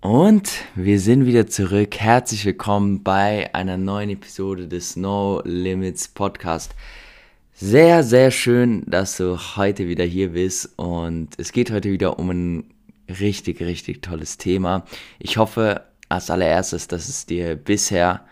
Und 0.00 0.52
wir 0.76 1.00
sind 1.00 1.26
wieder 1.26 1.48
zurück. 1.48 1.96
Herzlich 1.98 2.44
willkommen 2.44 3.02
bei 3.02 3.52
einer 3.52 3.76
neuen 3.76 4.10
Episode 4.10 4.68
des 4.68 4.94
No 4.94 5.42
Limits 5.44 6.06
Podcast. 6.06 6.76
Sehr, 7.52 8.04
sehr 8.04 8.30
schön, 8.30 8.84
dass 8.86 9.16
du 9.16 9.36
heute 9.56 9.88
wieder 9.88 10.04
hier 10.04 10.28
bist 10.34 10.72
und 10.76 11.30
es 11.36 11.50
geht 11.50 11.72
heute 11.72 11.90
wieder 11.90 12.16
um 12.20 12.30
ein 12.30 12.64
richtig, 13.08 13.60
richtig 13.60 14.00
tolles 14.00 14.38
Thema. 14.38 14.84
Ich 15.18 15.36
hoffe 15.36 15.82
als 16.08 16.30
allererstes, 16.30 16.86
dass 16.86 17.08
es 17.08 17.26
dir 17.26 17.56
bisher 17.56 18.24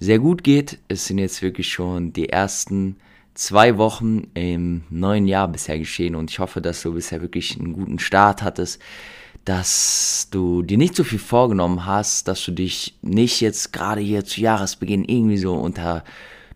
sehr 0.00 0.18
gut 0.18 0.42
geht. 0.42 0.80
Es 0.88 1.06
sind 1.06 1.18
jetzt 1.18 1.40
wirklich 1.40 1.68
schon 1.68 2.14
die 2.14 2.30
ersten 2.30 2.96
zwei 3.34 3.78
Wochen 3.78 4.26
im 4.34 4.82
neuen 4.90 5.28
Jahr 5.28 5.46
bisher 5.46 5.78
geschehen 5.78 6.16
und 6.16 6.32
ich 6.32 6.40
hoffe, 6.40 6.60
dass 6.60 6.82
du 6.82 6.94
bisher 6.94 7.22
wirklich 7.22 7.60
einen 7.60 7.74
guten 7.74 8.00
Start 8.00 8.42
hattest 8.42 8.82
dass 9.46 10.26
du 10.32 10.62
dir 10.62 10.76
nicht 10.76 10.96
so 10.96 11.04
viel 11.04 11.20
vorgenommen 11.20 11.86
hast, 11.86 12.26
dass 12.26 12.44
du 12.44 12.50
dich 12.50 12.98
nicht 13.00 13.40
jetzt 13.40 13.72
gerade 13.72 14.00
hier 14.00 14.24
zu 14.24 14.40
Jahresbeginn 14.40 15.04
irgendwie 15.04 15.38
so 15.38 15.54
unter 15.54 16.02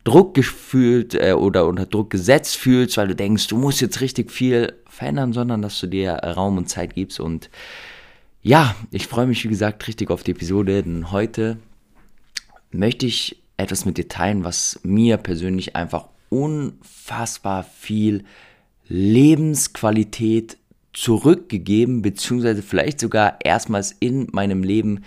Druck 0.02 0.34
gefühlt 0.34 1.14
äh, 1.14 1.34
oder 1.34 1.66
unter 1.66 1.86
Druck 1.86 2.10
gesetzt 2.10 2.56
fühlst, 2.56 2.96
weil 2.96 3.06
du 3.06 3.14
denkst, 3.14 3.46
du 3.46 3.56
musst 3.56 3.80
jetzt 3.80 4.00
richtig 4.00 4.32
viel 4.32 4.74
verändern, 4.88 5.32
sondern 5.32 5.62
dass 5.62 5.78
du 5.78 5.86
dir 5.86 6.14
Raum 6.14 6.58
und 6.58 6.68
Zeit 6.68 6.96
gibst. 6.96 7.20
Und 7.20 7.48
ja, 8.42 8.74
ich 8.90 9.06
freue 9.06 9.28
mich, 9.28 9.44
wie 9.44 9.48
gesagt, 9.48 9.86
richtig 9.86 10.10
auf 10.10 10.24
die 10.24 10.32
Episode, 10.32 10.82
denn 10.82 11.12
heute 11.12 11.58
möchte 12.72 13.06
ich 13.06 13.40
etwas 13.56 13.84
mit 13.84 13.98
dir 13.98 14.08
teilen, 14.08 14.42
was 14.42 14.80
mir 14.82 15.16
persönlich 15.16 15.76
einfach 15.76 16.06
unfassbar 16.28 17.62
viel 17.62 18.24
Lebensqualität 18.88 20.56
zurückgegeben, 20.92 22.02
beziehungsweise 22.02 22.62
vielleicht 22.62 23.00
sogar 23.00 23.38
erstmals 23.42 23.94
in 24.00 24.28
meinem 24.32 24.62
Leben 24.62 25.04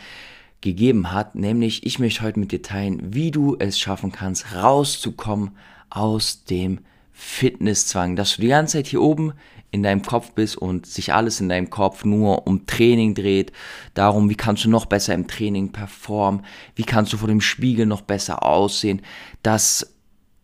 gegeben 0.62 1.12
hat. 1.12 1.36
Nämlich, 1.36 1.86
ich 1.86 2.00
möchte 2.00 2.22
heute 2.22 2.40
mit 2.40 2.52
dir 2.52 2.62
teilen, 2.62 3.14
wie 3.14 3.32
du 3.32 3.56
es 3.60 3.80
schaffen 3.80 4.12
kannst, 4.12 4.54
rauszukommen 4.56 5.52
aus 5.90 6.46
dem 6.46 6.80
Fitnesszwang, 7.12 8.16
dass 8.16 8.36
du 8.36 8.42
die 8.42 8.48
ganze 8.48 8.78
Zeit 8.78 8.88
hier 8.88 9.02
oben 9.02 9.34
in 9.72 9.84
deinem 9.84 10.04
Kopf 10.04 10.32
bist 10.32 10.56
und 10.58 10.86
sich 10.86 11.14
alles 11.14 11.42
in 11.42 11.50
deinem 11.50 11.70
Kopf 11.70 12.06
nur 12.06 12.48
um 12.48 12.66
Training 12.66 13.16
dreht, 13.16 13.52
darum, 13.94 14.30
wie 14.30 14.36
kannst 14.36 14.66
du 14.66 14.70
noch 14.70 14.86
besser 14.86 15.14
im 15.14 15.28
Training 15.28 15.72
performen, 15.72 16.46
wie 16.76 16.84
kannst 16.84 17.12
du 17.12 17.18
vor 17.18 17.28
dem 17.28 17.42
Spiegel 17.42 17.86
noch 17.86 18.02
besser 18.02 18.44
aussehen, 18.44 19.02
dass 19.42 19.96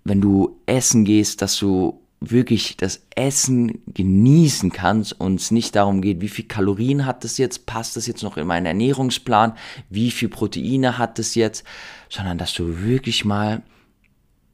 wenn 0.04 0.22
du 0.22 0.60
essen 0.66 1.06
gehst, 1.06 1.42
dass 1.42 1.58
du 1.58 2.02
wirklich 2.22 2.76
das 2.76 3.06
Essen 3.16 3.82
genießen 3.94 4.72
kannst 4.72 5.20
und 5.20 5.40
es 5.40 5.52
nicht 5.52 5.76
darum 5.76 6.02
geht, 6.02 6.22
wie 6.22 6.28
viel 6.28 6.46
Kalorien 6.46 7.06
hat 7.06 7.24
das 7.24 7.38
jetzt, 7.38 7.66
passt 7.66 7.96
das 7.96 8.08
jetzt 8.08 8.24
noch 8.24 8.36
in 8.38 8.48
meinen 8.48 8.66
Ernährungsplan, 8.66 9.54
wie 9.90 10.12
viel 10.12 10.28
Proteine 10.28 10.98
hat 10.98 11.18
das 11.18 11.36
jetzt, 11.36 11.64
sondern 12.10 12.38
dass 12.38 12.54
du 12.54 12.82
wirklich 12.82 13.24
mal 13.24 13.64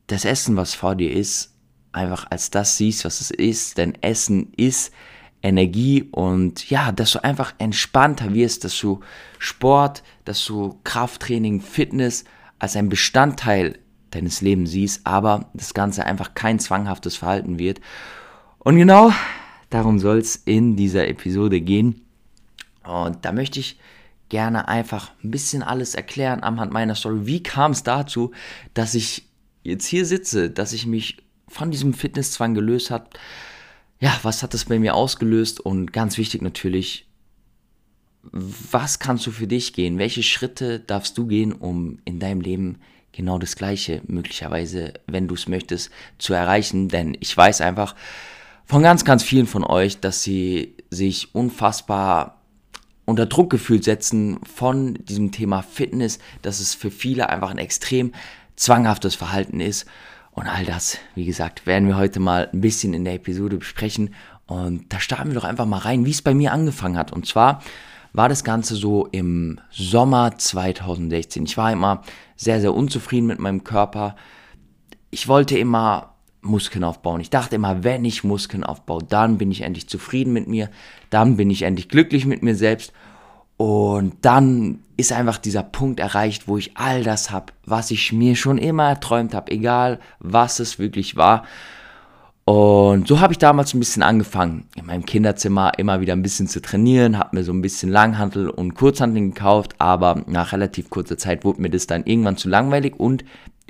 das 0.08 0.26
Essen, 0.26 0.56
was 0.58 0.76
vor 0.76 0.96
dir 0.96 1.12
ist, 1.12 1.56
einfach 1.92 2.28
als 2.30 2.52
das 2.52 2.78
siehst, 2.78 3.06
was 3.06 3.22
es 3.22 3.32
ist, 3.32 3.78
denn 3.78 3.98
Essen 4.02 4.54
ist 4.56 4.94
Energie 5.42 6.08
und 6.12 6.70
ja, 6.70 6.92
dass 6.92 7.14
du 7.14 7.24
einfach 7.24 7.54
entspannter 7.58 8.34
wirst, 8.34 8.64
dass 8.64 8.80
du 8.80 9.00
Sport, 9.40 10.04
dass 10.24 10.44
du 10.46 10.80
Krafttraining, 10.84 11.62
Fitness 11.62 12.26
als 12.60 12.76
ein 12.76 12.90
Bestandteil 12.90 13.80
deines 14.16 14.42
Lebens 14.42 14.72
siehst, 14.72 15.06
aber 15.06 15.50
das 15.54 15.74
Ganze 15.74 16.06
einfach 16.06 16.34
kein 16.34 16.60
zwanghaftes 16.60 17.16
Verhalten 17.16 17.60
wird. 17.60 17.82
Und 18.60 18.78
genau 18.78 19.12
darum 19.70 20.00
soll 20.00 20.20
es 20.20 20.36
in 20.36 20.76
dieser 20.76 21.08
Episode 21.08 21.62
gehen. 21.62 22.02
Und 22.84 23.26
da 23.26 23.32
möchte 23.32 23.60
ich 23.60 23.78
gerne 24.30 24.68
einfach 24.68 25.12
ein 25.24 25.32
bisschen 25.32 25.64
alles 25.64 25.96
erklären 25.96 26.42
anhand 26.42 26.72
meiner 26.72 26.96
Story. 26.96 27.26
Wie 27.26 27.44
kam 27.44 27.72
es 27.72 27.84
dazu, 27.84 28.32
dass 28.74 28.96
ich 28.96 29.28
jetzt 29.64 29.86
hier 29.86 30.06
sitze, 30.06 30.50
dass 30.50 30.74
ich 30.74 30.86
mich 30.86 31.18
von 31.48 31.72
diesem 31.72 31.94
Fitnesszwang 31.94 32.54
gelöst 32.54 32.92
habe? 32.92 33.10
Ja, 34.00 34.18
was 34.24 34.44
hat 34.44 34.54
das 34.54 34.66
bei 34.66 34.80
mir 34.80 34.96
ausgelöst? 34.96 35.60
Und 35.60 35.94
ganz 35.94 36.18
wichtig 36.18 36.42
natürlich, 36.42 37.08
was 38.32 39.00
kannst 39.00 39.28
du 39.28 39.32
für 39.32 39.48
dich 39.48 39.74
gehen? 39.74 39.98
Welche 39.98 40.24
Schritte 40.24 40.80
darfst 40.80 41.18
du 41.18 41.28
gehen, 41.28 41.54
um 41.54 42.00
in 42.06 42.20
deinem 42.20 42.42
Leben 42.42 42.80
genau 43.16 43.40
das 43.40 43.56
Gleiche 43.56 44.02
möglicherweise, 44.08 44.94
wenn 45.08 45.28
du 45.28 45.36
es 45.36 45.48
möchtest, 45.48 45.92
zu 46.18 46.34
erreichen. 46.34 46.90
Denn 46.90 47.18
ich 47.20 47.36
weiß 47.36 47.62
einfach 47.62 47.96
von 48.66 48.84
ganz, 48.84 49.06
ganz 49.06 49.24
vielen 49.24 49.48
von 49.48 49.64
euch, 49.64 50.00
dass 50.00 50.24
sie 50.24 50.76
sich 50.90 51.34
unfassbar 51.34 52.42
unter 53.06 53.26
Druck 53.28 53.50
gefühlt 53.52 53.84
setzen 53.84 54.40
von 54.44 54.96
diesem 54.96 55.32
Thema 55.32 55.62
Fitness, 55.62 56.20
dass 56.42 56.60
es 56.60 56.74
für 56.74 56.92
viele 56.92 57.30
einfach 57.30 57.52
ein 57.52 57.60
extrem 57.60 58.14
zwanghaftes 58.56 59.16
Verhalten 59.16 59.60
ist. 59.60 59.86
Und 60.32 60.48
all 60.48 60.66
das, 60.66 60.98
wie 61.14 61.26
gesagt, 61.26 61.66
werden 61.66 61.88
wir 61.88 61.98
heute 61.98 62.20
mal 62.20 62.50
ein 62.52 62.62
bisschen 62.62 62.94
in 62.94 63.06
der 63.06 63.14
Episode 63.14 63.58
besprechen. 63.58 64.14
Und 64.48 64.92
da 64.92 65.00
starten 65.00 65.30
wir 65.30 65.36
doch 65.36 65.44
einfach 65.44 65.66
mal 65.66 65.78
rein, 65.78 66.06
wie 66.06 66.12
es 66.12 66.22
bei 66.22 66.34
mir 66.34 66.52
angefangen 66.52 66.98
hat. 66.98 67.14
Und 67.14 67.26
zwar 67.26 67.62
war 68.16 68.30
das 68.30 68.44
Ganze 68.44 68.76
so 68.76 69.08
im 69.12 69.60
Sommer 69.72 70.38
2016. 70.38 71.46
Ich 71.46 71.58
war 71.58 71.72
immer 71.72 72.02
sehr, 72.38 72.62
sehr 72.62 72.74
unzufrieden 72.74 73.28
mit 73.28 73.40
meinem 73.40 73.64
Körper. 73.64 74.16
Ich 75.12 75.28
wollte 75.28 75.58
immer 75.58 76.14
Muskeln 76.42 76.84
aufbauen. 76.84 77.20
Ich 77.20 77.30
dachte 77.30 77.56
immer, 77.56 77.84
wenn 77.84 78.06
ich 78.06 78.24
Muskeln 78.24 78.64
aufbaue, 78.64 79.04
dann 79.04 79.38
bin 79.38 79.52
ich 79.52 79.62
endlich 79.62 79.90
zufrieden 79.90 80.32
mit 80.32 80.48
mir, 80.48 80.70
dann 81.10 81.36
bin 81.36 81.50
ich 81.50 81.64
endlich 81.64 81.90
glücklich 81.90 82.26
mit 82.26 82.42
mir 82.44 82.56
selbst 82.56 82.94
und 83.58 84.14
dann 84.22 84.80
ist 84.96 85.12
einfach 85.12 85.38
dieser 85.38 85.64
Punkt 85.64 86.00
erreicht, 86.00 86.48
wo 86.48 86.58
ich 86.58 86.78
all 86.78 87.04
das 87.04 87.32
habe, 87.32 87.54
was 87.66 87.92
ich 87.92 88.14
mir 88.14 88.36
schon 88.36 88.58
immer 88.58 88.88
erträumt 88.88 89.34
habe, 89.34 89.52
egal 89.52 90.00
was 90.20 90.60
es 90.60 90.80
wirklich 90.80 91.16
war. 91.16 91.46
Und 92.46 93.08
so 93.08 93.22
habe 93.22 93.34
ich 93.34 93.40
damals 93.40 93.74
ein 93.74 93.80
bisschen 93.80 94.04
angefangen, 94.04 94.70
in 94.76 94.86
meinem 94.86 95.04
Kinderzimmer 95.04 95.72
immer 95.80 96.00
wieder 96.00 96.14
ein 96.14 96.22
bisschen 96.22 96.48
zu 96.48 96.62
trainieren, 96.62 97.18
habe 97.18 97.38
mir 97.38 97.44
so 97.44 97.52
ein 97.52 97.64
bisschen 97.64 97.90
Langhantel 97.90 98.52
und 98.52 98.76
Kurzhantel 98.76 99.20
gekauft, 99.22 99.74
aber 99.80 100.24
nach 100.28 100.54
relativ 100.54 100.92
kurzer 100.92 101.18
Zeit 101.18 101.44
wurde 101.44 101.64
mir 101.64 101.72
das 101.72 101.88
dann 101.88 102.06
irgendwann 102.06 102.38
zu 102.38 102.48
langweilig 102.48 103.00
und 103.00 103.26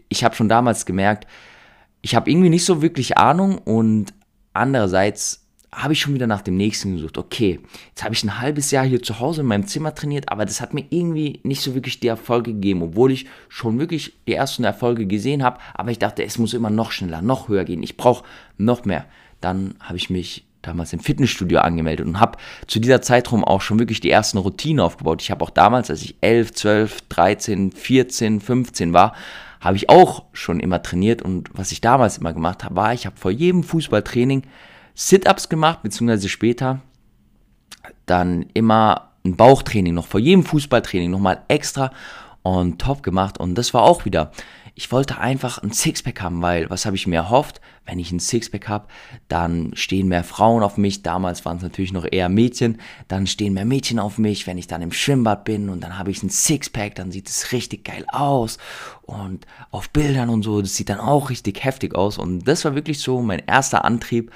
ich 0.09 0.25
habe 0.25 0.35
schon 0.35 0.49
damals 0.49 0.85
gemerkt, 0.85 1.25
ich 2.01 2.15
habe 2.15 2.29
irgendwie 2.29 2.49
nicht 2.49 2.65
so 2.65 2.81
wirklich 2.81 3.17
Ahnung 3.17 3.57
und 3.59 4.13
andererseits 4.51 5.44
habe 5.75 5.93
ich 5.93 5.99
schon 5.99 6.13
wieder 6.13 6.27
nach 6.27 6.41
dem 6.41 6.55
nächsten 6.55 6.95
gesucht. 6.95 7.17
Okay, 7.17 7.59
jetzt 7.89 8.03
habe 8.03 8.13
ich 8.13 8.23
ein 8.23 8.39
halbes 8.39 8.71
Jahr 8.71 8.85
hier 8.85 9.03
zu 9.03 9.19
Hause 9.19 9.41
in 9.41 9.47
meinem 9.47 9.67
Zimmer 9.67 9.93
trainiert, 9.93 10.29
aber 10.29 10.45
das 10.45 10.61
hat 10.61 10.73
mir 10.73 10.85
irgendwie 10.89 11.41
nicht 11.43 11.61
so 11.61 11.75
wirklich 11.75 11.99
die 11.99 12.07
Erfolge 12.07 12.53
gegeben, 12.53 12.81
obwohl 12.81 13.11
ich 13.11 13.25
schon 13.49 13.77
wirklich 13.77 14.13
die 14.25 14.33
ersten 14.33 14.63
Erfolge 14.63 15.05
gesehen 15.05 15.43
habe. 15.43 15.59
Aber 15.73 15.91
ich 15.91 15.99
dachte, 15.99 16.23
es 16.23 16.37
muss 16.37 16.53
immer 16.53 16.69
noch 16.69 16.91
schneller, 16.91 17.21
noch 17.21 17.49
höher 17.49 17.65
gehen. 17.65 17.83
Ich 17.83 17.97
brauche 17.97 18.23
noch 18.57 18.85
mehr. 18.85 19.05
Dann 19.41 19.75
habe 19.81 19.97
ich 19.97 20.09
mich 20.09 20.45
damals 20.61 20.93
im 20.93 20.99
Fitnessstudio 20.99 21.59
angemeldet 21.59 22.07
und 22.07 22.19
habe 22.19 22.37
zu 22.67 22.79
dieser 22.79 23.01
Zeitraum 23.01 23.43
auch 23.43 23.61
schon 23.61 23.77
wirklich 23.77 23.99
die 23.99 24.09
ersten 24.09 24.37
Routinen 24.37 24.79
aufgebaut. 24.79 25.21
Ich 25.21 25.29
habe 25.29 25.43
auch 25.43 25.49
damals, 25.49 25.89
als 25.89 26.01
ich 26.01 26.15
11, 26.21 26.53
12, 26.53 27.01
13, 27.09 27.71
14, 27.71 28.41
15 28.41 28.93
war, 28.93 29.13
habe 29.59 29.77
ich 29.77 29.89
auch 29.89 30.23
schon 30.33 30.59
immer 30.59 30.81
trainiert 30.81 31.21
und 31.21 31.49
was 31.53 31.71
ich 31.71 31.81
damals 31.81 32.17
immer 32.17 32.33
gemacht 32.33 32.63
habe, 32.63 32.75
war, 32.75 32.93
ich 32.93 33.05
habe 33.05 33.17
vor 33.17 33.31
jedem 33.31 33.63
Fußballtraining 33.63 34.43
Sit-ups 34.95 35.49
gemacht, 35.49 35.83
beziehungsweise 35.83 36.29
später 36.29 36.81
dann 38.05 38.45
immer 38.53 39.11
ein 39.23 39.35
Bauchtraining 39.35 39.93
noch 39.93 40.07
vor 40.07 40.19
jedem 40.19 40.43
Fußballtraining 40.43 41.11
nochmal 41.11 41.41
extra 41.47 41.91
on 42.43 42.77
top 42.77 43.03
gemacht 43.03 43.39
und 43.39 43.55
das 43.55 43.73
war 43.73 43.83
auch 43.83 44.05
wieder. 44.05 44.31
Ich 44.77 44.91
wollte 44.91 45.19
einfach 45.19 45.63
ein 45.63 45.71
Sixpack 45.71 46.21
haben, 46.21 46.41
weil 46.41 46.69
was 46.69 46.85
habe 46.85 46.97
ich 46.97 47.07
mir 47.07 47.15
erhofft? 47.15 47.61
Wenn 47.85 47.97
ich 47.97 48.11
ein 48.11 48.19
Sixpack 48.19 48.67
habe, 48.67 48.87
dann 49.29 49.71
stehen 49.73 50.09
mehr 50.09 50.25
Frauen 50.25 50.63
auf 50.63 50.75
mich. 50.77 51.01
Damals 51.01 51.45
waren 51.45 51.57
es 51.57 51.63
natürlich 51.63 51.93
noch 51.93 52.05
eher 52.11 52.27
Mädchen. 52.27 52.81
Dann 53.07 53.25
stehen 53.25 53.53
mehr 53.53 53.63
Mädchen 53.63 53.99
auf 53.99 54.17
mich, 54.17 54.47
wenn 54.47 54.57
ich 54.57 54.67
dann 54.67 54.81
im 54.81 54.91
Schwimmbad 54.91 55.45
bin 55.45 55.69
und 55.69 55.81
dann 55.81 55.97
habe 55.97 56.11
ich 56.11 56.21
ein 56.23 56.29
Sixpack, 56.29 56.93
dann 56.95 57.09
sieht 57.09 57.29
es 57.29 57.53
richtig 57.53 57.85
geil 57.85 58.05
aus. 58.11 58.57
Und 59.03 59.45
auf 59.71 59.89
Bildern 59.91 60.27
und 60.27 60.43
so, 60.43 60.59
das 60.59 60.75
sieht 60.75 60.89
dann 60.89 60.99
auch 60.99 61.29
richtig 61.29 61.63
heftig 61.63 61.95
aus. 61.95 62.17
Und 62.17 62.45
das 62.45 62.65
war 62.65 62.75
wirklich 62.75 62.99
so 62.99 63.21
mein 63.21 63.43
erster 63.47 63.85
Antrieb, 63.85 64.29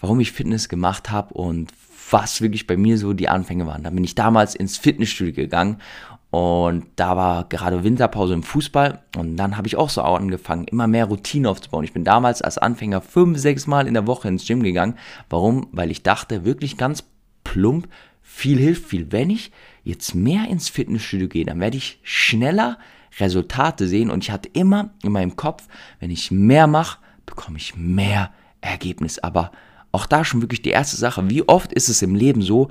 warum 0.00 0.20
ich 0.20 0.32
Fitness 0.32 0.68
gemacht 0.68 1.10
habe 1.10 1.34
und 1.34 1.70
was 2.10 2.40
wirklich 2.40 2.66
bei 2.66 2.76
mir 2.76 2.98
so 2.98 3.12
die 3.12 3.28
Anfänge 3.28 3.66
waren. 3.66 3.82
Da 3.82 3.90
bin 3.90 4.04
ich 4.04 4.14
damals 4.14 4.54
ins 4.54 4.76
Fitnessstudio 4.76 5.34
gegangen 5.34 5.78
und 6.30 6.86
da 6.96 7.16
war 7.16 7.48
gerade 7.48 7.82
Winterpause 7.82 8.34
im 8.34 8.42
Fußball 8.42 9.00
und 9.16 9.36
dann 9.36 9.56
habe 9.56 9.66
ich 9.66 9.76
auch 9.76 9.90
so 9.90 10.02
angefangen, 10.02 10.64
immer 10.64 10.86
mehr 10.86 11.06
Routine 11.06 11.48
aufzubauen. 11.48 11.84
Ich 11.84 11.92
bin 11.92 12.04
damals 12.04 12.42
als 12.42 12.58
Anfänger 12.58 13.00
fünf, 13.00 13.38
sechs 13.38 13.66
Mal 13.66 13.86
in 13.86 13.94
der 13.94 14.06
Woche 14.06 14.28
ins 14.28 14.46
Gym 14.46 14.62
gegangen. 14.62 14.96
Warum? 15.30 15.68
Weil 15.72 15.90
ich 15.90 16.02
dachte, 16.02 16.44
wirklich 16.44 16.76
ganz 16.76 17.04
plump, 17.42 17.88
viel 18.22 18.58
hilft 18.58 18.86
viel. 18.86 19.12
Wenn 19.12 19.30
ich 19.30 19.50
jetzt 19.82 20.14
mehr 20.14 20.48
ins 20.48 20.68
Fitnessstudio 20.68 21.28
gehe, 21.28 21.44
dann 21.44 21.60
werde 21.60 21.76
ich 21.76 22.00
schneller 22.02 22.78
Resultate 23.18 23.86
sehen 23.88 24.10
und 24.10 24.24
ich 24.24 24.30
hatte 24.30 24.50
immer 24.52 24.90
in 25.02 25.12
meinem 25.12 25.36
Kopf, 25.36 25.66
wenn 26.00 26.10
ich 26.10 26.30
mehr 26.30 26.66
mache, 26.66 26.98
bekomme 27.24 27.56
ich 27.56 27.76
mehr 27.76 28.30
Ergebnis. 28.60 29.18
Aber 29.18 29.52
auch 29.96 30.06
da 30.06 30.24
schon 30.24 30.42
wirklich 30.42 30.62
die 30.62 30.70
erste 30.70 30.96
Sache. 30.96 31.28
Wie 31.30 31.48
oft 31.48 31.72
ist 31.72 31.88
es 31.88 32.02
im 32.02 32.14
Leben 32.14 32.42
so, 32.42 32.68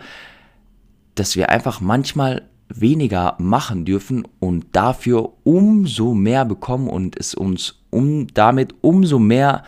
dass 1.16 1.36
wir 1.36 1.50
einfach 1.50 1.82
manchmal 1.82 2.44
weniger 2.70 3.36
machen 3.40 3.86
dürfen 3.86 4.28
und 4.40 4.68
dafür 4.74 5.34
umso 5.44 6.14
mehr 6.14 6.46
bekommen 6.46 6.88
und 6.88 7.18
es 7.18 7.34
uns 7.36 7.80
um 7.90 8.28
damit 8.34 8.76
umso 8.82 9.20
mehr 9.20 9.64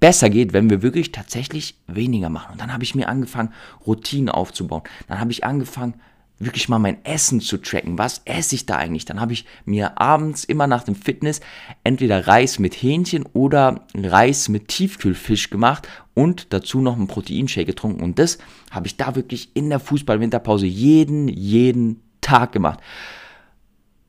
besser 0.00 0.30
geht, 0.30 0.52
wenn 0.52 0.70
wir 0.70 0.82
wirklich 0.82 1.12
tatsächlich 1.12 1.78
weniger 1.86 2.28
machen. 2.28 2.52
Und 2.52 2.60
dann 2.60 2.72
habe 2.72 2.84
ich 2.84 2.94
mir 2.94 3.08
angefangen, 3.08 3.52
Routinen 3.86 4.28
aufzubauen. 4.28 4.82
Dann 5.08 5.18
habe 5.18 5.32
ich 5.32 5.44
angefangen, 5.44 5.94
wirklich 6.38 6.68
mal 6.68 6.78
mein 6.78 7.04
Essen 7.04 7.40
zu 7.40 7.58
tracken. 7.58 7.98
Was 7.98 8.22
esse 8.24 8.54
ich 8.54 8.66
da 8.66 8.76
eigentlich? 8.76 9.04
Dann 9.04 9.20
habe 9.20 9.32
ich 9.32 9.46
mir 9.64 10.00
abends 10.00 10.44
immer 10.44 10.66
nach 10.66 10.82
dem 10.82 10.94
Fitness 10.94 11.40
entweder 11.84 12.26
Reis 12.26 12.58
mit 12.58 12.74
Hähnchen 12.74 13.24
oder 13.32 13.86
Reis 13.94 14.48
mit 14.48 14.68
Tiefkühlfisch 14.68 15.50
gemacht 15.50 15.88
und 16.14 16.52
dazu 16.52 16.80
noch 16.80 16.96
einen 16.96 17.08
Proteinshake 17.08 17.66
getrunken. 17.66 18.02
Und 18.02 18.18
das 18.18 18.38
habe 18.70 18.86
ich 18.86 18.96
da 18.96 19.14
wirklich 19.16 19.50
in 19.54 19.68
der 19.68 19.80
Fußball-Winterpause 19.80 20.66
jeden, 20.66 21.28
jeden 21.28 22.02
Tag 22.20 22.52
gemacht. 22.52 22.80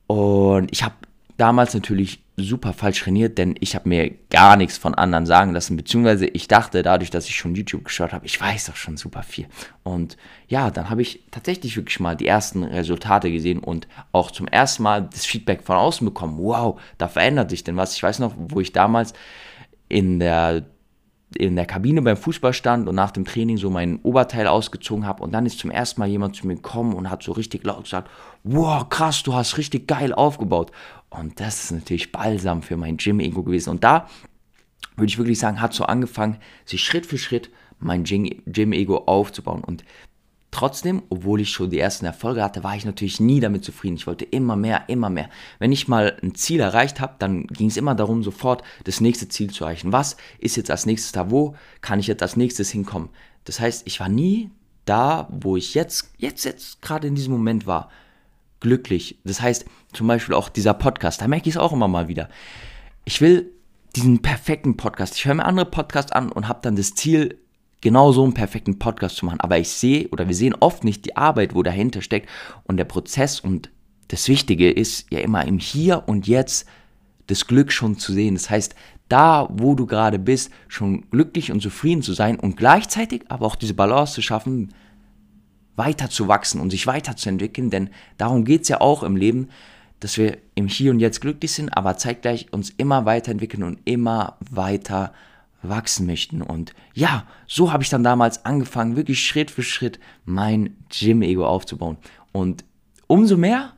Und 0.07 0.71
ich 0.71 0.83
habe 0.83 0.95
damals 1.37 1.73
natürlich 1.73 2.21
super 2.37 2.73
falsch 2.73 3.01
trainiert, 3.01 3.37
denn 3.37 3.55
ich 3.59 3.75
habe 3.75 3.87
mir 3.87 4.11
gar 4.29 4.57
nichts 4.57 4.77
von 4.77 4.93
anderen 4.93 5.25
sagen 5.25 5.53
lassen, 5.53 5.77
beziehungsweise 5.77 6.25
ich 6.25 6.47
dachte, 6.47 6.83
dadurch, 6.83 7.09
dass 7.09 7.27
ich 7.27 7.35
schon 7.35 7.55
YouTube 7.55 7.85
geschaut 7.85 8.11
habe, 8.11 8.25
ich 8.25 8.39
weiß 8.39 8.65
doch 8.65 8.75
schon 8.75 8.97
super 8.97 9.23
viel. 9.23 9.47
Und 9.83 10.17
ja, 10.47 10.69
dann 10.69 10.89
habe 10.89 11.01
ich 11.01 11.23
tatsächlich 11.31 11.77
wirklich 11.77 11.99
mal 11.99 12.15
die 12.15 12.27
ersten 12.27 12.63
Resultate 12.63 13.31
gesehen 13.31 13.59
und 13.59 13.87
auch 14.11 14.31
zum 14.31 14.47
ersten 14.47 14.83
Mal 14.83 15.07
das 15.11 15.25
Feedback 15.25 15.63
von 15.63 15.77
außen 15.77 16.05
bekommen. 16.05 16.37
Wow, 16.37 16.79
da 16.97 17.07
verändert 17.07 17.49
sich 17.49 17.63
denn 17.63 17.77
was. 17.77 17.95
Ich 17.95 18.03
weiß 18.03 18.19
noch, 18.19 18.33
wo 18.37 18.59
ich 18.59 18.73
damals 18.73 19.13
in 19.87 20.19
der 20.19 20.65
in 21.37 21.55
der 21.55 21.65
Kabine 21.65 22.01
beim 22.01 22.17
Fußball 22.17 22.53
stand 22.53 22.87
und 22.87 22.95
nach 22.95 23.11
dem 23.11 23.25
Training 23.25 23.57
so 23.57 23.69
mein 23.69 23.99
Oberteil 24.01 24.47
ausgezogen 24.47 25.05
habe 25.05 25.21
und 25.21 25.33
dann 25.33 25.45
ist 25.45 25.59
zum 25.59 25.69
ersten 25.69 25.99
Mal 25.99 26.07
jemand 26.07 26.35
zu 26.35 26.47
mir 26.47 26.55
gekommen 26.55 26.93
und 26.93 27.09
hat 27.09 27.23
so 27.23 27.33
richtig 27.33 27.63
laut 27.65 27.83
gesagt, 27.83 28.09
wow, 28.43 28.87
krass, 28.87 29.23
du 29.23 29.33
hast 29.33 29.57
richtig 29.57 29.87
geil 29.87 30.13
aufgebaut. 30.13 30.71
Und 31.09 31.39
das 31.39 31.65
ist 31.65 31.71
natürlich 31.71 32.11
balsam 32.11 32.61
für 32.61 32.77
mein 32.77 32.97
Gym-Ego 32.97 33.43
gewesen. 33.43 33.69
Und 33.69 33.83
da 33.83 34.07
würde 34.95 35.09
ich 35.09 35.17
wirklich 35.17 35.39
sagen, 35.39 35.61
hat 35.61 35.73
so 35.73 35.85
angefangen, 35.85 36.37
sich 36.65 36.83
Schritt 36.83 37.05
für 37.05 37.17
Schritt 37.17 37.49
mein 37.79 38.03
Gym-Ego 38.03 39.03
aufzubauen. 39.05 39.63
Und 39.63 39.83
Trotzdem, 40.55 41.03
obwohl 41.09 41.41
ich 41.41 41.49
schon 41.49 41.69
die 41.69 41.79
ersten 41.79 42.05
Erfolge 42.05 42.41
hatte, 42.41 42.63
war 42.63 42.77
ich 42.77 42.85
natürlich 42.85 43.19
nie 43.19 43.41
damit 43.41 43.65
zufrieden. 43.65 43.97
Ich 43.97 44.07
wollte 44.07 44.23
immer 44.23 44.55
mehr, 44.55 44.87
immer 44.87 45.09
mehr. 45.09 45.29
Wenn 45.59 45.73
ich 45.73 45.89
mal 45.89 46.17
ein 46.23 46.33
Ziel 46.33 46.61
erreicht 46.61 47.01
habe, 47.01 47.15
dann 47.19 47.45
ging 47.47 47.67
es 47.67 47.75
immer 47.75 47.93
darum, 47.93 48.23
sofort 48.23 48.63
das 48.85 49.01
nächste 49.01 49.27
Ziel 49.27 49.51
zu 49.51 49.65
erreichen. 49.65 49.91
Was 49.91 50.15
ist 50.39 50.55
jetzt 50.55 50.71
als 50.71 50.85
nächstes 50.85 51.11
da? 51.11 51.29
Wo 51.29 51.55
kann 51.81 51.99
ich 51.99 52.07
jetzt 52.07 52.21
als 52.21 52.37
nächstes 52.37 52.69
hinkommen? 52.69 53.09
Das 53.43 53.59
heißt, 53.59 53.85
ich 53.85 53.99
war 53.99 54.07
nie 54.07 54.49
da, 54.85 55.27
wo 55.29 55.57
ich 55.57 55.73
jetzt, 55.73 56.13
jetzt, 56.19 56.45
jetzt 56.45 56.81
gerade 56.81 57.05
in 57.05 57.15
diesem 57.15 57.33
Moment 57.33 57.67
war, 57.67 57.89
glücklich. 58.61 59.19
Das 59.25 59.41
heißt, 59.41 59.65
zum 59.91 60.07
Beispiel 60.07 60.35
auch 60.35 60.47
dieser 60.47 60.73
Podcast, 60.73 61.21
da 61.21 61.27
merke 61.27 61.49
ich 61.49 61.55
es 61.55 61.61
auch 61.61 61.73
immer 61.73 61.89
mal 61.89 62.07
wieder. 62.07 62.29
Ich 63.03 63.19
will 63.19 63.51
diesen 63.93 64.21
perfekten 64.21 64.77
Podcast. 64.77 65.15
Ich 65.17 65.25
höre 65.25 65.33
mir 65.33 65.43
andere 65.43 65.65
Podcasts 65.65 66.13
an 66.13 66.31
und 66.31 66.47
habe 66.47 66.59
dann 66.61 66.77
das 66.77 66.95
Ziel, 66.95 67.39
genau 67.85 68.11
so 68.11 68.23
einen 68.23 68.33
perfekten 68.33 68.79
Podcast 68.79 69.17
zu 69.17 69.27
machen. 69.27 69.39
Aber 69.41 69.59
ich 69.59 69.69
sehe 69.69 70.07
oder 70.07 70.27
wir 70.27 70.33
sehen 70.33 70.55
oft 70.59 70.83
nicht 70.83 71.05
die 71.05 71.15
Arbeit, 71.15 71.53
wo 71.53 71.61
dahinter 71.61 72.01
steckt 72.01 72.27
und 72.63 72.77
der 72.77 72.85
Prozess 72.85 73.39
und 73.39 73.69
das 74.07 74.27
Wichtige 74.27 74.71
ist 74.71 75.05
ja 75.11 75.19
immer 75.19 75.45
im 75.45 75.59
Hier 75.59 76.01
und 76.07 76.27
Jetzt 76.27 76.67
das 77.27 77.45
Glück 77.45 77.71
schon 77.71 77.99
zu 77.99 78.11
sehen. 78.11 78.33
Das 78.33 78.49
heißt, 78.49 78.73
da, 79.07 79.47
wo 79.51 79.75
du 79.75 79.85
gerade 79.85 80.17
bist, 80.17 80.49
schon 80.67 81.07
glücklich 81.11 81.51
und 81.51 81.61
zufrieden 81.61 82.01
zu 82.01 82.13
sein 82.13 82.39
und 82.39 82.57
gleichzeitig 82.57 83.21
aber 83.29 83.45
auch 83.45 83.55
diese 83.55 83.75
Balance 83.75 84.15
zu 84.15 84.23
schaffen, 84.23 84.73
weiter 85.75 86.09
zu 86.09 86.27
wachsen 86.27 86.61
und 86.61 86.71
sich 86.71 86.87
weiterzuentwickeln, 86.87 87.69
denn 87.69 87.91
darum 88.17 88.45
geht 88.45 88.63
es 88.63 88.69
ja 88.69 88.81
auch 88.81 89.03
im 89.03 89.15
Leben, 89.15 89.49
dass 89.99 90.17
wir 90.17 90.39
im 90.55 90.65
Hier 90.67 90.89
und 90.89 90.99
Jetzt 90.99 91.21
glücklich 91.21 91.51
sind, 91.51 91.69
aber 91.77 91.97
zeitgleich 91.97 92.51
uns 92.51 92.71
immer 92.71 93.05
weiterentwickeln 93.05 93.61
und 93.61 93.77
immer 93.85 94.37
weiter 94.39 95.13
wachsen 95.69 96.05
möchten. 96.05 96.41
Und 96.41 96.73
ja, 96.93 97.25
so 97.47 97.71
habe 97.71 97.83
ich 97.83 97.89
dann 97.89 98.03
damals 98.03 98.45
angefangen, 98.45 98.95
wirklich 98.95 99.25
Schritt 99.25 99.51
für 99.51 99.63
Schritt 99.63 99.99
mein 100.25 100.75
Gym-Ego 100.89 101.45
aufzubauen. 101.45 101.97
Und 102.31 102.65
umso 103.07 103.37
mehr 103.37 103.73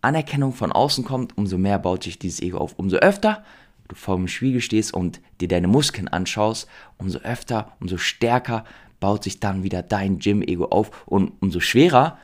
Anerkennung 0.00 0.52
von 0.52 0.72
außen 0.72 1.04
kommt, 1.04 1.36
umso 1.36 1.58
mehr 1.58 1.78
baut 1.78 2.04
sich 2.04 2.18
dieses 2.18 2.40
Ego 2.40 2.58
auf. 2.58 2.74
Umso 2.78 2.96
öfter 2.96 3.44
du 3.88 3.94
vor 3.94 4.16
dem 4.16 4.28
Spiegel 4.28 4.60
stehst 4.60 4.94
und 4.94 5.20
dir 5.40 5.48
deine 5.48 5.68
Muskeln 5.68 6.08
anschaust, 6.08 6.68
umso 6.98 7.18
öfter, 7.18 7.72
umso 7.80 7.98
stärker 7.98 8.64
baut 9.00 9.24
sich 9.24 9.40
dann 9.40 9.62
wieder 9.62 9.82
dein 9.82 10.18
Gym-Ego 10.18 10.66
auf 10.66 11.04
und 11.06 11.32
umso 11.40 11.60
schwerer 11.60 12.18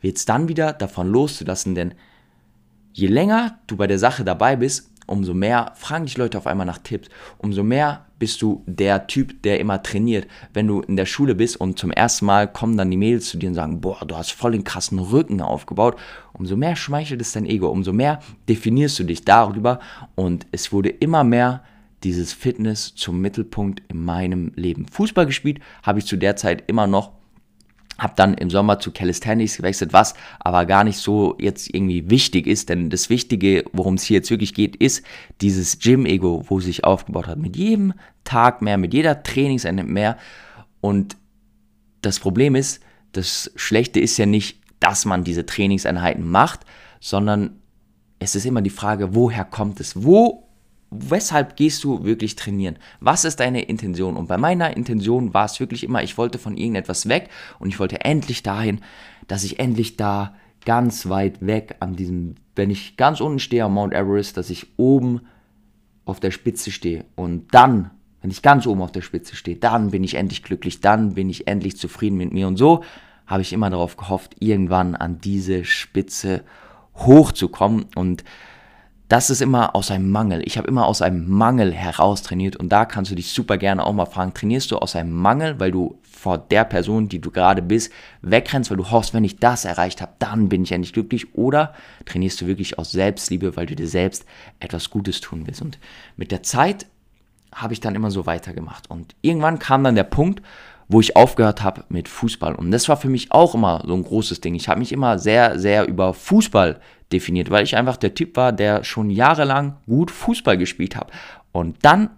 wird 0.00 0.16
es 0.16 0.24
dann 0.24 0.48
wieder 0.48 0.72
davon 0.72 1.08
loszulassen, 1.08 1.74
denn 1.74 1.94
je 2.92 3.08
länger 3.08 3.58
du 3.66 3.76
bei 3.76 3.86
der 3.86 3.98
Sache 3.98 4.24
dabei 4.24 4.56
bist, 4.56 4.90
umso 5.06 5.34
mehr 5.34 5.72
fragen 5.74 6.06
dich 6.06 6.16
Leute 6.16 6.38
auf 6.38 6.46
einmal 6.46 6.66
nach 6.66 6.78
Tipps, 6.78 7.08
umso 7.38 7.62
mehr 7.62 8.05
bist 8.18 8.40
du 8.42 8.62
der 8.66 9.06
Typ, 9.06 9.42
der 9.42 9.60
immer 9.60 9.82
trainiert. 9.82 10.26
Wenn 10.54 10.66
du 10.66 10.80
in 10.80 10.96
der 10.96 11.06
Schule 11.06 11.34
bist 11.34 11.60
und 11.60 11.78
zum 11.78 11.90
ersten 11.90 12.26
Mal 12.26 12.50
kommen 12.50 12.76
dann 12.76 12.90
die 12.90 12.96
Mädels 12.96 13.28
zu 13.28 13.38
dir 13.38 13.48
und 13.48 13.54
sagen, 13.54 13.80
boah, 13.80 14.04
du 14.06 14.16
hast 14.16 14.32
voll 14.32 14.52
den 14.52 14.64
krassen 14.64 14.98
Rücken 14.98 15.40
aufgebaut, 15.40 15.96
umso 16.32 16.56
mehr 16.56 16.76
schmeichelt 16.76 17.20
es 17.20 17.32
dein 17.32 17.46
Ego, 17.46 17.68
umso 17.68 17.92
mehr 17.92 18.20
definierst 18.48 18.98
du 18.98 19.04
dich 19.04 19.24
darüber 19.24 19.80
und 20.14 20.46
es 20.52 20.72
wurde 20.72 20.88
immer 20.88 21.24
mehr 21.24 21.62
dieses 22.04 22.32
Fitness 22.32 22.94
zum 22.94 23.20
Mittelpunkt 23.20 23.82
in 23.88 24.04
meinem 24.04 24.52
Leben. 24.54 24.86
Fußball 24.86 25.26
gespielt 25.26 25.60
habe 25.82 25.98
ich 25.98 26.06
zu 26.06 26.16
der 26.16 26.36
Zeit 26.36 26.64
immer 26.66 26.86
noch 26.86 27.15
habe 27.98 28.12
dann 28.16 28.34
im 28.34 28.50
Sommer 28.50 28.78
zu 28.78 28.90
Calisthenics 28.90 29.56
gewechselt, 29.56 29.92
was 29.92 30.14
aber 30.38 30.66
gar 30.66 30.84
nicht 30.84 30.98
so 30.98 31.36
jetzt 31.38 31.72
irgendwie 31.72 32.10
wichtig 32.10 32.46
ist, 32.46 32.68
denn 32.68 32.90
das 32.90 33.08
Wichtige, 33.08 33.64
worum 33.72 33.94
es 33.94 34.02
hier 34.04 34.16
jetzt 34.16 34.30
wirklich 34.30 34.54
geht, 34.54 34.76
ist 34.76 35.02
dieses 35.40 35.78
Gym-Ego, 35.78 36.44
wo 36.48 36.60
sich 36.60 36.84
aufgebaut 36.84 37.26
hat. 37.26 37.38
Mit 37.38 37.56
jedem 37.56 37.94
Tag 38.24 38.60
mehr, 38.62 38.76
mit 38.76 38.92
jeder 38.92 39.22
Trainingseinheit 39.22 39.86
mehr. 39.86 40.18
Und 40.80 41.16
das 42.02 42.20
Problem 42.20 42.54
ist, 42.54 42.80
das 43.12 43.50
Schlechte 43.56 44.00
ist 44.00 44.18
ja 44.18 44.26
nicht, 44.26 44.60
dass 44.78 45.06
man 45.06 45.24
diese 45.24 45.46
Trainingseinheiten 45.46 46.28
macht, 46.28 46.60
sondern 47.00 47.62
es 48.18 48.34
ist 48.34 48.46
immer 48.46 48.62
die 48.62 48.70
Frage, 48.70 49.14
woher 49.14 49.44
kommt 49.44 49.80
es? 49.80 50.04
Wo 50.04 50.45
weshalb 50.90 51.56
gehst 51.56 51.84
du 51.84 52.04
wirklich 52.04 52.36
trainieren? 52.36 52.76
Was 53.00 53.24
ist 53.24 53.40
deine 53.40 53.62
Intention? 53.62 54.16
Und 54.16 54.28
bei 54.28 54.38
meiner 54.38 54.76
Intention 54.76 55.34
war 55.34 55.46
es 55.46 55.58
wirklich 55.60 55.84
immer, 55.84 56.02
ich 56.02 56.16
wollte 56.18 56.38
von 56.38 56.56
irgendetwas 56.56 57.08
weg 57.08 57.28
und 57.58 57.68
ich 57.68 57.80
wollte 57.80 58.04
endlich 58.04 58.42
dahin, 58.42 58.80
dass 59.26 59.44
ich 59.44 59.58
endlich 59.58 59.96
da 59.96 60.34
ganz 60.64 61.08
weit 61.08 61.44
weg 61.44 61.76
an 61.80 61.96
diesem, 61.96 62.36
wenn 62.54 62.70
ich 62.70 62.96
ganz 62.96 63.20
unten 63.20 63.38
stehe 63.38 63.64
am 63.64 63.74
Mount 63.74 63.94
Everest, 63.94 64.36
dass 64.36 64.50
ich 64.50 64.66
oben 64.76 65.20
auf 66.04 66.20
der 66.20 66.30
Spitze 66.30 66.70
stehe. 66.70 67.04
Und 67.14 67.52
dann, 67.52 67.90
wenn 68.20 68.30
ich 68.30 68.42
ganz 68.42 68.66
oben 68.66 68.82
auf 68.82 68.92
der 68.92 69.02
Spitze 69.02 69.36
stehe, 69.36 69.56
dann 69.56 69.90
bin 69.90 70.04
ich 70.04 70.14
endlich 70.14 70.42
glücklich, 70.42 70.80
dann 70.80 71.14
bin 71.14 71.28
ich 71.28 71.46
endlich 71.46 71.76
zufrieden 71.76 72.16
mit 72.16 72.32
mir. 72.32 72.48
Und 72.48 72.56
so 72.56 72.82
habe 73.26 73.42
ich 73.42 73.52
immer 73.52 73.70
darauf 73.70 73.96
gehofft, 73.96 74.36
irgendwann 74.38 74.94
an 74.94 75.20
diese 75.20 75.64
Spitze 75.64 76.44
hochzukommen. 76.96 77.86
Und 77.94 78.24
das 79.08 79.30
ist 79.30 79.40
immer 79.40 79.76
aus 79.76 79.90
einem 79.90 80.10
Mangel. 80.10 80.42
Ich 80.44 80.58
habe 80.58 80.66
immer 80.66 80.86
aus 80.86 81.00
einem 81.00 81.28
Mangel 81.28 81.72
heraus 81.72 82.22
trainiert 82.22 82.56
und 82.56 82.70
da 82.70 82.84
kannst 82.84 83.10
du 83.10 83.14
dich 83.14 83.30
super 83.30 83.56
gerne 83.56 83.84
auch 83.84 83.92
mal 83.92 84.06
fragen, 84.06 84.34
trainierst 84.34 84.70
du 84.70 84.78
aus 84.78 84.96
einem 84.96 85.12
Mangel, 85.12 85.60
weil 85.60 85.70
du 85.70 85.98
vor 86.02 86.38
der 86.38 86.64
Person, 86.64 87.08
die 87.08 87.20
du 87.20 87.30
gerade 87.30 87.62
bist, 87.62 87.92
wegrennst, 88.22 88.70
weil 88.70 88.78
du 88.78 88.90
hoffst, 88.90 89.14
wenn 89.14 89.22
ich 89.22 89.38
das 89.38 89.64
erreicht 89.64 90.00
habe, 90.00 90.12
dann 90.18 90.48
bin 90.48 90.64
ich 90.64 90.72
endlich 90.72 90.92
glücklich 90.92 91.34
oder 91.36 91.72
trainierst 92.04 92.40
du 92.40 92.46
wirklich 92.46 92.78
aus 92.78 92.90
Selbstliebe, 92.90 93.56
weil 93.56 93.66
du 93.66 93.76
dir 93.76 93.86
selbst 93.86 94.24
etwas 94.58 94.90
Gutes 94.90 95.20
tun 95.20 95.46
willst 95.46 95.62
und 95.62 95.78
mit 96.16 96.32
der 96.32 96.42
Zeit 96.42 96.86
habe 97.52 97.72
ich 97.72 97.80
dann 97.80 97.94
immer 97.94 98.10
so 98.10 98.26
weitergemacht 98.26 98.90
und 98.90 99.14
irgendwann 99.22 99.60
kam 99.60 99.84
dann 99.84 99.94
der 99.94 100.04
Punkt, 100.04 100.42
wo 100.88 101.00
ich 101.00 101.16
aufgehört 101.16 101.62
habe 101.62 101.84
mit 101.88 102.08
Fußball. 102.08 102.54
Und 102.54 102.70
das 102.70 102.88
war 102.88 102.96
für 102.96 103.08
mich 103.08 103.32
auch 103.32 103.54
immer 103.54 103.82
so 103.84 103.94
ein 103.94 104.04
großes 104.04 104.40
Ding. 104.40 104.54
Ich 104.54 104.68
habe 104.68 104.78
mich 104.78 104.92
immer 104.92 105.18
sehr, 105.18 105.58
sehr 105.58 105.86
über 105.88 106.14
Fußball 106.14 106.80
definiert, 107.12 107.50
weil 107.50 107.64
ich 107.64 107.76
einfach 107.76 107.96
der 107.96 108.14
Typ 108.14 108.36
war, 108.36 108.52
der 108.52 108.84
schon 108.84 109.10
jahrelang 109.10 109.76
gut 109.86 110.10
Fußball 110.10 110.56
gespielt 110.58 110.96
hat. 110.96 111.10
Und 111.52 111.76
dann 111.82 112.10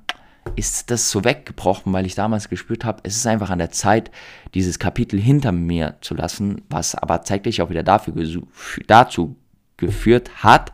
ist 0.56 0.90
das 0.90 1.10
so 1.10 1.24
weggebrochen, 1.24 1.92
weil 1.92 2.06
ich 2.06 2.14
damals 2.14 2.48
gespürt 2.48 2.84
habe, 2.84 3.00
es 3.02 3.16
ist 3.16 3.26
einfach 3.26 3.50
an 3.50 3.58
der 3.58 3.70
Zeit, 3.70 4.10
dieses 4.54 4.78
Kapitel 4.78 5.20
hinter 5.20 5.52
mir 5.52 5.96
zu 6.00 6.14
lassen, 6.14 6.62
was 6.70 6.94
aber 6.94 7.22
zeitlich 7.22 7.60
auch 7.60 7.70
wieder 7.70 7.82
dafür 7.82 8.14
dazu 8.86 9.36
geführt 9.76 10.30
hat, 10.42 10.72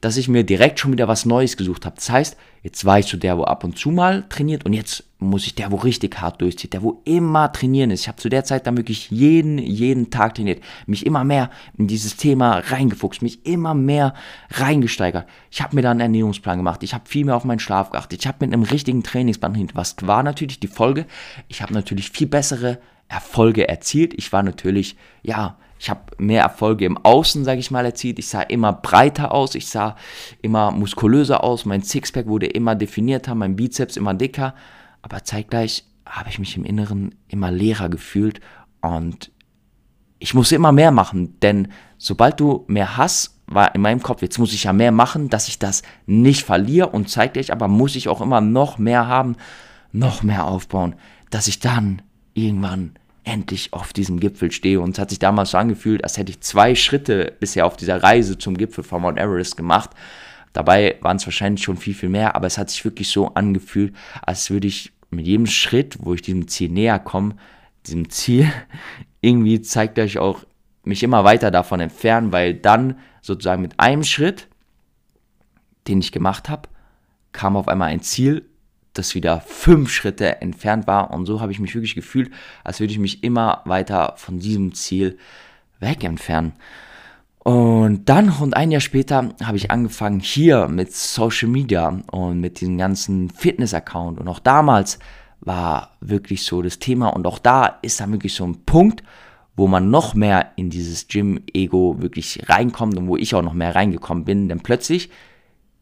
dass 0.00 0.16
ich 0.16 0.28
mir 0.28 0.44
direkt 0.44 0.80
schon 0.80 0.92
wieder 0.92 1.08
was 1.08 1.24
Neues 1.24 1.56
gesucht 1.56 1.86
habe. 1.86 1.96
Das 1.96 2.10
heißt, 2.10 2.36
jetzt 2.62 2.84
war 2.84 2.98
ich 2.98 3.06
so 3.06 3.16
der, 3.16 3.38
wo 3.38 3.44
ab 3.44 3.64
und 3.64 3.78
zu 3.78 3.90
mal 3.90 4.24
trainiert 4.28 4.66
und 4.66 4.72
jetzt 4.72 5.04
muss 5.24 5.46
ich 5.46 5.54
der, 5.54 5.72
wo 5.72 5.76
richtig 5.76 6.20
hart 6.20 6.40
durchzieht, 6.40 6.72
der, 6.72 6.82
wo 6.82 7.00
immer 7.04 7.52
trainieren 7.52 7.90
ist. 7.90 8.02
Ich 8.02 8.08
habe 8.08 8.18
zu 8.18 8.28
der 8.28 8.44
Zeit 8.44 8.66
dann 8.66 8.76
wirklich 8.76 9.10
jeden, 9.10 9.58
jeden 9.58 10.10
Tag 10.10 10.34
trainiert, 10.34 10.62
mich 10.86 11.06
immer 11.06 11.24
mehr 11.24 11.50
in 11.76 11.86
dieses 11.86 12.16
Thema 12.16 12.58
reingefuchst, 12.58 13.22
mich 13.22 13.44
immer 13.46 13.74
mehr 13.74 14.14
reingesteigert. 14.50 15.26
Ich 15.50 15.62
habe 15.62 15.74
mir 15.74 15.82
dann 15.82 15.92
einen 15.92 16.12
Ernährungsplan 16.12 16.58
gemacht, 16.58 16.82
ich 16.82 16.94
habe 16.94 17.08
viel 17.08 17.24
mehr 17.24 17.36
auf 17.36 17.44
meinen 17.44 17.58
Schlaf 17.58 17.90
geachtet, 17.90 18.20
ich 18.20 18.26
habe 18.26 18.38
mit 18.40 18.52
einem 18.52 18.62
richtigen 18.62 19.02
Trainingsplan 19.02 19.54
hinter. 19.54 19.74
Was 19.76 19.96
war 20.02 20.22
natürlich 20.22 20.60
die 20.60 20.68
Folge? 20.68 21.06
Ich 21.48 21.62
habe 21.62 21.74
natürlich 21.74 22.10
viel 22.10 22.26
bessere 22.26 22.78
Erfolge 23.08 23.68
erzielt. 23.68 24.14
Ich 24.14 24.32
war 24.32 24.42
natürlich, 24.42 24.96
ja, 25.22 25.56
Ich 25.84 25.90
habe 25.90 26.00
mehr 26.16 26.42
Erfolge 26.42 26.86
im 26.86 26.96
Außen, 26.96 27.44
sage 27.44 27.60
ich 27.60 27.70
mal, 27.70 27.84
erzielt. 27.84 28.18
Ich 28.18 28.28
sah 28.28 28.40
immer 28.40 28.72
breiter 28.72 29.32
aus, 29.32 29.54
ich 29.54 29.66
sah 29.66 29.96
immer 30.40 30.70
muskulöser 30.70 31.44
aus, 31.44 31.66
mein 31.66 31.82
Sixpack 31.82 32.26
wurde 32.26 32.46
immer 32.46 32.74
definierter, 32.74 33.34
mein 33.34 33.54
Bizeps 33.56 33.98
immer 33.98 34.14
dicker. 34.14 34.54
Aber 35.04 35.22
zeitgleich 35.22 35.84
habe 36.06 36.30
ich 36.30 36.38
mich 36.38 36.56
im 36.56 36.64
Inneren 36.64 37.14
immer 37.28 37.50
leerer 37.50 37.90
gefühlt 37.90 38.40
und 38.80 39.30
ich 40.18 40.32
musste 40.32 40.54
immer 40.54 40.72
mehr 40.72 40.92
machen, 40.92 41.38
denn 41.40 41.68
sobald 41.98 42.40
du 42.40 42.64
mehr 42.68 42.96
hast, 42.96 43.38
war 43.46 43.74
in 43.74 43.82
meinem 43.82 44.02
Kopf, 44.02 44.22
jetzt 44.22 44.38
muss 44.38 44.54
ich 44.54 44.64
ja 44.64 44.72
mehr 44.72 44.92
machen, 44.92 45.28
dass 45.28 45.48
ich 45.48 45.58
das 45.58 45.82
nicht 46.06 46.42
verliere 46.42 46.88
und 46.88 47.10
zeitgleich 47.10 47.52
aber 47.52 47.68
muss 47.68 47.96
ich 47.96 48.08
auch 48.08 48.22
immer 48.22 48.40
noch 48.40 48.78
mehr 48.78 49.06
haben, 49.06 49.36
noch 49.92 50.22
mehr 50.22 50.46
aufbauen, 50.46 50.94
dass 51.28 51.48
ich 51.48 51.60
dann 51.60 52.00
irgendwann 52.32 52.92
endlich 53.24 53.74
auf 53.74 53.92
diesem 53.92 54.20
Gipfel 54.20 54.52
stehe. 54.52 54.80
Und 54.80 54.92
es 54.92 54.98
hat 54.98 55.10
sich 55.10 55.18
damals 55.18 55.50
so 55.50 55.58
angefühlt, 55.58 56.02
als 56.02 56.16
hätte 56.16 56.32
ich 56.32 56.40
zwei 56.40 56.74
Schritte 56.74 57.34
bisher 57.38 57.66
auf 57.66 57.76
dieser 57.76 58.02
Reise 58.02 58.38
zum 58.38 58.56
Gipfel 58.56 58.84
von 58.84 59.02
Mount 59.02 59.18
Everest 59.18 59.58
gemacht. 59.58 59.90
Dabei 60.54 60.98
waren 61.00 61.16
es 61.16 61.26
wahrscheinlich 61.26 61.64
schon 61.64 61.76
viel, 61.76 61.94
viel 61.94 62.08
mehr, 62.08 62.36
aber 62.36 62.46
es 62.46 62.56
hat 62.56 62.70
sich 62.70 62.84
wirklich 62.84 63.08
so 63.08 63.34
angefühlt, 63.34 63.92
als 64.22 64.48
würde 64.50 64.68
ich 64.68 64.92
mit 65.14 65.26
jedem 65.26 65.46
Schritt, 65.46 65.98
wo 66.00 66.14
ich 66.14 66.22
diesem 66.22 66.48
Ziel 66.48 66.70
näher 66.70 66.98
komme, 66.98 67.36
diesem 67.86 68.10
Ziel, 68.10 68.50
irgendwie 69.20 69.60
zeigt 69.62 69.98
euch 69.98 70.18
auch 70.18 70.44
mich 70.84 71.02
immer 71.02 71.24
weiter 71.24 71.50
davon 71.50 71.80
entfernen, 71.80 72.32
weil 72.32 72.54
dann 72.54 72.98
sozusagen 73.22 73.62
mit 73.62 73.80
einem 73.80 74.04
Schritt, 74.04 74.48
den 75.88 76.00
ich 76.00 76.12
gemacht 76.12 76.48
habe, 76.48 76.68
kam 77.32 77.56
auf 77.56 77.68
einmal 77.68 77.88
ein 77.88 78.02
Ziel, 78.02 78.44
das 78.92 79.14
wieder 79.14 79.40
fünf 79.40 79.90
Schritte 79.90 80.40
entfernt 80.40 80.86
war. 80.86 81.12
Und 81.12 81.26
so 81.26 81.40
habe 81.40 81.52
ich 81.52 81.58
mich 81.58 81.74
wirklich 81.74 81.94
gefühlt, 81.94 82.30
als 82.62 82.80
würde 82.80 82.92
ich 82.92 82.98
mich 82.98 83.24
immer 83.24 83.62
weiter 83.64 84.14
von 84.16 84.38
diesem 84.38 84.74
Ziel 84.74 85.18
weg 85.80 86.04
entfernen. 86.04 86.52
Und 87.44 88.06
dann, 88.06 88.30
rund 88.30 88.56
ein 88.56 88.70
Jahr 88.70 88.80
später, 88.80 89.34
habe 89.42 89.58
ich 89.58 89.70
angefangen 89.70 90.18
hier 90.18 90.66
mit 90.66 90.94
Social 90.94 91.48
Media 91.48 92.00
und 92.10 92.40
mit 92.40 92.62
diesem 92.62 92.78
ganzen 92.78 93.28
Fitness-Account. 93.28 94.18
Und 94.18 94.28
auch 94.28 94.38
damals 94.38 94.98
war 95.40 95.90
wirklich 96.00 96.42
so 96.44 96.62
das 96.62 96.78
Thema. 96.78 97.08
Und 97.08 97.26
auch 97.26 97.38
da 97.38 97.66
ist 97.82 98.00
dann 98.00 98.12
wirklich 98.12 98.32
so 98.32 98.44
ein 98.44 98.64
Punkt, 98.64 99.02
wo 99.56 99.66
man 99.66 99.90
noch 99.90 100.14
mehr 100.14 100.52
in 100.56 100.70
dieses 100.70 101.06
Gym-Ego 101.06 101.96
wirklich 102.00 102.48
reinkommt 102.48 102.96
und 102.96 103.08
wo 103.08 103.18
ich 103.18 103.34
auch 103.34 103.42
noch 103.42 103.52
mehr 103.52 103.74
reingekommen 103.74 104.24
bin. 104.24 104.48
Denn 104.48 104.60
plötzlich 104.60 105.10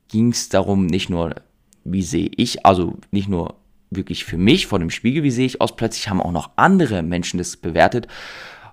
ging 0.09 0.33
es 0.33 0.49
darum, 0.49 0.87
nicht 0.87 1.11
nur, 1.11 1.37
wie 1.85 2.03
sehe 2.03 2.31
ich, 2.37 2.67
also 2.67 2.99
nicht 3.13 3.29
nur 3.29 3.55
wirklich 3.89 4.25
für 4.25 4.37
mich 4.37 4.67
vor 4.67 4.81
dem 4.81 4.91
Spiegel, 4.91 5.23
wie 5.23 5.31
sehe 5.31 5.47
ich 5.47 5.61
aus, 5.61 5.77
plötzlich 5.77 6.09
haben 6.09 6.21
auch 6.21 6.33
noch 6.33 6.51
andere 6.57 7.05
Menschen 7.05 7.39
das 7.39 7.57
bewertet. 7.57 8.09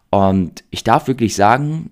Und 0.10 0.64
ich 0.72 0.84
darf 0.84 1.08
wirklich 1.08 1.36
sagen, 1.36 1.92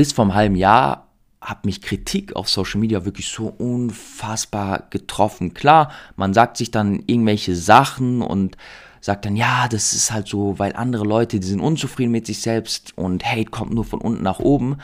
bis 0.00 0.14
vor 0.14 0.24
einem 0.24 0.34
halben 0.34 0.56
Jahr 0.56 1.08
hat 1.42 1.66
mich 1.66 1.82
Kritik 1.82 2.34
auf 2.34 2.48
Social 2.48 2.80
Media 2.80 3.04
wirklich 3.04 3.28
so 3.28 3.52
unfassbar 3.58 4.84
getroffen. 4.88 5.52
Klar, 5.52 5.92
man 6.16 6.32
sagt 6.32 6.56
sich 6.56 6.70
dann 6.70 7.02
irgendwelche 7.06 7.54
Sachen 7.54 8.22
und 8.22 8.56
sagt 9.02 9.26
dann, 9.26 9.36
ja, 9.36 9.68
das 9.68 9.92
ist 9.92 10.10
halt 10.10 10.26
so, 10.26 10.58
weil 10.58 10.74
andere 10.74 11.04
Leute, 11.04 11.38
die 11.38 11.46
sind 11.46 11.60
unzufrieden 11.60 12.12
mit 12.12 12.26
sich 12.26 12.40
selbst 12.40 12.96
und 12.96 13.26
Hate 13.26 13.50
kommt 13.50 13.74
nur 13.74 13.84
von 13.84 14.00
unten 14.00 14.22
nach 14.22 14.38
oben. 14.38 14.78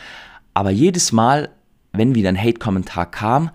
Aber 0.53 0.69
jedes 0.71 1.13
Mal, 1.13 1.49
wenn 1.95 2.15
wieder 2.15 2.29
ein 2.29 2.39
Hate-Kommentar 2.39 3.11
kam, 3.11 3.49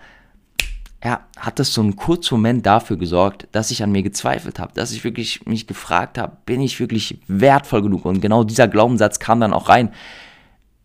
ja, 1.04 1.20
hat 1.38 1.60
das 1.60 1.72
so 1.72 1.80
einen 1.80 1.94
kurzen 1.94 2.34
Moment 2.34 2.66
dafür 2.66 2.96
gesorgt, 2.96 3.46
dass 3.52 3.70
ich 3.70 3.84
an 3.84 3.92
mir 3.92 4.02
gezweifelt 4.02 4.58
habe, 4.58 4.72
dass 4.74 4.90
ich 4.90 5.04
wirklich 5.04 5.46
mich 5.46 5.68
gefragt 5.68 6.18
habe, 6.18 6.38
bin 6.44 6.60
ich 6.60 6.80
wirklich 6.80 7.20
wertvoll 7.28 7.82
genug? 7.82 8.04
Und 8.04 8.20
genau 8.20 8.42
dieser 8.42 8.66
Glaubenssatz 8.66 9.20
kam 9.20 9.38
dann 9.38 9.52
auch 9.52 9.68
rein. 9.68 9.92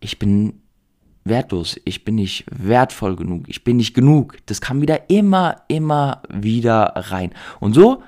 Ich 0.00 0.20
bin 0.20 0.60
wertlos, 1.28 1.80
ich 1.84 2.04
bin 2.04 2.16
nicht 2.16 2.44
wertvoll 2.50 3.16
genug, 3.16 3.44
ich 3.48 3.64
bin 3.64 3.76
nicht 3.76 3.94
genug. 3.94 4.36
Das 4.46 4.60
kam 4.60 4.80
wieder 4.80 5.10
immer, 5.10 5.62
immer 5.68 6.22
wieder 6.28 6.92
rein. 6.96 7.32
Und 7.60 7.74
so 7.74 8.02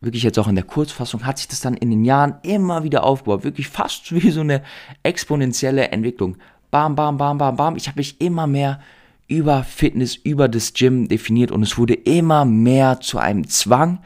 wirklich 0.00 0.22
jetzt 0.22 0.38
auch 0.38 0.48
in 0.48 0.54
der 0.54 0.64
Kurzfassung, 0.64 1.26
hat 1.26 1.38
sich 1.38 1.48
das 1.48 1.60
dann 1.60 1.74
in 1.74 1.90
den 1.90 2.04
Jahren 2.04 2.36
immer 2.42 2.84
wieder 2.84 3.04
aufgebaut. 3.04 3.44
Wirklich 3.44 3.68
fast 3.68 4.12
wie 4.14 4.30
so 4.30 4.40
eine 4.40 4.62
exponentielle 5.02 5.90
Entwicklung. 5.90 6.36
Bam, 6.70 6.94
bam, 6.94 7.16
bam, 7.16 7.38
bam, 7.38 7.56
bam. 7.56 7.76
Ich 7.76 7.88
habe 7.88 7.98
mich 7.98 8.20
immer 8.20 8.46
mehr 8.46 8.80
über 9.26 9.62
Fitness, 9.62 10.16
über 10.16 10.48
das 10.48 10.72
Gym 10.72 11.08
definiert 11.08 11.50
und 11.50 11.62
es 11.62 11.76
wurde 11.76 11.94
immer 11.94 12.44
mehr 12.44 13.00
zu 13.00 13.18
einem 13.18 13.46
Zwang. 13.46 14.00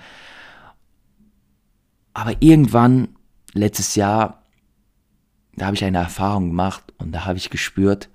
Aber 2.14 2.35
irgendwann, 2.40 3.09
letztes 3.52 3.95
Jahr, 3.95 4.42
da 5.54 5.66
habe 5.66 5.76
ich 5.76 5.85
eine 5.85 5.99
Erfahrung 5.99 6.49
gemacht 6.49 6.83
und 6.99 7.12
da 7.12 7.25
habe 7.25 7.38
ich 7.38 7.50
gespürt, 7.50 8.09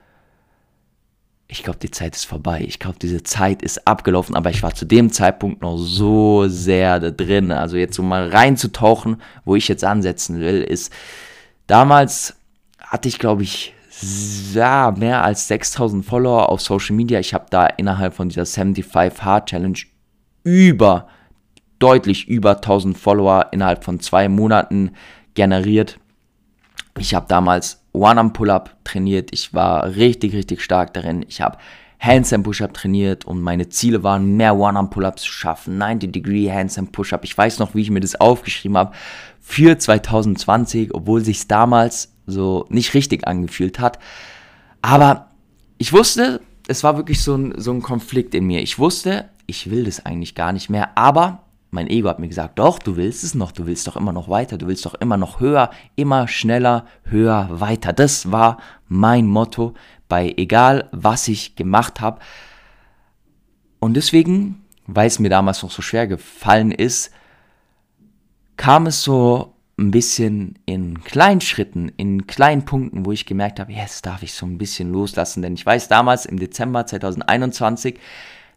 ich 1.50 1.64
glaube, 1.64 1.80
die 1.80 1.92
Zeit 1.92 2.16
ist 2.16 2.26
vorbei. 2.26 2.64
Ich 2.68 2.80
glaube, 2.80 3.00
diese 3.02 3.24
Zeit 3.24 3.62
ist 3.62 3.88
abgelaufen, 3.88 4.36
aber 4.36 4.50
ich 4.50 4.64
war 4.64 4.76
zu 4.76 4.86
dem 4.86 5.12
Zeitpunkt 5.12 5.62
noch 5.62 5.78
so 5.78 6.48
sehr 6.48 7.00
da 7.00 7.10
drin. 7.10 7.52
Also 7.52 7.78
jetzt 7.78 7.98
um 8.00 8.10
mal 8.10 8.28
reinzutauchen, 8.30 9.22
wo 9.46 9.56
ich 9.56 9.68
jetzt 9.70 9.86
ansetzen 9.86 10.40
will, 10.42 10.62
ist, 10.62 10.92
damals 11.66 12.36
hatte 12.80 13.08
ich, 13.08 13.18
glaube 13.18 13.44
ich, 13.44 13.74
ja, 14.54 14.94
mehr 14.96 15.24
als 15.24 15.48
6000 15.48 16.06
Follower 16.06 16.50
auf 16.50 16.62
Social 16.62 16.96
Media. 16.96 17.20
Ich 17.20 17.34
habe 17.34 17.46
da 17.50 17.66
innerhalb 17.66 18.14
von 18.14 18.30
dieser 18.30 18.46
75 18.46 19.24
Hard 19.24 19.50
Challenge 19.50 19.80
über, 20.44 21.08
deutlich 21.80 22.28
über 22.28 22.58
1000 22.58 22.98
Follower 22.98 23.48
innerhalb 23.52 23.86
von 23.86 24.00
zwei 24.00 24.28
Monaten 24.28 24.92
generiert. 25.34 25.98
Ich 27.00 27.16
habe 27.16 27.26
damals 27.28 27.84
One-Arm-Pull-Up 27.98 28.78
trainiert. 28.84 29.30
Ich 29.34 29.54
war 29.54 29.96
richtig, 29.96 30.34
richtig 30.34 30.62
stark 30.62 30.94
darin. 30.94 31.26
Ich 31.28 31.42
habe 31.42 31.58
Handstand 32.00 32.44
Push-Up 32.44 32.74
trainiert 32.74 33.26
und 33.26 33.42
meine 33.42 33.70
Ziele 33.70 34.04
waren, 34.04 34.38
mehr 34.38 34.56
One-Arm-Pull-Ups 34.56 35.24
zu 35.24 35.32
schaffen. 35.32 35.82
90-Degree 35.82 36.52
Handstand 36.52 36.92
Push-Up. 36.92 37.24
Ich 37.24 37.38
weiß 37.38 37.60
noch, 37.60 37.74
wie 37.74 37.82
ich 37.82 37.90
mir 37.90 38.00
das 38.00 38.16
aufgeschrieben 38.16 38.78
habe 38.78 38.94
für 39.42 39.78
2020, 39.78 40.94
obwohl 40.94 41.24
sich 41.24 41.48
damals 41.48 42.14
so 42.28 42.66
nicht 42.70 42.94
richtig 42.94 43.28
angefühlt 43.28 43.80
hat. 43.80 44.00
Aber 44.82 45.32
ich 45.78 45.92
wusste, 45.92 46.42
es 46.68 46.84
war 46.84 46.98
wirklich 46.98 47.22
so 47.24 47.36
ein, 47.36 47.54
so 47.58 47.72
ein 47.72 47.82
Konflikt 47.82 48.36
in 48.36 48.46
mir. 48.46 48.62
Ich 48.62 48.78
wusste, 48.78 49.30
ich 49.48 49.72
will 49.72 49.86
das 49.86 50.06
eigentlich 50.06 50.36
gar 50.36 50.52
nicht 50.52 50.70
mehr, 50.70 50.98
aber 50.98 51.44
mein 51.70 51.88
Ego 51.88 52.10
hat 52.10 52.20
mir 52.20 52.28
gesagt, 52.28 52.60
doch, 52.60 52.80
du 52.80 52.96
willst 52.96 53.24
es 53.24 53.36
noch, 53.36 53.52
du 53.52 53.66
willst 53.66 53.88
doch 53.88 53.96
immer 53.96 54.14
noch 54.14 54.30
weiter, 54.30 54.58
du 54.58 54.68
willst 54.68 54.86
doch 54.86 54.94
immer 54.96 55.18
noch 55.18 55.40
höher, 55.40 55.70
immer 55.96 56.28
schneller, 56.28 56.86
höher, 57.04 57.48
weiter. 57.52 57.94
Das 57.94 58.32
war 58.32 58.58
mein 58.88 59.28
Motto 59.28 59.74
bei 60.08 60.34
egal, 60.38 60.88
was 60.92 61.28
ich 61.28 61.56
gemacht 61.56 62.00
habe. 62.00 62.20
Und 63.80 63.96
deswegen, 63.96 64.64
weil 64.86 65.08
es 65.08 65.20
mir 65.20 65.30
damals 65.30 65.62
noch 65.62 65.72
so 65.72 65.82
schwer 65.82 66.08
gefallen 66.08 66.72
ist, 66.72 67.12
kam 68.56 68.88
es 68.88 69.04
so 69.04 69.54
ein 69.80 69.92
bisschen 69.92 70.58
in 70.66 71.04
kleinen 71.04 71.42
Schritten, 71.42 71.90
in 71.98 72.26
kleinen 72.26 72.66
Punkten, 72.66 73.06
wo 73.06 73.12
ich 73.12 73.28
gemerkt 73.28 73.60
habe, 73.60 73.72
jetzt 73.72 74.06
darf 74.08 74.24
ich 74.24 74.34
so 74.34 74.46
ein 74.46 74.58
bisschen 74.58 74.92
loslassen. 74.92 75.44
Denn 75.44 75.54
ich 75.54 75.66
weiß 75.66 75.88
damals 75.88 76.26
im 76.26 76.40
Dezember 76.40 76.86
2021, 76.86 78.00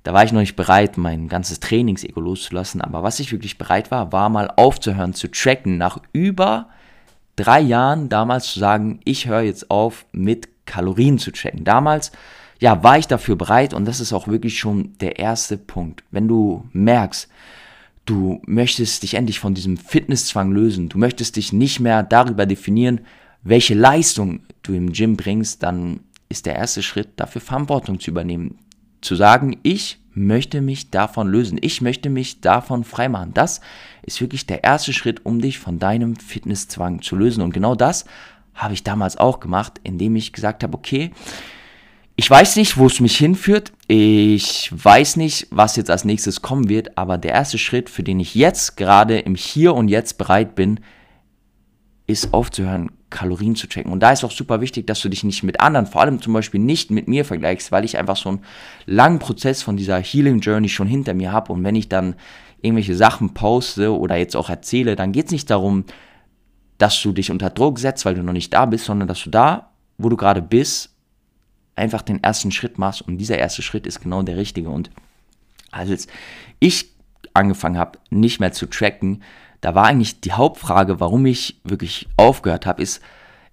da 0.02 0.14
war 0.14 0.24
ich 0.24 0.32
noch 0.32 0.40
nicht 0.40 0.56
bereit, 0.56 0.96
mein 0.96 1.28
ganzes 1.28 1.60
Trainingsego 1.60 2.20
loszulassen. 2.20 2.80
Aber 2.80 3.02
was 3.02 3.20
ich 3.20 3.32
wirklich 3.32 3.58
bereit 3.58 3.90
war, 3.90 4.12
war 4.12 4.28
mal 4.28 4.50
aufzuhören 4.56 5.12
zu 5.12 5.30
tracken. 5.30 5.76
Nach 5.76 6.00
über 6.12 6.68
drei 7.36 7.60
Jahren 7.60 8.08
damals 8.08 8.52
zu 8.52 8.58
sagen, 8.58 9.00
ich 9.04 9.26
höre 9.26 9.42
jetzt 9.42 9.70
auf 9.70 10.06
mit 10.12 10.48
Kalorien 10.64 11.18
zu 11.18 11.32
tracken. 11.32 11.64
Damals, 11.64 12.12
ja, 12.60 12.82
war 12.82 12.98
ich 12.98 13.08
dafür 13.08 13.36
bereit 13.36 13.74
und 13.74 13.86
das 13.86 14.00
ist 14.00 14.12
auch 14.12 14.28
wirklich 14.28 14.58
schon 14.58 14.96
der 15.00 15.18
erste 15.18 15.58
Punkt. 15.58 16.02
Wenn 16.10 16.28
du 16.28 16.64
merkst, 16.72 17.28
du 18.06 18.40
möchtest 18.46 19.02
dich 19.02 19.14
endlich 19.14 19.38
von 19.38 19.54
diesem 19.54 19.76
Fitnesszwang 19.76 20.52
lösen, 20.52 20.88
du 20.88 20.98
möchtest 20.98 21.36
dich 21.36 21.52
nicht 21.52 21.80
mehr 21.80 22.02
darüber 22.02 22.46
definieren, 22.46 23.00
welche 23.42 23.74
Leistung 23.74 24.40
du 24.62 24.74
im 24.74 24.92
Gym 24.92 25.16
bringst, 25.16 25.62
dann 25.62 26.00
ist 26.28 26.46
der 26.46 26.56
erste 26.56 26.82
Schritt 26.82 27.08
dafür 27.16 27.40
Verantwortung 27.40 27.98
zu 27.98 28.10
übernehmen 28.10 28.58
zu 29.00 29.14
sagen, 29.14 29.58
ich 29.62 29.98
möchte 30.12 30.60
mich 30.60 30.90
davon 30.90 31.28
lösen, 31.28 31.58
ich 31.60 31.80
möchte 31.80 32.10
mich 32.10 32.40
davon 32.40 32.84
freimachen. 32.84 33.32
Das 33.34 33.60
ist 34.02 34.20
wirklich 34.20 34.46
der 34.46 34.64
erste 34.64 34.92
Schritt, 34.92 35.24
um 35.24 35.40
dich 35.40 35.58
von 35.58 35.78
deinem 35.78 36.16
Fitnesszwang 36.16 37.02
zu 37.02 37.16
lösen. 37.16 37.42
Und 37.42 37.52
genau 37.52 37.74
das 37.74 38.04
habe 38.54 38.74
ich 38.74 38.82
damals 38.82 39.16
auch 39.16 39.40
gemacht, 39.40 39.80
indem 39.84 40.16
ich 40.16 40.32
gesagt 40.32 40.62
habe, 40.62 40.76
okay, 40.76 41.12
ich 42.16 42.28
weiß 42.28 42.56
nicht, 42.56 42.76
wo 42.76 42.86
es 42.86 43.00
mich 43.00 43.16
hinführt. 43.16 43.72
Ich 43.86 44.70
weiß 44.72 45.16
nicht, 45.16 45.46
was 45.50 45.76
jetzt 45.76 45.90
als 45.90 46.04
nächstes 46.04 46.42
kommen 46.42 46.68
wird, 46.68 46.98
aber 46.98 47.16
der 47.16 47.32
erste 47.32 47.56
Schritt, 47.56 47.88
für 47.88 48.02
den 48.02 48.20
ich 48.20 48.34
jetzt 48.34 48.76
gerade 48.76 49.18
im 49.20 49.34
Hier 49.34 49.74
und 49.74 49.88
Jetzt 49.88 50.18
bereit 50.18 50.54
bin, 50.54 50.80
ist 52.06 52.34
aufzuhören, 52.34 52.90
Kalorien 53.10 53.56
zu 53.56 53.68
checken. 53.68 53.92
Und 53.92 54.00
da 54.00 54.12
ist 54.12 54.24
auch 54.24 54.30
super 54.30 54.60
wichtig, 54.60 54.86
dass 54.86 55.00
du 55.00 55.08
dich 55.08 55.24
nicht 55.24 55.42
mit 55.42 55.60
anderen, 55.60 55.86
vor 55.86 56.00
allem 56.00 56.22
zum 56.22 56.32
Beispiel 56.32 56.60
nicht 56.60 56.90
mit 56.90 57.08
mir 57.08 57.24
vergleichst, 57.24 57.72
weil 57.72 57.84
ich 57.84 57.98
einfach 57.98 58.16
so 58.16 58.30
einen 58.30 58.44
langen 58.86 59.18
Prozess 59.18 59.62
von 59.62 59.76
dieser 59.76 59.98
Healing 60.00 60.40
Journey 60.40 60.68
schon 60.68 60.86
hinter 60.86 61.14
mir 61.14 61.32
habe. 61.32 61.52
Und 61.52 61.64
wenn 61.64 61.74
ich 61.74 61.88
dann 61.88 62.14
irgendwelche 62.62 62.94
Sachen 62.94 63.34
poste 63.34 63.96
oder 63.96 64.16
jetzt 64.16 64.36
auch 64.36 64.48
erzähle, 64.48 64.96
dann 64.96 65.12
geht 65.12 65.26
es 65.26 65.32
nicht 65.32 65.50
darum, 65.50 65.84
dass 66.78 67.00
du 67.02 67.12
dich 67.12 67.30
unter 67.30 67.50
Druck 67.50 67.78
setzt, 67.78 68.04
weil 68.04 68.14
du 68.14 68.22
noch 68.22 68.32
nicht 68.32 68.52
da 68.54 68.64
bist, 68.64 68.86
sondern 68.86 69.08
dass 69.08 69.22
du 69.22 69.30
da, 69.30 69.70
wo 69.98 70.08
du 70.08 70.16
gerade 70.16 70.40
bist, 70.40 70.94
einfach 71.76 72.02
den 72.02 72.22
ersten 72.22 72.50
Schritt 72.52 72.78
machst 72.78 73.02
und 73.02 73.18
dieser 73.18 73.38
erste 73.38 73.62
Schritt 73.62 73.86
ist 73.86 74.00
genau 74.00 74.22
der 74.22 74.36
richtige. 74.36 74.70
Und 74.70 74.90
als 75.70 76.06
ich 76.58 76.90
angefangen 77.34 77.78
habe, 77.78 77.98
nicht 78.10 78.40
mehr 78.40 78.52
zu 78.52 78.66
tracken, 78.66 79.22
da 79.60 79.74
war 79.74 79.86
eigentlich 79.86 80.20
die 80.20 80.32
Hauptfrage, 80.32 81.00
warum 81.00 81.26
ich 81.26 81.60
wirklich 81.64 82.08
aufgehört 82.16 82.66
habe, 82.66 82.82
ist, 82.82 83.00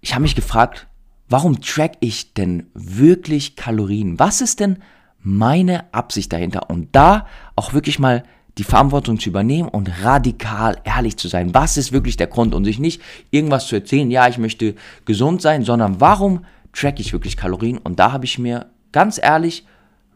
ich 0.01 0.13
habe 0.13 0.21
mich 0.21 0.35
gefragt, 0.35 0.87
warum 1.27 1.61
track 1.61 1.93
ich 1.99 2.33
denn 2.33 2.67
wirklich 2.73 3.55
Kalorien? 3.55 4.19
Was 4.19 4.41
ist 4.41 4.59
denn 4.59 4.77
meine 5.19 5.93
Absicht 5.93 6.31
dahinter? 6.31 6.69
Und 6.69 6.95
da 6.95 7.27
auch 7.55 7.73
wirklich 7.73 7.99
mal 7.99 8.23
die 8.57 8.63
Verantwortung 8.63 9.19
zu 9.19 9.29
übernehmen 9.29 9.69
und 9.69 10.03
radikal 10.03 10.77
ehrlich 10.83 11.17
zu 11.17 11.27
sein. 11.27 11.53
Was 11.53 11.77
ist 11.77 11.91
wirklich 11.91 12.17
der 12.17 12.27
Grund? 12.27 12.55
Und 12.55 12.65
sich 12.65 12.79
nicht 12.79 13.01
irgendwas 13.29 13.67
zu 13.67 13.75
erzählen, 13.75 14.09
ja, 14.09 14.27
ich 14.27 14.37
möchte 14.37 14.75
gesund 15.05 15.41
sein, 15.41 15.63
sondern 15.63 16.01
warum 16.01 16.45
track 16.73 16.99
ich 16.99 17.13
wirklich 17.13 17.37
Kalorien? 17.37 17.77
Und 17.77 17.99
da 17.99 18.11
habe 18.11 18.25
ich 18.25 18.39
mir 18.39 18.67
ganz 18.91 19.19
ehrlich, 19.21 19.65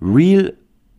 real 0.02 0.54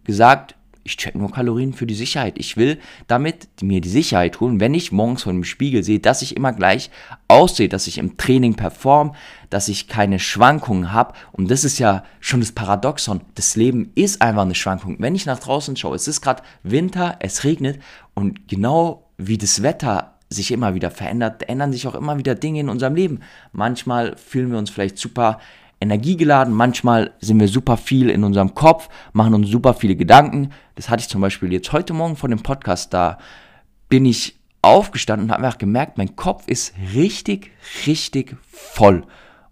gesagt, 0.04 0.54
ich 0.84 0.96
check 0.96 1.14
nur 1.14 1.30
Kalorien 1.30 1.72
für 1.72 1.86
die 1.86 1.94
Sicherheit. 1.94 2.34
Ich 2.38 2.56
will 2.56 2.78
damit 3.06 3.48
mir 3.62 3.80
die 3.80 3.88
Sicherheit 3.88 4.40
holen, 4.40 4.60
wenn 4.60 4.74
ich 4.74 4.92
morgens 4.92 5.22
vor 5.22 5.32
dem 5.32 5.44
Spiegel 5.44 5.82
sehe, 5.82 6.00
dass 6.00 6.22
ich 6.22 6.36
immer 6.36 6.52
gleich 6.52 6.90
aussehe, 7.28 7.68
dass 7.68 7.86
ich 7.86 7.98
im 7.98 8.16
Training 8.16 8.54
perform, 8.54 9.14
dass 9.50 9.68
ich 9.68 9.88
keine 9.88 10.18
Schwankungen 10.18 10.92
habe. 10.92 11.14
Und 11.32 11.50
das 11.50 11.64
ist 11.64 11.78
ja 11.78 12.04
schon 12.20 12.40
das 12.40 12.52
Paradoxon. 12.52 13.20
Das 13.34 13.56
Leben 13.56 13.92
ist 13.94 14.22
einfach 14.22 14.42
eine 14.42 14.54
Schwankung. 14.54 14.96
Wenn 14.98 15.14
ich 15.14 15.26
nach 15.26 15.38
draußen 15.38 15.76
schaue, 15.76 15.96
es 15.96 16.08
ist 16.08 16.20
gerade 16.20 16.42
Winter, 16.62 17.16
es 17.20 17.44
regnet 17.44 17.80
und 18.14 18.48
genau 18.48 19.08
wie 19.18 19.38
das 19.38 19.62
Wetter 19.62 20.14
sich 20.28 20.50
immer 20.50 20.74
wieder 20.74 20.90
verändert, 20.90 21.48
ändern 21.48 21.72
sich 21.72 21.86
auch 21.86 21.94
immer 21.94 22.18
wieder 22.18 22.34
Dinge 22.34 22.60
in 22.60 22.68
unserem 22.68 22.94
Leben. 22.94 23.20
Manchmal 23.52 24.16
fühlen 24.16 24.50
wir 24.50 24.58
uns 24.58 24.70
vielleicht 24.70 24.98
super 24.98 25.38
energiegeladen, 25.82 26.54
manchmal 26.54 27.12
sind 27.20 27.40
wir 27.40 27.48
super 27.48 27.76
viel 27.76 28.08
in 28.08 28.24
unserem 28.24 28.54
Kopf, 28.54 28.88
machen 29.12 29.34
uns 29.34 29.48
super 29.48 29.74
viele 29.74 29.96
Gedanken. 29.96 30.50
Das 30.76 30.88
hatte 30.88 31.02
ich 31.02 31.08
zum 31.08 31.20
Beispiel 31.20 31.52
jetzt 31.52 31.72
heute 31.72 31.92
Morgen 31.92 32.16
von 32.16 32.30
dem 32.30 32.42
Podcast, 32.42 32.94
da 32.94 33.18
bin 33.88 34.06
ich 34.06 34.38
aufgestanden 34.62 35.28
und 35.28 35.32
habe 35.32 35.44
einfach 35.44 35.58
gemerkt, 35.58 35.98
mein 35.98 36.16
Kopf 36.16 36.46
ist 36.46 36.72
richtig, 36.94 37.50
richtig 37.86 38.36
voll. 38.48 39.04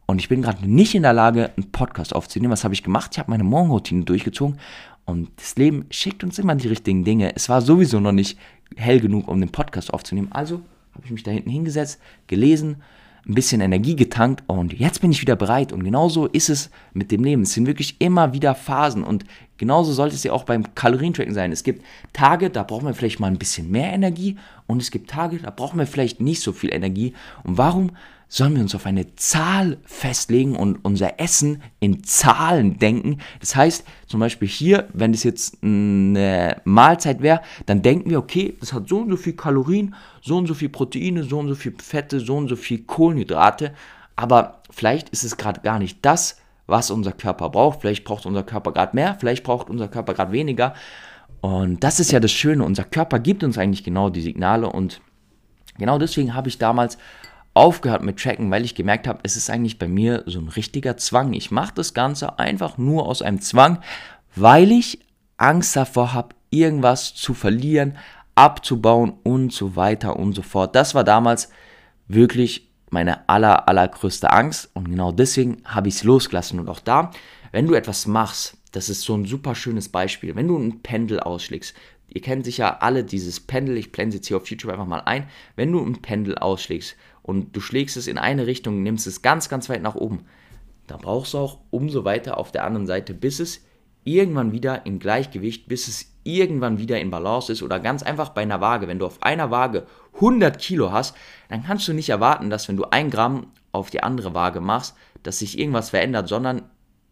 Und 0.07 0.21
ich 0.21 0.29
bin 0.29 0.43
gerade 0.43 0.67
nicht 0.67 0.95
in 0.95 1.03
der 1.03 1.13
Lage, 1.13 1.51
einen 1.57 1.71
Podcast 1.71 2.15
aufzunehmen. 2.15 2.53
Was 2.53 2.65
habe 2.65 2.75
ich 2.75 2.83
gemacht? 2.83 3.11
Ich 3.13 3.19
habe 3.19 3.31
meine 3.31 3.45
Morgenroutine 3.45 4.05
durchgezogen 4.05 4.59
und 5.05 5.31
das 5.37 5.57
Leben 5.57 5.87
schickt 5.91 6.25
uns 6.25 6.39
immer 6.39 6.55
die 6.55 6.69
richtigen 6.69 7.05
Dinge. 7.05 7.35
Es 7.35 7.49
war 7.49 7.61
sowieso 7.61 8.01
noch 8.01 8.13
nicht 8.13 8.39
hell 8.77 9.01
genug, 9.01 9.29
um 9.29 9.41
den 9.41 9.51
Podcast 9.51 9.93
aufzunehmen. 9.93 10.29
Also 10.33 10.63
habe 10.95 11.05
ich 11.05 11.11
mich 11.11 11.23
da 11.23 11.31
hinten 11.31 11.51
hingesetzt, 11.51 12.01
gelesen, 12.27 12.83
ein 13.27 13.35
bisschen 13.35 13.61
Energie 13.61 13.97
getankt 13.97 14.43
und 14.47 14.73
jetzt 14.73 15.01
bin 15.01 15.13
ich 15.13 15.21
wieder 15.21 15.37
bereit. 15.37 15.73
Und 15.73 15.85
genauso 15.85 16.27
ist 16.27 16.49
es 16.49 16.71
mit 16.93 17.11
dem 17.11 17.23
Leben. 17.23 17.43
Es 17.43 17.53
sind 17.53 17.67
wirklich 17.67 17.97
immer 18.01 18.33
wieder 18.33 18.55
Phasen 18.55 19.05
und 19.05 19.25
genauso 19.59 19.93
sollte 19.93 20.15
es 20.15 20.25
ja 20.25 20.33
auch 20.33 20.45
beim 20.45 20.75
Kalorientracken 20.75 21.35
sein. 21.35 21.53
Es 21.53 21.63
gibt 21.63 21.85
Tage, 22.13 22.51
da 22.51 22.63
brauchen 22.63 22.87
wir 22.87 22.95
vielleicht 22.95 23.21
mal 23.21 23.29
ein 23.29 23.39
bisschen 23.39 23.71
mehr 23.71 23.93
Energie 23.93 24.37
und 24.67 24.81
es 24.81 24.91
gibt 24.91 25.11
Tage, 25.11 25.39
da 25.39 25.51
brauchen 25.51 25.79
wir 25.79 25.87
vielleicht 25.87 26.21
nicht 26.21 26.43
so 26.43 26.53
viel 26.53 26.73
Energie. 26.73 27.15
Und 27.45 27.59
warum 27.59 27.91
sollen 28.33 28.55
wir 28.55 28.63
uns 28.63 28.77
auf 28.77 28.87
eine 28.87 29.17
Zahl 29.17 29.79
festlegen 29.85 30.55
und 30.55 30.85
unser 30.85 31.19
Essen 31.19 31.63
in 31.81 32.05
Zahlen 32.05 32.79
denken. 32.79 33.19
Das 33.41 33.57
heißt, 33.57 33.85
zum 34.07 34.21
Beispiel 34.21 34.47
hier, 34.47 34.89
wenn 34.93 35.13
es 35.13 35.25
jetzt 35.25 35.59
eine 35.65 36.63
Mahlzeit 36.65 37.23
wäre, 37.23 37.41
dann 37.67 37.83
denken 37.83 38.09
wir, 38.09 38.21
okay, 38.21 38.57
das 38.61 38.73
hat 38.73 38.89
so 38.89 38.99
und 38.99 39.11
so 39.11 39.17
viel 39.17 39.33
Kalorien, 39.33 39.97
so 40.23 40.37
und 40.39 40.47
so 40.47 40.55
viel 40.55 40.69
Proteine, 40.69 41.25
so 41.25 41.41
und 41.41 41.49
so 41.49 41.57
viel 41.57 41.75
Fette, 41.83 42.21
so 42.21 42.37
und 42.37 42.47
so 42.47 42.55
viel 42.55 42.85
Kohlenhydrate. 42.85 43.75
Aber 44.15 44.63
vielleicht 44.71 45.09
ist 45.09 45.25
es 45.25 45.37
gerade 45.37 45.61
gar 45.63 45.81
nicht 45.81 45.99
das, 46.03 46.37
was 46.69 46.93
unser 46.93 47.13
Körper 47.13 47.51
braucht. 47.51 47.81
Vielleicht 47.81 48.05
braucht 48.05 48.27
unser 48.27 48.45
Körper 48.45 48.71
gerade 48.71 48.95
mehr, 48.95 49.17
vielleicht 49.19 49.43
braucht 49.43 49.69
unser 49.69 49.89
Körper 49.89 50.15
gerade 50.15 50.31
weniger. 50.31 50.75
Und 51.41 51.83
das 51.83 51.99
ist 51.99 52.13
ja 52.13 52.21
das 52.21 52.31
Schöne. 52.31 52.63
Unser 52.63 52.85
Körper 52.85 53.19
gibt 53.19 53.43
uns 53.43 53.59
eigentlich 53.59 53.83
genau 53.83 54.09
die 54.09 54.21
Signale 54.21 54.69
und 54.69 55.01
genau 55.79 55.99
deswegen 55.99 56.33
habe 56.35 56.49
ich 56.49 56.59
damals 56.59 56.97
aufgehört 57.55 58.03
mit 58.03 58.21
Tracken, 58.21 58.51
weil 58.51 58.65
ich 58.65 58.75
gemerkt 58.75 59.07
habe, 59.07 59.21
es 59.23 59.37
ist 59.37 59.51
eigentlich 59.51 59.79
bei 59.79 59.89
mir 59.89 60.23
so 60.27 60.39
ein 60.39 60.49
richtiger 60.49 60.97
Zwang. 60.97 61.33
Ich 61.33 61.51
mache 61.51 61.75
das 61.75 61.95
Ganze 61.95 62.39
einfach 62.39 62.79
nur 62.79 63.07
aus 63.07 63.23
einem 63.23 63.41
Zwang, 63.41 63.81
weil 64.37 64.71
ich 64.71 65.01
Angst 65.37 65.75
davor 65.75 66.13
habe, 66.13 66.35
irgendwas 66.51 67.15
zu 67.15 67.35
verlieren, 67.35 67.97
abzubauen 68.35 69.15
und 69.23 69.53
so 69.53 69.77
weiter 69.77 70.17
und 70.17 70.35
so 70.35 70.43
fort. 70.43 70.75
Das 70.75 70.95
war 70.95 71.05
damals 71.05 71.51
wirklich 72.09 72.69
meine 72.91 73.29
aller, 73.29 73.69
allergrößte 73.69 74.31
Angst 74.31 74.71
und 74.75 74.91
genau 74.91 75.13
deswegen 75.13 75.63
habe 75.65 75.89
ich 75.89 75.95
es 75.97 76.05
losgelassen. 76.05 76.59
Und 76.59 76.69
auch 76.69 76.81
da, 76.81 77.11
wenn 77.53 77.67
du 77.67 77.75
etwas 77.75 78.07
machst, 78.07 78.57
das 78.73 78.89
ist 78.89 79.03
so 79.03 79.15
ein 79.15 79.25
super 79.25 79.55
schönes 79.55 79.89
Beispiel, 79.89 80.37
wenn 80.37 80.49
du 80.49 80.57
ein 80.57 80.83
Pendel 80.83 81.21
ausschlägst, 81.21 81.75
ihr 82.09 82.21
kennt 82.21 82.45
sicher 82.45 82.83
alle 82.83 83.05
dieses 83.05 83.41
Pendel, 83.41 83.77
ich 83.77 83.93
blende 83.93 84.11
es 84.11 84.21
jetzt 84.21 84.29
hier 84.29 84.37
auf 84.37 84.49
YouTube 84.49 84.73
einfach 84.73 84.87
mal 84.87 85.01
ein, 85.01 85.29
wenn 85.57 85.73
du 85.73 85.85
ein 85.85 86.03
Pendel 86.03 86.39
ausschlägst 86.39 86.97
und 87.23 87.55
du 87.55 87.61
schlägst 87.61 87.97
es 87.97 88.07
in 88.07 88.19
eine 88.19 88.47
Richtung, 88.47 88.83
nimmst 88.83 89.07
es 89.07 89.23
ganz, 89.23 89.49
ganz 89.49 89.69
weit 89.69 89.83
nach 89.83 89.95
oben, 89.95 90.25
dann 90.87 91.01
brauchst 91.01 91.35
du 91.35 91.39
auch 91.39 91.59
umso 91.71 92.05
weiter 92.05 92.39
auf 92.39 92.53
der 92.53 92.65
anderen 92.65 92.87
Seite, 92.87 93.15
bis 93.15 93.41
es 93.41 93.65
irgendwann 94.05 94.53
wieder 94.53 94.87
im 94.87 94.99
Gleichgewicht, 94.99 95.69
bis 95.69 95.89
es 95.89 96.13
irgendwann 96.25 96.79
wieder 96.79 97.01
in 97.01 97.11
Balance 97.11 97.53
ist 97.53 97.63
oder 97.63 97.81
ganz 97.81 98.03
einfach 98.03 98.31
bei 98.31 98.43
einer 98.43 98.61
Waage. 98.61 98.89
Wenn 98.89 98.99
du 98.99 99.07
auf 99.07 99.23
einer 99.23 99.51
Waage 99.51 99.87
100 100.15 100.59
Kilo 100.59 100.93
hast, 100.93 101.17
dann 101.49 101.65
kannst 101.65 101.87
du 101.89 101.93
nicht 101.93 102.09
erwarten, 102.09 102.51
dass 102.51 102.69
wenn 102.69 102.77
du 102.77 102.85
ein 102.91 103.11
Gramm 103.11 103.49
auf 103.73 103.91
die 103.91 104.03
andere 104.03 104.35
Waage 104.35 104.61
machst, 104.61 104.97
dass 105.23 105.39
sich 105.39 105.59
irgendwas 105.59 105.91
verändert, 105.91 106.29
sondern 106.29 106.63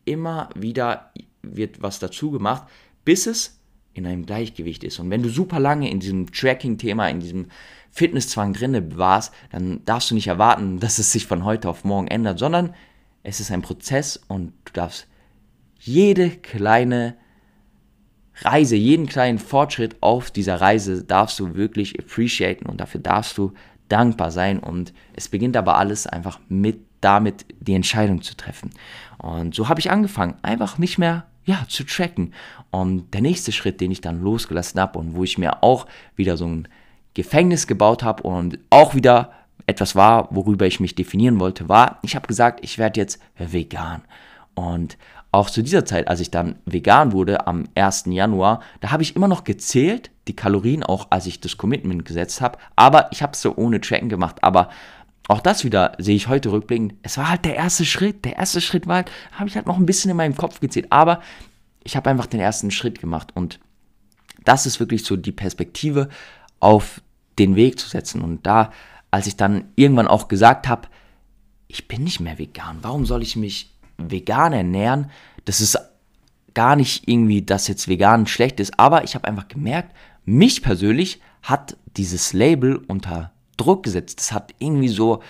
immer 0.04 0.48
wieder 0.54 1.12
wird 1.42 1.82
was 1.82 1.98
dazu 1.98 2.30
gemacht, 2.30 2.64
bis 3.04 3.26
es 3.26 3.57
in 3.98 4.06
einem 4.06 4.24
Gleichgewicht 4.24 4.84
ist. 4.84 4.98
Und 4.98 5.10
wenn 5.10 5.22
du 5.22 5.28
super 5.28 5.60
lange 5.60 5.90
in 5.90 6.00
diesem 6.00 6.32
Tracking-Thema, 6.32 7.08
in 7.08 7.20
diesem 7.20 7.46
Fitnesszwang 7.90 8.52
drinne 8.52 8.96
warst, 8.96 9.34
dann 9.50 9.84
darfst 9.84 10.10
du 10.10 10.14
nicht 10.14 10.28
erwarten, 10.28 10.80
dass 10.80 10.98
es 10.98 11.12
sich 11.12 11.26
von 11.26 11.44
heute 11.44 11.68
auf 11.68 11.84
morgen 11.84 12.08
ändert, 12.08 12.38
sondern 12.38 12.74
es 13.22 13.40
ist 13.40 13.50
ein 13.50 13.62
Prozess 13.62 14.16
und 14.28 14.52
du 14.64 14.72
darfst 14.72 15.06
jede 15.80 16.30
kleine 16.30 17.16
Reise, 18.40 18.76
jeden 18.76 19.06
kleinen 19.06 19.38
Fortschritt 19.38 19.96
auf 20.00 20.30
dieser 20.30 20.60
Reise 20.60 21.04
darfst 21.04 21.38
du 21.40 21.56
wirklich 21.56 21.98
appreciaten 21.98 22.66
und 22.66 22.80
dafür 22.80 23.00
darfst 23.00 23.36
du 23.36 23.52
dankbar 23.88 24.30
sein 24.30 24.60
und 24.60 24.92
es 25.14 25.28
beginnt 25.28 25.56
aber 25.56 25.76
alles 25.76 26.06
einfach 26.06 26.38
mit 26.48 26.80
damit 27.00 27.46
die 27.60 27.74
Entscheidung 27.74 28.22
zu 28.22 28.36
treffen. 28.36 28.70
Und 29.18 29.54
so 29.54 29.68
habe 29.68 29.80
ich 29.80 29.90
angefangen, 29.90 30.36
einfach 30.42 30.78
nicht 30.78 30.98
mehr 30.98 31.26
ja, 31.48 31.64
zu 31.66 31.84
tracken. 31.84 32.34
Und 32.70 33.14
der 33.14 33.22
nächste 33.22 33.52
Schritt, 33.52 33.80
den 33.80 33.90
ich 33.90 34.02
dann 34.02 34.22
losgelassen 34.22 34.78
habe 34.78 34.98
und 34.98 35.16
wo 35.16 35.24
ich 35.24 35.38
mir 35.38 35.62
auch 35.62 35.86
wieder 36.14 36.36
so 36.36 36.46
ein 36.46 36.68
Gefängnis 37.14 37.66
gebaut 37.66 38.02
habe 38.02 38.22
und 38.22 38.58
auch 38.68 38.94
wieder 38.94 39.32
etwas 39.66 39.96
war, 39.96 40.28
worüber 40.30 40.66
ich 40.66 40.78
mich 40.78 40.94
definieren 40.94 41.40
wollte, 41.40 41.68
war, 41.68 42.00
ich 42.02 42.14
habe 42.14 42.28
gesagt, 42.28 42.60
ich 42.62 42.76
werde 42.76 43.00
jetzt 43.00 43.18
vegan. 43.38 44.02
Und 44.54 44.98
auch 45.32 45.48
zu 45.48 45.62
dieser 45.62 45.86
Zeit, 45.86 46.08
als 46.08 46.20
ich 46.20 46.30
dann 46.30 46.56
vegan 46.66 47.12
wurde, 47.12 47.46
am 47.46 47.64
1. 47.74 48.04
Januar, 48.08 48.60
da 48.80 48.90
habe 48.90 49.02
ich 49.02 49.16
immer 49.16 49.28
noch 49.28 49.44
gezählt, 49.44 50.10
die 50.26 50.36
Kalorien, 50.36 50.82
auch 50.82 51.06
als 51.10 51.26
ich 51.26 51.40
das 51.40 51.56
Commitment 51.56 52.04
gesetzt 52.04 52.42
habe, 52.42 52.58
aber 52.76 53.10
ich 53.10 53.22
habe 53.22 53.32
es 53.32 53.40
so 53.40 53.56
ohne 53.56 53.80
Tracken 53.80 54.10
gemacht. 54.10 54.36
Aber 54.42 54.68
auch 55.28 55.40
das 55.40 55.62
wieder 55.62 55.92
sehe 55.98 56.16
ich 56.16 56.28
heute 56.28 56.50
rückblickend. 56.50 56.94
Es 57.02 57.18
war 57.18 57.28
halt 57.28 57.44
der 57.44 57.54
erste 57.54 57.84
Schritt. 57.84 58.24
Der 58.24 58.36
erste 58.36 58.62
Schritt 58.62 58.86
war 58.86 58.96
halt, 58.96 59.10
habe 59.32 59.48
ich 59.48 59.56
halt 59.56 59.66
noch 59.66 59.76
ein 59.76 59.86
bisschen 59.86 60.10
in 60.10 60.16
meinem 60.16 60.36
Kopf 60.36 60.58
gezählt. 60.60 60.86
Aber 60.90 61.20
ich 61.84 61.96
habe 61.96 62.08
einfach 62.08 62.26
den 62.26 62.40
ersten 62.40 62.70
Schritt 62.70 62.98
gemacht. 62.98 63.32
Und 63.34 63.60
das 64.44 64.64
ist 64.64 64.80
wirklich 64.80 65.04
so 65.04 65.16
die 65.16 65.32
Perspektive 65.32 66.08
auf 66.60 67.02
den 67.38 67.56
Weg 67.56 67.78
zu 67.78 67.88
setzen. 67.88 68.22
Und 68.22 68.46
da, 68.46 68.72
als 69.10 69.26
ich 69.26 69.36
dann 69.36 69.66
irgendwann 69.76 70.08
auch 70.08 70.28
gesagt 70.28 70.66
habe, 70.66 70.88
ich 71.68 71.86
bin 71.86 72.04
nicht 72.04 72.20
mehr 72.20 72.38
vegan, 72.38 72.78
warum 72.80 73.04
soll 73.04 73.22
ich 73.22 73.36
mich 73.36 73.70
vegan 73.98 74.54
ernähren? 74.54 75.10
Das 75.44 75.60
ist 75.60 75.78
gar 76.54 76.74
nicht 76.74 77.06
irgendwie, 77.06 77.42
dass 77.42 77.68
jetzt 77.68 77.86
vegan 77.86 78.26
schlecht 78.26 78.58
ist, 78.60 78.78
aber 78.80 79.04
ich 79.04 79.14
habe 79.14 79.28
einfach 79.28 79.48
gemerkt, 79.48 79.94
mich 80.24 80.62
persönlich 80.62 81.20
hat 81.42 81.76
dieses 81.96 82.32
Label 82.32 82.76
unter 82.76 83.32
Druck 83.58 83.82
gesetzt. 83.82 84.20
Das 84.20 84.32
hat 84.32 84.54
irgendwie 84.58 84.88
so, 84.88 85.22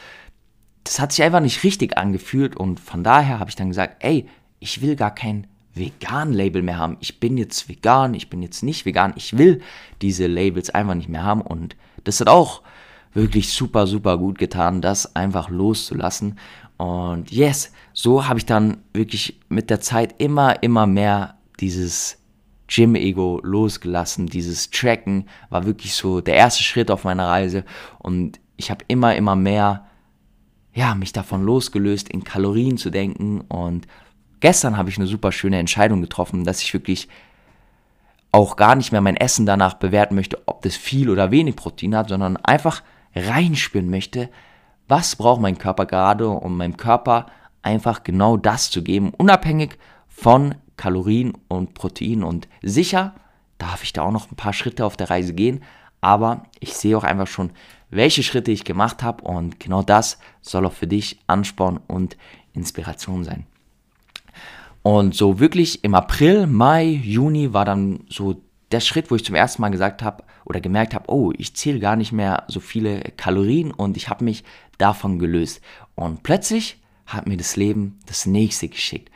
das 0.84 1.00
hat 1.00 1.12
sich 1.12 1.24
einfach 1.24 1.40
nicht 1.40 1.64
richtig 1.64 1.98
angefühlt 1.98 2.56
und 2.56 2.78
von 2.78 3.02
daher 3.02 3.40
habe 3.40 3.50
ich 3.50 3.56
dann 3.56 3.68
gesagt, 3.68 3.96
ey, 4.04 4.28
ich 4.60 4.80
will 4.80 4.94
gar 4.94 5.14
kein 5.14 5.48
Vegan-Label 5.74 6.62
mehr 6.62 6.78
haben. 6.78 6.96
Ich 7.00 7.20
bin 7.20 7.36
jetzt 7.36 7.68
vegan, 7.68 8.14
ich 8.14 8.30
bin 8.30 8.42
jetzt 8.42 8.62
nicht 8.62 8.84
vegan. 8.84 9.12
Ich 9.16 9.38
will 9.38 9.60
diese 10.02 10.26
Labels 10.26 10.70
einfach 10.70 10.94
nicht 10.94 11.08
mehr 11.08 11.24
haben 11.24 11.42
und 11.42 11.76
das 12.04 12.20
hat 12.20 12.28
auch 12.28 12.62
wirklich 13.14 13.52
super, 13.52 13.86
super 13.86 14.18
gut 14.18 14.38
getan, 14.38 14.82
das 14.82 15.16
einfach 15.16 15.48
loszulassen. 15.50 16.38
Und 16.76 17.30
yes, 17.30 17.72
so 17.92 18.28
habe 18.28 18.38
ich 18.38 18.46
dann 18.46 18.78
wirklich 18.92 19.40
mit 19.48 19.70
der 19.70 19.80
Zeit 19.80 20.14
immer, 20.18 20.62
immer 20.62 20.86
mehr 20.86 21.38
dieses 21.60 22.18
Gym-Ego 22.68 23.40
losgelassen. 23.42 24.26
Dieses 24.26 24.70
Tracken 24.70 25.28
war 25.50 25.66
wirklich 25.66 25.94
so 25.94 26.20
der 26.20 26.35
erste 26.35 26.62
Schritt 26.62 26.90
auf 26.90 27.04
meiner 27.04 27.26
Reise. 27.26 27.64
Und 27.98 28.40
ich 28.57 28.70
habe 28.70 28.85
immer, 28.88 29.16
immer 29.16 29.37
mehr 29.37 29.87
ja, 30.78 30.94
mich 30.94 31.12
davon 31.12 31.42
losgelöst, 31.42 32.09
in 32.09 32.22
Kalorien 32.22 32.76
zu 32.76 32.90
denken. 32.90 33.40
Und 33.40 33.88
gestern 34.40 34.76
habe 34.76 34.90
ich 34.90 34.98
eine 34.98 35.09
super 35.09 35.33
schöne 35.33 35.59
Entscheidung 35.59 36.00
getroffen, 36.00 36.44
dass 36.44 36.62
ich 36.62 36.72
wirklich 36.72 37.09
auch 38.31 38.57
gar 38.57 38.76
nicht 38.76 38.92
mehr 38.92 39.00
mein 39.00 39.16
Essen 39.16 39.46
danach 39.46 39.74
bewerten 39.74 40.14
möchte, 40.14 40.40
ob 40.46 40.62
das 40.62 40.76
viel 40.76 41.11
oder 41.11 41.31
wenig 41.31 41.57
Protein 41.57 41.96
hat, 41.96 42.11
sondern 42.11 42.37
einfach 42.37 42.83
reinspüren 43.16 43.90
möchte, 43.90 44.28
was 44.87 45.16
braucht 45.16 45.40
mein 45.40 45.59
Körper 45.59 45.87
gerade, 45.87 46.28
um 46.28 46.57
meinem 46.57 46.76
Körper 46.76 47.26
einfach 47.62 48.04
genau 48.04 48.37
das 48.37 48.70
zu 48.70 48.83
geben, 48.83 49.12
unabhängig 49.16 49.78
von 50.07 50.54
Kalorien 50.78 51.34
und 51.48 51.74
Protein. 51.74 52.22
Und 52.22 52.48
sicher 52.62 53.14
darf 53.58 53.82
ich 53.82 53.92
da 53.92 54.02
auch 54.02 54.12
noch 54.12 54.30
ein 54.30 54.36
paar 54.36 54.54
Schritte 54.54 54.86
auf 54.86 54.96
der 54.96 55.10
Reise 55.10 55.34
gehen, 55.34 55.62
aber 56.00 56.44
ich 56.60 56.74
sehe 56.74 56.96
auch 56.96 57.04
einfach 57.04 57.26
schon, 57.26 57.50
welche 57.90 58.22
Schritte 58.22 58.50
ich 58.50 58.64
gemacht 58.64 59.02
habe 59.02 59.24
und 59.24 59.60
genau 59.60 59.82
das 59.82 60.18
soll 60.40 60.64
auch 60.64 60.72
für 60.72 60.86
dich 60.86 61.18
Ansporn 61.26 61.80
und 61.86 62.16
Inspiration 62.52 63.24
sein. 63.24 63.46
Und 64.82 65.14
so 65.14 65.40
wirklich 65.40 65.84
im 65.84 65.94
April, 65.94 66.46
Mai, 66.46 66.84
Juni 66.84 67.52
war 67.52 67.64
dann 67.64 68.04
so 68.08 68.40
der 68.70 68.80
Schritt, 68.80 69.10
wo 69.10 69.16
ich 69.16 69.24
zum 69.24 69.34
ersten 69.34 69.62
Mal 69.62 69.70
gesagt 69.70 70.02
habe 70.02 70.24
oder 70.44 70.60
gemerkt 70.60 70.94
habe, 70.94 71.10
oh, 71.10 71.32
ich 71.36 71.56
zähle 71.56 71.80
gar 71.80 71.96
nicht 71.96 72.12
mehr 72.12 72.44
so 72.48 72.60
viele 72.60 73.00
Kalorien 73.16 73.70
und 73.70 73.96
ich 73.96 74.08
habe 74.08 74.24
mich 74.24 74.44
davon 74.76 75.18
gelöst. 75.18 75.60
Und 75.94 76.22
plötzlich 76.22 76.80
hat 77.06 77.26
mir 77.26 77.36
das 77.36 77.56
Leben 77.56 77.98
das 78.06 78.26
nächste 78.26 78.68
geschickt. 78.68 79.10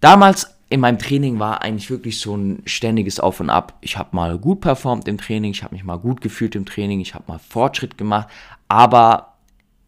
Damals 0.00 0.51
in 0.72 0.80
meinem 0.80 0.98
Training 0.98 1.38
war 1.38 1.60
eigentlich 1.60 1.90
wirklich 1.90 2.18
so 2.18 2.34
ein 2.34 2.62
ständiges 2.64 3.20
Auf 3.20 3.40
und 3.40 3.50
Ab. 3.50 3.74
Ich 3.82 3.98
habe 3.98 4.16
mal 4.16 4.38
gut 4.38 4.62
performt 4.62 5.06
im 5.06 5.18
Training, 5.18 5.50
ich 5.50 5.62
habe 5.62 5.74
mich 5.74 5.84
mal 5.84 5.98
gut 5.98 6.22
gefühlt 6.22 6.54
im 6.54 6.64
Training, 6.64 6.98
ich 7.00 7.14
habe 7.14 7.24
mal 7.28 7.38
Fortschritt 7.38 7.98
gemacht, 7.98 8.28
aber 8.68 9.34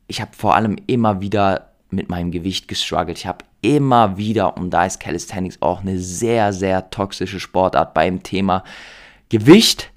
ich 0.08 0.20
habe 0.20 0.32
vor 0.36 0.54
allem 0.54 0.76
immer 0.86 1.22
wieder 1.22 1.70
mit 1.88 2.10
meinem 2.10 2.30
Gewicht 2.30 2.68
gestruggelt. 2.68 3.16
Ich 3.16 3.26
habe 3.26 3.46
immer 3.62 4.18
wieder, 4.18 4.58
und 4.58 4.68
da 4.68 4.84
ist 4.84 5.00
Calisthenics 5.00 5.62
auch 5.62 5.80
eine 5.80 5.98
sehr, 5.98 6.52
sehr 6.52 6.90
toxische 6.90 7.40
Sportart 7.40 7.94
beim 7.94 8.22
Thema 8.22 8.62
Gewicht. 9.30 9.90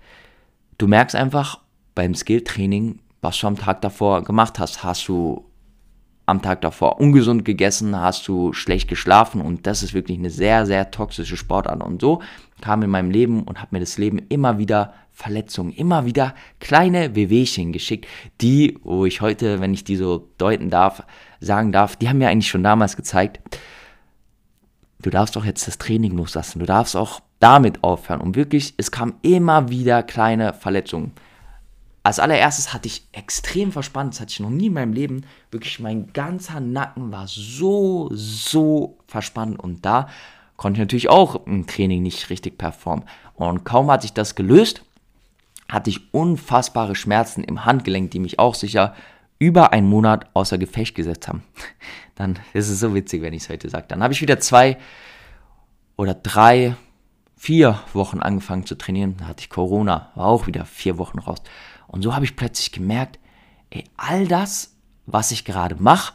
Du 0.77 0.87
merkst 0.87 1.17
einfach 1.17 1.59
beim 1.95 2.15
Skill-Training, 2.15 2.99
was 3.19 3.37
du 3.37 3.47
am 3.47 3.57
Tag 3.57 3.81
davor 3.81 4.23
gemacht 4.23 4.57
hast. 4.57 4.85
Hast 4.85 5.09
du 5.09 5.43
am 6.27 6.41
Tag 6.41 6.61
davor 6.61 6.99
ungesund 6.99 7.45
gegessen, 7.45 7.95
hast 7.99 8.27
du 8.27 8.51
schlecht 8.51 8.89
geschlafen 8.89 9.41
und 9.41 9.65
das 9.65 9.81
ist 9.81 9.93
wirklich 9.93 10.19
eine 10.19 10.29
sehr, 10.29 10.65
sehr 10.65 10.91
toxische 10.91 11.37
Sportart. 11.37 11.81
Und 11.81 12.01
so 12.01 12.21
kam 12.61 12.83
in 12.83 12.89
meinem 12.89 13.09
Leben 13.09 13.43
und 13.43 13.61
hat 13.61 13.71
mir 13.71 13.79
das 13.79 13.97
Leben 13.97 14.19
immer 14.27 14.59
wieder 14.59 14.93
Verletzungen, 15.13 15.71
immer 15.71 16.05
wieder 16.05 16.35
kleine 16.59 17.15
Wehwehchen 17.15 17.71
geschickt, 17.71 18.07
die, 18.41 18.77
wo 18.83 19.05
ich 19.05 19.21
heute, 19.21 19.61
wenn 19.61 19.73
ich 19.73 19.85
die 19.85 19.95
so 19.95 20.27
deuten 20.37 20.69
darf, 20.69 21.03
sagen 21.39 21.71
darf, 21.71 21.95
die 21.95 22.09
haben 22.09 22.17
mir 22.17 22.27
eigentlich 22.27 22.49
schon 22.49 22.63
damals 22.63 22.97
gezeigt, 22.97 23.39
du 25.01 25.09
darfst 25.09 25.37
doch 25.37 25.45
jetzt 25.45 25.65
das 25.65 25.77
Training 25.77 26.17
loslassen, 26.17 26.59
du 26.59 26.65
darfst 26.65 26.97
auch 26.97 27.21
damit 27.39 27.83
aufhören. 27.85 28.19
Und 28.19 28.35
wirklich, 28.35 28.73
es 28.75 28.91
kamen 28.91 29.13
immer 29.21 29.69
wieder 29.69 30.03
kleine 30.03 30.53
Verletzungen. 30.53 31.13
Als 32.07 32.19
allererstes 32.19 32.73
hatte 32.73 32.87
ich 32.87 33.05
extrem 33.11 33.73
verspannt, 33.73 34.13
das 34.13 34.21
hatte 34.21 34.31
ich 34.31 34.39
noch 34.39 34.49
nie 34.49 34.67
in 34.67 34.73
meinem 34.73 34.93
Leben. 34.93 35.25
Wirklich, 35.51 35.81
mein 35.81 36.13
ganzer 36.13 36.61
Nacken 36.61 37.11
war 37.11 37.27
so, 37.27 38.09
so 38.13 38.97
verspannt 39.07 39.59
und 39.59 39.85
da 39.85 40.07
konnte 40.55 40.77
ich 40.77 40.83
natürlich 40.83 41.09
auch 41.09 41.45
im 41.45 41.67
Training 41.67 42.03
nicht 42.03 42.29
richtig 42.29 42.57
performen. 42.57 43.03
Und 43.35 43.65
kaum 43.65 43.91
hatte 43.91 44.05
ich 44.05 44.13
das 44.13 44.35
gelöst, 44.35 44.83
hatte 45.67 45.89
ich 45.89 46.13
unfassbare 46.13 46.95
Schmerzen 46.95 47.43
im 47.43 47.65
Handgelenk, 47.65 48.11
die 48.11 48.19
mich 48.19 48.39
auch 48.39 48.55
sicher 48.55 48.95
über 49.37 49.73
einen 49.73 49.89
Monat 49.89 50.29
außer 50.33 50.57
Gefecht 50.57 50.95
gesetzt 50.95 51.27
haben. 51.27 51.43
Dann 52.15 52.39
ist 52.53 52.69
es 52.69 52.79
so 52.79 52.95
witzig, 52.95 53.21
wenn 53.21 53.33
ich 53.33 53.43
es 53.43 53.49
heute 53.49 53.67
sage. 53.67 53.87
Dann 53.89 54.01
habe 54.01 54.13
ich 54.13 54.21
wieder 54.21 54.39
zwei 54.39 54.77
oder 55.97 56.13
drei, 56.13 56.77
vier 57.37 57.79
Wochen 57.93 58.19
angefangen 58.19 58.65
zu 58.65 58.75
trainieren. 58.75 59.15
Da 59.17 59.27
hatte 59.27 59.41
ich 59.41 59.49
Corona, 59.49 60.11
war 60.15 60.25
auch 60.25 60.47
wieder 60.47 60.65
vier 60.65 60.97
Wochen 60.97 61.19
raus. 61.19 61.37
Und 61.87 62.01
so 62.01 62.13
habe 62.13 62.25
ich 62.25 62.35
plötzlich 62.35 62.71
gemerkt, 62.71 63.19
ey, 63.69 63.85
all 63.95 64.27
das, 64.27 64.75
was 65.05 65.31
ich 65.31 65.45
gerade 65.45 65.77
mache, 65.79 66.13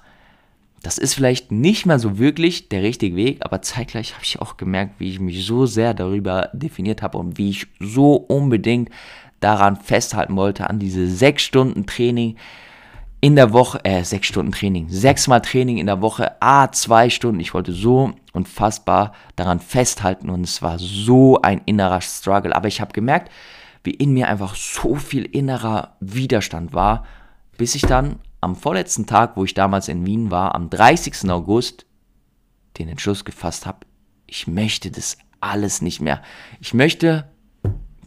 das 0.83 0.99
ist 0.99 1.15
vielleicht 1.15 1.53
nicht 1.53 1.87
mehr 1.87 2.01
so 2.01 2.19
wirklich 2.19 2.69
der 2.69 2.83
richtige 2.83 3.15
Weg, 3.15 3.39
aber 3.41 3.63
zeitgleich 3.63 4.15
habe 4.15 4.25
ich 4.25 4.41
auch 4.41 4.57
gemerkt, 4.57 4.99
wie 4.99 5.11
ich 5.11 5.21
mich 5.21 5.47
so 5.47 5.65
sehr 5.65 5.95
darüber 5.95 6.51
definiert 6.53 7.03
habe 7.03 7.19
und 7.19 7.39
wie 7.39 7.51
ich 7.51 7.69
so 7.79 8.15
unbedingt 8.17 8.91
daran 9.39 9.77
festhalten 9.77 10.37
wollte, 10.37 10.69
an 10.69 10.81
diese 10.81 11.09
sechs 11.09 11.43
Stunden 11.45 11.87
Training 11.87 12.37
in 13.23 13.37
der 13.37 13.53
Woche, 13.53 13.83
äh, 13.85 14.03
sechs 14.03 14.27
Stunden 14.27 14.51
Training, 14.51 14.89
sechsmal 14.89 15.41
Training 15.41 15.79
in 15.79 15.87
der 15.87 16.03
Woche, 16.03 16.33
ah, 16.41 16.73
zwei 16.73 17.09
Stunden. 17.09 17.39
Ich 17.39 17.55
wollte 17.55 17.73
so 17.73 18.15
unfassbar 18.33 19.13
daran 19.37 19.61
festhalten 19.61 20.29
und 20.29 20.43
es 20.43 20.61
war 20.61 20.81
so 20.81 21.41
ein 21.41 21.63
innerer 21.65 22.01
Struggle. 22.01 22.55
Aber 22.55 22.67
ich 22.67 22.81
habe 22.81 22.93
gemerkt, 22.93 23.31
wie 23.85 23.93
in 23.93 24.13
mir 24.13 24.29
einfach 24.29 24.57
so 24.57 24.97
viel 24.97 25.25
innerer 25.25 25.97
Widerstand 26.01 26.75
war, 26.75 27.07
bis 27.57 27.77
ich 27.77 27.83
dann 27.83 28.17
am 28.41 28.57
vorletzten 28.57 29.07
Tag, 29.07 29.37
wo 29.37 29.45
ich 29.45 29.55
damals 29.55 29.87
in 29.87 30.05
Wien 30.05 30.33
war, 30.33 30.57
am 30.57 30.69
30. 30.69 31.31
August, 31.31 31.87
den 32.77 32.89
Entschluss 32.89 33.25
gefasst 33.25 33.67
habe, 33.67 33.87
ich 34.27 34.49
möchte 34.49 34.91
das 34.91 35.17
alles 35.41 35.81
nicht 35.81 36.01
mehr. 36.01 36.23
Ich 36.61 36.75
möchte 36.75 37.31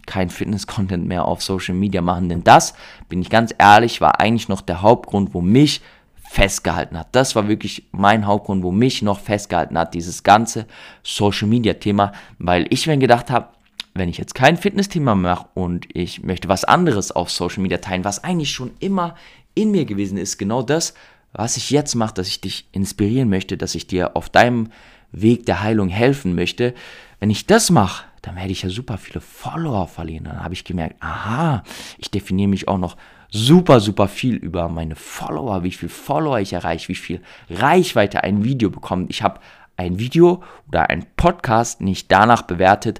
kein 0.06 0.30
Fitness-Content 0.30 1.06
mehr 1.06 1.26
auf 1.26 1.44
Social 1.44 1.76
Media 1.76 2.02
machen, 2.02 2.30
denn 2.30 2.44
das, 2.44 2.74
bin 3.10 3.22
ich 3.22 3.30
ganz 3.30 3.54
ehrlich, 3.58 4.02
war 4.02 4.20
eigentlich 4.20 4.50
noch 4.50 4.62
der 4.62 4.82
Hauptgrund, 4.82 5.34
wo 5.34 5.42
mich 5.42 5.82
festgehalten 6.28 6.98
hat. 6.98 7.08
Das 7.12 7.36
war 7.36 7.48
wirklich 7.48 7.88
mein 7.92 8.26
Hauptgrund, 8.26 8.64
wo 8.64 8.72
mich 8.72 9.02
noch 9.02 9.20
festgehalten 9.20 9.78
hat, 9.78 9.94
dieses 9.94 10.24
ganze 10.24 10.66
Social 11.04 11.48
Media 11.48 11.74
Thema, 11.74 12.12
weil 12.40 12.66
ich 12.72 12.88
mir 12.88 12.98
gedacht 12.98 13.30
habe, 13.30 13.50
wenn 13.94 14.10
ich 14.10 14.18
jetzt 14.18 14.36
kein 14.36 14.58
Fitnessthema 14.58 15.16
mache 15.16 15.48
und 15.54 15.88
ich 15.94 16.24
möchte 16.24 16.50
was 16.50 16.66
anderes 16.66 17.12
auf 17.12 17.32
Social 17.32 17.62
Media 17.62 17.78
teilen, 17.78 18.04
was 18.04 18.24
eigentlich 18.24 18.52
schon 18.52 18.72
immer 18.80 19.16
in 19.54 19.72
mir 19.72 19.86
gewesen 19.86 20.18
ist, 20.18 20.38
genau 20.38 20.62
das, 20.62 20.94
was 21.32 21.58
ich 21.58 21.70
jetzt 21.70 21.96
mache, 21.96 22.14
dass 22.14 22.28
ich 22.28 22.42
dich 22.42 22.68
inspirieren 22.74 23.30
möchte, 23.30 23.58
dass 23.58 23.76
ich 23.76 23.88
dir 23.88 24.16
auf 24.18 24.30
deinem 24.30 24.70
Weg 25.12 25.46
der 25.46 25.64
Heilung 25.64 25.88
helfen 25.88 26.36
möchte. 26.36 26.74
Wenn 27.20 27.30
ich 27.30 27.46
das 27.46 27.70
mache, 27.70 28.04
dann 28.26 28.36
werde 28.36 28.52
ich 28.52 28.64
ja 28.64 28.70
super 28.70 28.98
viele 28.98 29.22
Follower 29.22 29.88
verlieren. 29.88 30.26
Dann 30.26 30.44
habe 30.44 30.54
ich 30.56 30.64
gemerkt, 30.64 30.96
aha, 31.00 31.64
ich 31.98 32.10
definiere 32.10 32.50
mich 32.50 32.68
auch 32.68 32.80
noch 32.80 32.98
super, 33.30 33.80
super 33.80 34.08
viel 34.08 34.36
über 34.36 34.68
meine 34.68 34.96
Follower, 34.96 35.64
wie 35.64 35.72
viel 35.72 35.90
Follower 35.90 36.40
ich 36.40 36.54
erreiche, 36.54 36.88
wie 36.90 36.96
viel 36.96 37.22
Reichweite 37.50 38.24
ein 38.24 38.44
Video 38.44 38.70
bekommt. 38.70 39.12
Ich 39.12 39.22
habe 39.22 39.40
ein 39.78 40.00
Video 40.00 40.42
oder 40.68 40.90
ein 40.90 41.06
Podcast 41.18 41.82
nicht 41.82 42.12
danach 42.12 42.44
bewertet, 42.44 43.00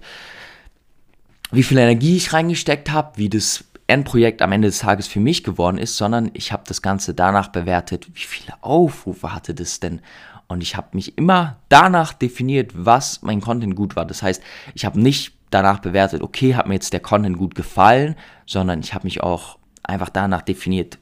wie 1.52 1.64
viel 1.64 1.78
Energie 1.78 2.18
ich 2.18 2.34
reingesteckt 2.34 2.92
habe, 2.92 3.18
wie 3.18 3.30
das 3.30 3.64
Endprojekt 3.88 4.42
am 4.42 4.52
Ende 4.52 4.68
des 4.68 4.80
Tages 4.80 5.08
für 5.08 5.20
mich 5.20 5.44
geworden 5.44 5.78
ist, 5.78 5.98
sondern 5.98 6.32
ich 6.34 6.52
habe 6.52 6.64
das 6.68 6.82
Ganze 6.82 7.14
danach 7.14 7.50
bewertet, 7.50 8.08
wie 8.14 8.24
viele 8.24 8.54
Aufrufe 8.62 9.34
hatte 9.34 9.54
das 9.54 9.80
denn. 9.80 10.02
Und 10.48 10.62
ich 10.62 10.76
habe 10.76 10.90
mich 10.94 11.18
immer 11.18 11.58
danach 11.70 12.14
definiert, 12.14 12.72
was 12.76 13.22
mein 13.22 13.42
Content 13.42 13.76
gut 13.76 13.96
war. 13.96 14.06
Das 14.06 14.22
heißt, 14.22 14.42
ich 14.74 14.86
habe 14.86 15.00
nicht 15.00 15.34
danach 15.50 15.80
bewertet, 15.80 16.22
okay, 16.22 16.56
hat 16.56 16.68
mir 16.68 16.76
jetzt 16.76 16.94
der 16.94 17.00
Content 17.00 17.38
gut 17.38 17.56
gefallen, 17.56 18.16
sondern 18.46 18.80
ich 18.80 18.94
habe 18.94 19.06
mich 19.06 19.24
auch 19.24 19.58
einfach 19.84 20.10
danach 20.10 20.42
definiert 20.42 21.00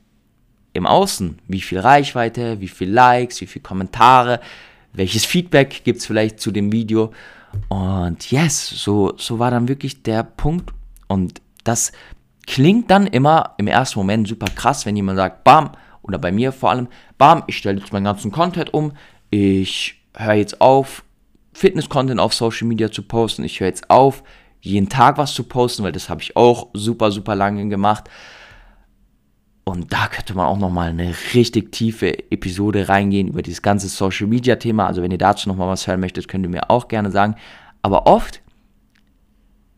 im 0.73 0.87
Außen, 0.87 1.39
wie 1.47 1.61
viel 1.61 1.79
Reichweite, 1.79 2.59
wie 2.59 2.67
viel 2.67 2.89
Likes, 2.89 3.41
wie 3.41 3.47
viele 3.47 3.63
Kommentare, 3.63 4.39
welches 4.93 5.25
Feedback 5.25 5.83
gibt 5.83 5.99
es 5.99 6.05
vielleicht 6.05 6.39
zu 6.39 6.51
dem 6.51 6.71
Video. 6.71 7.11
Und 7.69 8.31
yes, 8.31 8.67
so, 8.69 9.13
so 9.17 9.39
war 9.39 9.51
dann 9.51 9.67
wirklich 9.67 10.03
der 10.03 10.23
Punkt. 10.23 10.73
Und 11.07 11.41
das 11.63 11.91
klingt 12.47 12.89
dann 12.89 13.07
immer 13.07 13.53
im 13.57 13.67
ersten 13.67 13.99
Moment 13.99 14.27
super 14.27 14.47
krass, 14.47 14.85
wenn 14.85 14.95
jemand 14.95 15.17
sagt, 15.17 15.43
bam, 15.43 15.71
oder 16.01 16.17
bei 16.17 16.31
mir 16.31 16.51
vor 16.51 16.71
allem, 16.71 16.87
bam, 17.17 17.43
ich 17.47 17.57
stelle 17.57 17.79
jetzt 17.79 17.93
meinen 17.93 18.03
ganzen 18.03 18.31
Content 18.31 18.73
um, 18.73 18.93
ich 19.33 19.95
höre 20.15 20.35
jetzt 20.35 20.61
auf, 20.61 21.03
Fitness-Content 21.53 22.19
auf 22.19 22.35
Social 22.35 22.67
Media 22.67 22.91
zu 22.91 23.01
posten, 23.01 23.43
ich 23.43 23.59
höre 23.59 23.67
jetzt 23.67 23.89
auf, 23.89 24.23
jeden 24.61 24.89
Tag 24.89 25.17
was 25.17 25.33
zu 25.33 25.43
posten, 25.43 25.83
weil 25.83 25.91
das 25.91 26.07
habe 26.07 26.21
ich 26.21 26.37
auch 26.37 26.67
super, 26.73 27.11
super 27.11 27.33
lange 27.33 27.67
gemacht. 27.67 28.09
Und 29.63 29.91
da 29.91 30.07
könnte 30.07 30.35
man 30.35 30.45
auch 30.45 30.57
nochmal 30.59 30.89
eine 30.89 31.15
richtig 31.33 31.71
tiefe 31.71 32.31
Episode 32.31 32.89
reingehen 32.89 33.29
über 33.29 33.41
dieses 33.41 33.63
ganze 33.63 33.87
Social 33.87 34.27
Media 34.27 34.55
Thema. 34.57 34.85
Also 34.85 35.01
wenn 35.01 35.11
ihr 35.11 35.17
dazu 35.17 35.49
nochmal 35.49 35.69
was 35.69 35.87
hören 35.87 35.99
möchtet, 35.99 36.27
könnt 36.27 36.45
ihr 36.45 36.49
mir 36.49 36.69
auch 36.69 36.87
gerne 36.87 37.09
sagen. 37.09 37.35
Aber 37.81 38.05
oft 38.05 38.41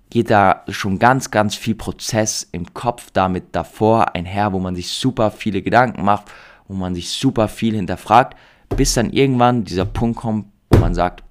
geht 0.10 0.32
da 0.32 0.64
schon 0.68 1.00
ganz, 1.00 1.32
ganz 1.32 1.56
viel 1.56 1.76
Prozess 1.76 2.48
im 2.52 2.74
Kopf 2.74 3.10
damit 3.12 3.56
davor 3.56 4.16
einher, 4.16 4.52
wo 4.54 4.60
man 4.60 4.76
sich 4.76 4.90
super 4.90 5.32
viele 5.32 5.62
Gedanken 5.62 6.04
macht, 6.04 6.26
wo 6.68 6.74
man 6.74 6.94
sich 6.94 7.10
super 7.10 7.48
viel 7.48 7.76
hinterfragt, 7.76 8.36
bis 8.76 8.94
dann 8.94 9.12
irgendwann 9.12 9.64
dieser 9.64 9.86
Punkt 9.86 10.20
kommt, 10.20 10.48
wo 10.70 10.80
man 10.80 10.94
sagt, 10.94 11.24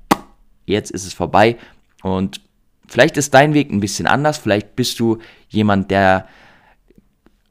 jetzt 0.67 0.91
ist 0.91 1.07
es 1.07 1.15
vorbei. 1.15 1.57
Und 2.03 2.41
vielleicht 2.87 3.17
ist 3.17 3.35
dein 3.35 3.55
Weg 3.55 3.71
ein 3.71 3.81
bisschen 3.81 4.07
anders. 4.07 4.39
Vielleicht 4.39 4.77
bist 4.77 5.01
du 5.01 5.19
jemand, 5.49 5.91
der 5.91 6.27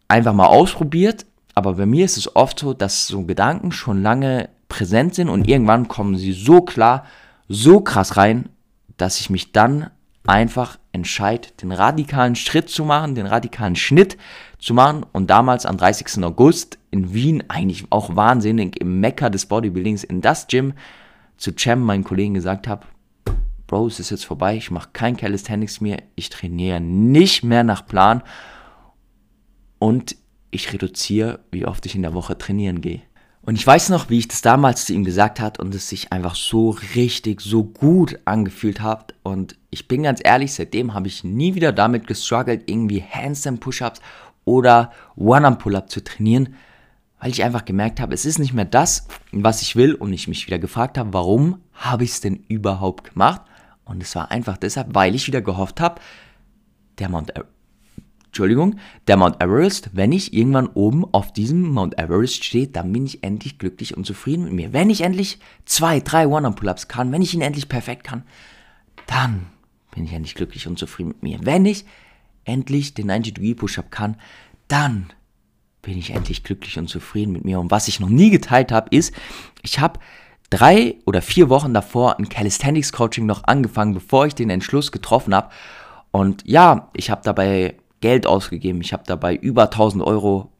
einfach 0.07 0.33
mal 0.33 0.47
ausprobiert, 0.47 1.25
aber 1.55 1.73
bei 1.73 1.85
mir 1.85 2.05
ist 2.05 2.17
es 2.17 2.35
oft 2.35 2.59
so, 2.59 2.73
dass 2.73 3.07
so 3.07 3.23
Gedanken 3.23 3.71
schon 3.71 4.01
lange 4.01 4.49
präsent 4.67 5.15
sind 5.15 5.29
und 5.29 5.47
irgendwann 5.47 5.87
kommen 5.87 6.17
sie 6.17 6.33
so 6.33 6.61
klar, 6.61 7.05
so 7.47 7.81
krass 7.81 8.17
rein, 8.17 8.49
dass 8.97 9.19
ich 9.19 9.29
mich 9.29 9.51
dann 9.51 9.89
einfach 10.25 10.77
entscheide, 10.91 11.49
den 11.61 11.71
radikalen 11.71 12.35
Schritt 12.35 12.69
zu 12.69 12.85
machen, 12.85 13.15
den 13.15 13.25
radikalen 13.25 13.75
Schnitt 13.75 14.17
zu 14.63 14.73
machen 14.73 15.05
und 15.11 15.29
damals 15.29 15.65
am 15.65 15.77
30. 15.77 16.23
August 16.23 16.77
in 16.89 17.13
Wien, 17.13 17.43
eigentlich 17.49 17.85
auch 17.89 18.15
wahnsinnig, 18.15 18.79
im 18.79 19.01
Mekka 19.01 19.29
des 19.29 19.45
Bodybuildings, 19.45 20.05
in 20.05 20.21
das 20.21 20.47
Gym 20.47 20.73
zu 21.35 21.51
Cem, 21.51 21.81
meinen 21.81 22.05
Kollegen, 22.05 22.33
gesagt 22.33 22.67
habe, 22.67 22.85
Bro, 23.67 23.87
es 23.87 23.99
ist 23.99 24.11
jetzt 24.11 24.25
vorbei, 24.25 24.55
ich 24.55 24.71
mache 24.71 24.89
kein 24.93 25.17
Calisthenics 25.17 25.81
mehr, 25.81 26.01
ich 26.15 26.29
trainiere 26.29 26.79
nicht 26.79 27.43
mehr 27.43 27.63
nach 27.63 27.85
Plan 27.85 28.23
und 29.79 30.15
ich 30.49 30.71
reduziere, 30.71 31.39
wie 31.51 31.65
oft 31.65 31.85
ich 31.85 31.95
in 31.95 32.03
der 32.03 32.13
Woche 32.13 32.37
trainieren 32.37 32.79
gehe. 32.79 33.01
Und 33.41 33.55
ich 33.55 33.67
weiß 33.67 33.89
noch, 33.89 34.09
wie 34.09 34.19
ich 34.19 34.29
das 34.29 34.41
damals 34.41 34.85
zu 34.85 34.93
ihm 34.93 35.03
gesagt 35.03 35.41
hat 35.41 35.59
und 35.59 35.75
es 35.75 35.89
sich 35.89 36.13
einfach 36.13 36.35
so 36.35 36.69
richtig, 36.95 37.41
so 37.41 37.65
gut 37.65 38.17
angefühlt 38.23 38.79
hat. 38.79 39.15
Und 39.23 39.57
ich 39.69 39.89
bin 39.89 40.03
ganz 40.03 40.21
ehrlich, 40.23 40.53
seitdem 40.53 40.93
habe 40.93 41.07
ich 41.07 41.25
nie 41.25 41.53
wieder 41.53 41.73
damit 41.73 42.07
gestruggelt, 42.07 42.63
irgendwie 42.67 43.03
Handstand 43.03 43.59
Push-Ups 43.59 43.99
oder 44.45 44.91
One-Arm-Pull-Up 45.15 45.89
zu 45.89 46.03
trainieren, 46.03 46.55
weil 47.19 47.31
ich 47.31 47.43
einfach 47.43 47.65
gemerkt 47.65 47.99
habe, 47.99 48.13
es 48.13 48.25
ist 48.25 48.39
nicht 48.39 48.53
mehr 48.53 48.65
das, 48.65 49.07
was 49.31 49.61
ich 49.61 49.75
will 49.75 49.95
und 49.95 50.11
ich 50.11 50.27
mich 50.27 50.45
wieder 50.45 50.59
gefragt 50.59 50.97
habe, 50.97 51.13
warum 51.13 51.59
habe 51.73 52.03
ich 52.03 52.11
es 52.11 52.21
denn 52.21 52.43
überhaupt 52.47 53.11
gemacht? 53.11 53.41
Und 53.85 54.03
es 54.03 54.15
war 54.15 54.31
einfach 54.31 54.57
deshalb, 54.57 54.93
weil 54.93 55.15
ich 55.15 55.27
wieder 55.27 55.41
gehofft 55.41 55.79
habe, 55.79 56.01
der 56.99 57.09
Mount 57.09 57.33
Entschuldigung, 58.33 58.77
der 59.07 59.17
Mount 59.17 59.41
Everest, 59.43 59.91
wenn 59.93 60.11
ich 60.11 60.33
irgendwann 60.33 60.65
oben 60.65 61.05
auf 61.13 61.31
diesem 61.31 61.61
Mount 61.61 61.99
Everest 61.99 62.43
stehe, 62.43 62.67
dann 62.67 62.91
bin 62.91 63.05
ich 63.05 63.23
endlich 63.23 63.59
glücklich 63.59 63.95
und 63.95 64.07
zufrieden 64.07 64.45
mit 64.45 64.53
mir. 64.53 64.73
Wenn 64.73 64.89
ich 64.89 65.01
endlich 65.01 65.37
zwei, 65.65 65.99
drei 65.99 66.27
One-Arm-Pull-Ups 66.27 66.87
kann, 66.87 67.11
wenn 67.11 67.21
ich 67.21 67.35
ihn 67.35 67.41
endlich 67.41 67.69
perfekt 67.69 68.03
kann, 68.03 68.23
dann 69.05 69.45
bin 69.93 70.05
ich 70.05 70.13
endlich 70.13 70.33
glücklich 70.33 70.67
und 70.67 70.79
zufrieden 70.79 71.09
mit 71.09 71.21
mir. 71.21 71.39
Wenn 71.43 71.65
ich 71.67 71.85
endlich 72.45 72.93
den 72.93 73.09
90-Degree 73.09 73.55
Push-Up 73.55 73.91
kann, 73.91 74.17
dann 74.67 75.11
bin 75.81 75.97
ich 75.97 76.11
endlich 76.11 76.43
glücklich 76.43 76.77
und 76.79 76.87
zufrieden 76.87 77.33
mit 77.33 77.45
mir. 77.45 77.59
Und 77.59 77.71
was 77.71 77.87
ich 77.87 77.99
noch 77.99 78.09
nie 78.09 78.29
geteilt 78.29 78.71
habe, 78.71 78.95
ist, 78.95 79.13
ich 79.61 79.79
habe 79.79 79.99
drei 80.49 80.95
oder 81.05 81.21
vier 81.21 81.49
Wochen 81.49 81.73
davor 81.73 82.17
ein 82.17 82.29
Calisthenics 82.29 82.93
Coaching 82.93 83.25
noch 83.25 83.43
angefangen, 83.45 83.93
bevor 83.93 84.25
ich 84.25 84.35
den 84.35 84.49
Entschluss 84.49 84.91
getroffen 84.91 85.35
habe. 85.35 85.49
Und 86.11 86.43
ja, 86.47 86.89
ich 86.93 87.09
habe 87.09 87.21
dabei 87.23 87.75
Geld 88.01 88.27
ausgegeben. 88.27 88.81
Ich 88.81 88.93
habe 88.93 89.03
dabei 89.05 89.35
über 89.35 89.63
1000 89.63 90.03
Euro 90.03 90.51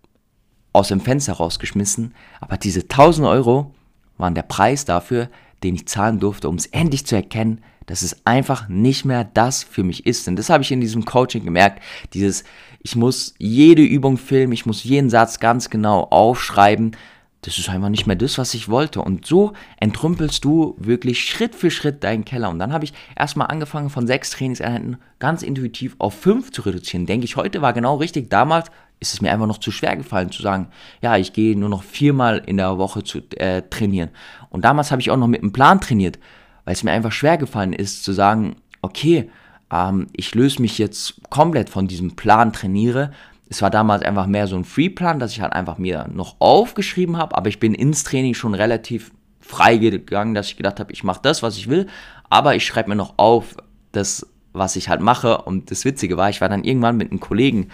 aus 0.74 0.88
dem 0.90 1.00
Fenster 1.00 1.34
rausgeschmissen. 1.34 2.14
Aber 2.42 2.58
diese 2.58 2.82
1000 2.82 3.28
Euro 3.28 3.74
waren 4.18 4.36
der 4.36 4.44
Preis 4.44 4.86
dafür, 4.86 5.30
den 5.64 5.76
ich 5.76 5.88
zahlen 5.88 6.20
durfte, 6.20 6.50
um 6.50 6.56
es 6.56 6.66
endlich 6.68 7.06
zu 7.06 7.16
erkennen, 7.16 7.62
dass 7.86 8.02
es 8.02 8.26
einfach 8.26 8.70
nicht 8.70 9.06
mehr 9.06 9.24
das 9.24 9.64
für 9.64 9.84
mich 9.84 10.06
ist. 10.06 10.28
Und 10.28 10.38
das 10.38 10.50
habe 10.50 10.64
ich 10.64 10.72
in 10.72 10.82
diesem 10.82 11.06
Coaching 11.06 11.44
gemerkt. 11.44 11.82
Dieses, 12.14 12.44
ich 12.82 12.96
muss 12.96 13.34
jede 13.40 13.84
Übung 13.84 14.18
filmen, 14.18 14.54
ich 14.54 14.66
muss 14.66 14.84
jeden 14.84 15.10
Satz 15.10 15.40
ganz 15.40 15.70
genau 15.70 16.08
aufschreiben, 16.10 16.96
das 17.44 17.58
ist 17.58 17.68
einfach 17.70 17.90
nicht 17.90 18.08
mehr 18.08 18.16
das, 18.16 18.38
was 18.38 18.54
ich 18.54 18.70
wollte. 18.70 19.02
Und 19.02 19.26
so 19.26 19.52
entrümpelst 19.78 20.46
du 20.46 20.76
wirklich 20.78 21.26
Schritt 21.26 21.56
für 21.56 21.72
Schritt 21.72 22.04
deinen 22.04 22.24
Keller. 22.24 22.50
Und 22.50 22.58
dann 22.58 22.72
habe 22.72 22.86
ich 22.86 22.94
erstmal 23.18 23.48
angefangen 23.48 23.90
von 23.90 24.08
sechs 24.08 24.30
Trainingseinheiten 24.32 24.98
ganz 25.20 25.44
intuitiv 25.44 25.96
auf 26.00 26.14
fünf 26.14 26.52
zu 26.52 26.62
reduzieren. 26.62 27.06
Denke 27.06 27.26
ich, 27.26 27.36
heute 27.36 27.62
war 27.62 27.74
genau 27.74 27.98
richtig. 27.98 28.30
Damals 28.30 28.70
ist 29.04 29.14
es 29.14 29.22
mir 29.22 29.32
einfach 29.32 29.48
noch 29.48 29.58
zu 29.58 29.70
schwer 29.70 29.96
gefallen 29.98 30.32
zu 30.32 30.42
sagen, 30.42 30.70
ja, 31.02 31.18
ich 31.18 31.34
gehe 31.34 31.58
nur 31.58 31.70
noch 31.70 31.84
viermal 31.84 32.42
in 32.46 32.58
der 32.58 32.78
Woche 32.78 33.04
zu 33.04 33.20
äh, 33.36 33.62
trainieren. 33.70 34.10
Und 34.50 34.64
damals 34.64 34.92
habe 34.92 35.02
ich 35.02 35.12
auch 35.12 35.18
noch 35.18 35.28
mit 35.28 35.42
einem 35.42 35.52
Plan 35.52 35.82
trainiert, 35.82 36.20
weil 36.64 36.74
es 36.74 36.84
mir 36.84 36.92
einfach 36.92 37.12
schwer 37.12 37.38
gefallen 37.38 37.74
ist 37.74 38.04
zu 38.04 38.14
sagen, 38.14 38.56
okay, 38.82 39.30
ähm, 39.72 40.08
ich 40.14 40.34
löse 40.34 40.62
mich 40.62 40.78
jetzt 40.78 41.22
komplett 41.30 41.70
von 41.70 41.88
diesem 41.88 42.16
Plan, 42.16 42.54
trainiere, 42.54 43.12
es 43.50 43.62
war 43.62 43.70
damals 43.70 44.04
einfach 44.04 44.26
mehr 44.26 44.48
so 44.48 44.56
ein 44.56 44.64
Free-Plan, 44.64 45.20
dass 45.20 45.34
ich 45.34 45.42
halt 45.42 45.54
einfach 45.54 45.78
mir 45.78 46.08
noch 46.12 46.38
aufgeschrieben 46.40 47.18
habe, 47.18 47.38
aber 47.38 47.50
ich 47.50 47.60
bin 47.60 47.76
ins 47.76 48.04
Training 48.04 48.34
schon 48.34 48.56
relativ 48.56 49.12
frei 49.42 49.78
gegangen, 49.78 50.34
dass 50.34 50.48
ich 50.48 50.58
gedacht 50.58 50.80
habe, 50.80 50.94
ich 50.94 51.04
mache 51.04 51.20
das, 51.22 51.44
was 51.44 51.58
ich 51.58 51.70
will, 51.70 51.88
aber 52.30 52.56
ich 52.56 52.66
schreibe 52.66 52.90
mir 52.90 52.96
noch 52.96 53.16
auf, 53.18 53.56
das, 53.92 54.26
was 54.54 54.76
ich 54.76 54.90
halt 54.90 55.02
mache. 55.02 55.40
Und 55.40 55.70
das 55.70 55.86
Witzige 55.86 56.18
war, 56.18 56.30
ich 56.30 56.42
war 56.42 56.50
dann 56.50 56.64
irgendwann 56.64 56.98
mit 56.98 57.12
einem 57.12 57.20
Kollegen 57.20 57.70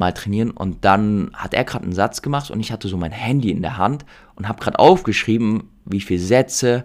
mal 0.00 0.12
trainieren 0.12 0.50
und 0.50 0.84
dann 0.84 1.30
hat 1.34 1.54
er 1.54 1.62
gerade 1.62 1.84
einen 1.84 1.92
Satz 1.92 2.22
gemacht 2.22 2.50
und 2.50 2.58
ich 2.58 2.72
hatte 2.72 2.88
so 2.88 2.96
mein 2.96 3.12
Handy 3.12 3.50
in 3.50 3.62
der 3.62 3.76
Hand 3.76 4.04
und 4.34 4.48
habe 4.48 4.60
gerade 4.60 4.78
aufgeschrieben, 4.78 5.68
wie 5.84 6.00
viele 6.00 6.20
Sätze, 6.20 6.84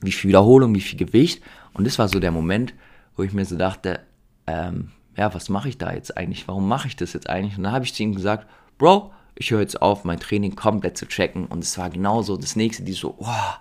wie 0.00 0.12
viel 0.12 0.28
Wiederholung, 0.28 0.74
wie 0.74 0.80
viel 0.80 0.98
Gewicht. 0.98 1.42
Und 1.74 1.86
das 1.86 1.98
war 1.98 2.08
so 2.08 2.20
der 2.20 2.30
Moment, 2.30 2.74
wo 3.16 3.24
ich 3.24 3.32
mir 3.32 3.44
so 3.44 3.56
dachte, 3.56 4.00
ähm, 4.46 4.90
ja, 5.16 5.34
was 5.34 5.48
mache 5.48 5.68
ich 5.68 5.78
da 5.78 5.92
jetzt 5.92 6.16
eigentlich? 6.16 6.48
Warum 6.48 6.66
mache 6.66 6.88
ich 6.88 6.96
das 6.96 7.12
jetzt 7.12 7.28
eigentlich? 7.28 7.58
Und 7.58 7.64
dann 7.64 7.72
habe 7.72 7.84
ich 7.84 7.92
zu 7.92 8.02
ihm 8.02 8.14
gesagt, 8.14 8.48
Bro, 8.78 9.12
ich 9.34 9.50
höre 9.50 9.60
jetzt 9.60 9.82
auf, 9.82 10.04
mein 10.04 10.20
Training 10.20 10.54
komplett 10.54 10.96
zu 10.96 11.06
checken. 11.06 11.46
Und 11.46 11.64
es 11.64 11.76
war 11.76 11.90
genauso 11.90 12.36
das 12.36 12.56
nächste, 12.56 12.84
die 12.84 12.92
so, 12.92 13.16
wow, 13.18 13.58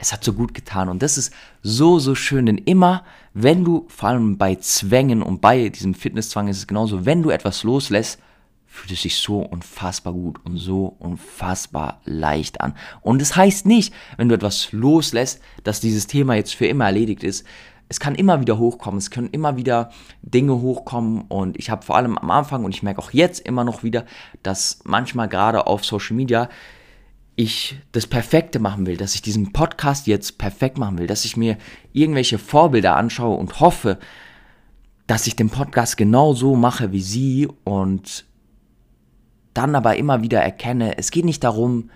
es 0.00 0.12
hat 0.12 0.24
so 0.24 0.32
gut 0.32 0.54
getan. 0.54 0.88
Und 0.88 1.02
das 1.02 1.18
ist 1.18 1.32
so, 1.62 1.98
so 1.98 2.14
schön. 2.14 2.46
Denn 2.46 2.58
immer, 2.58 3.04
wenn 3.34 3.64
du, 3.64 3.86
vor 3.88 4.08
allem 4.08 4.38
bei 4.38 4.56
Zwängen 4.56 5.22
und 5.22 5.40
bei 5.40 5.68
diesem 5.68 5.94
Fitnesszwang 5.94 6.48
ist 6.48 6.56
es 6.58 6.66
genauso, 6.66 7.04
wenn 7.06 7.22
du 7.22 7.30
etwas 7.30 7.62
loslässt, 7.62 8.18
fühlt 8.66 8.92
es 8.92 9.02
sich 9.02 9.16
so 9.16 9.40
unfassbar 9.40 10.12
gut 10.12 10.38
und 10.44 10.56
so 10.56 10.96
unfassbar 10.98 12.00
leicht 12.04 12.60
an. 12.60 12.74
Und 13.02 13.20
es 13.20 13.30
das 13.30 13.36
heißt 13.36 13.66
nicht, 13.66 13.92
wenn 14.16 14.28
du 14.28 14.34
etwas 14.34 14.72
loslässt, 14.72 15.40
dass 15.64 15.80
dieses 15.80 16.06
Thema 16.06 16.34
jetzt 16.34 16.54
für 16.54 16.66
immer 16.66 16.86
erledigt 16.86 17.22
ist 17.22 17.44
es 17.90 17.98
kann 17.98 18.14
immer 18.14 18.40
wieder 18.40 18.56
hochkommen, 18.56 18.98
es 18.98 19.10
können 19.10 19.30
immer 19.32 19.56
wieder 19.56 19.90
Dinge 20.22 20.60
hochkommen 20.60 21.22
und 21.22 21.58
ich 21.58 21.70
habe 21.70 21.84
vor 21.84 21.96
allem 21.96 22.16
am 22.16 22.30
Anfang 22.30 22.64
und 22.64 22.72
ich 22.72 22.84
merke 22.84 23.00
auch 23.00 23.10
jetzt 23.10 23.40
immer 23.40 23.64
noch 23.64 23.82
wieder, 23.82 24.06
dass 24.44 24.78
manchmal 24.84 25.28
gerade 25.28 25.66
auf 25.66 25.84
Social 25.84 26.16
Media 26.16 26.48
ich 27.36 27.80
das 27.92 28.06
Perfekte 28.06 28.58
machen 28.58 28.86
will, 28.86 28.96
dass 28.96 29.14
ich 29.14 29.22
diesen 29.22 29.52
Podcast 29.52 30.06
jetzt 30.06 30.38
perfekt 30.38 30.78
machen 30.78 30.98
will, 30.98 31.06
dass 31.06 31.24
ich 31.24 31.36
mir 31.36 31.56
irgendwelche 31.92 32.38
Vorbilder 32.38 32.96
anschaue 32.96 33.36
und 33.36 33.60
hoffe, 33.60 33.98
dass 35.06 35.26
ich 35.26 35.36
den 35.36 35.50
Podcast 35.50 35.96
genau 35.96 36.34
so 36.34 36.54
mache 36.54 36.92
wie 36.92 37.00
sie 37.00 37.48
und 37.64 38.24
dann 39.54 39.74
aber 39.74 39.96
immer 39.96 40.22
wieder 40.22 40.40
erkenne, 40.40 40.98
es 40.98 41.10
geht 41.10 41.24
nicht 41.24 41.42
darum, 41.42 41.90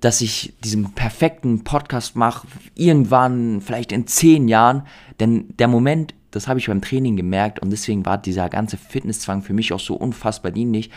dass 0.00 0.20
ich 0.20 0.54
diesen 0.62 0.92
perfekten 0.92 1.64
Podcast 1.64 2.16
mache, 2.16 2.46
irgendwann, 2.74 3.60
vielleicht 3.60 3.92
in 3.92 4.06
zehn 4.06 4.46
Jahren. 4.46 4.82
Denn 5.18 5.46
der 5.58 5.68
Moment, 5.68 6.14
das 6.30 6.48
habe 6.48 6.60
ich 6.60 6.66
beim 6.66 6.82
Training 6.82 7.16
gemerkt 7.16 7.60
und 7.60 7.70
deswegen 7.70 8.04
war 8.04 8.18
dieser 8.18 8.48
ganze 8.48 8.76
Fitnesszwang 8.76 9.42
für 9.42 9.54
mich 9.54 9.72
auch 9.72 9.80
so 9.80 9.94
unfassbar 9.94 10.52
dienlich. 10.52 10.90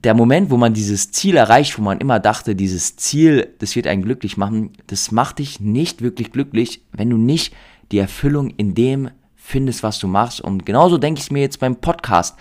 Der 0.00 0.14
Moment, 0.14 0.50
wo 0.50 0.56
man 0.56 0.72
dieses 0.72 1.12
Ziel 1.12 1.36
erreicht, 1.36 1.78
wo 1.78 1.82
man 1.82 1.98
immer 1.98 2.18
dachte, 2.18 2.56
dieses 2.56 2.96
Ziel, 2.96 3.54
das 3.58 3.76
wird 3.76 3.86
einen 3.86 4.02
glücklich 4.02 4.38
machen, 4.38 4.70
das 4.86 5.12
macht 5.12 5.38
dich 5.38 5.60
nicht 5.60 6.00
wirklich 6.00 6.32
glücklich, 6.32 6.80
wenn 6.92 7.10
du 7.10 7.18
nicht 7.18 7.54
die 7.90 7.98
Erfüllung 7.98 8.50
in 8.56 8.74
dem 8.74 9.10
findest, 9.36 9.82
was 9.82 9.98
du 9.98 10.08
machst. 10.08 10.40
Und 10.40 10.64
genauso 10.64 10.96
denke 10.96 11.18
ich 11.18 11.26
es 11.26 11.30
mir 11.30 11.40
jetzt 11.42 11.60
beim 11.60 11.76
Podcast. 11.76 12.38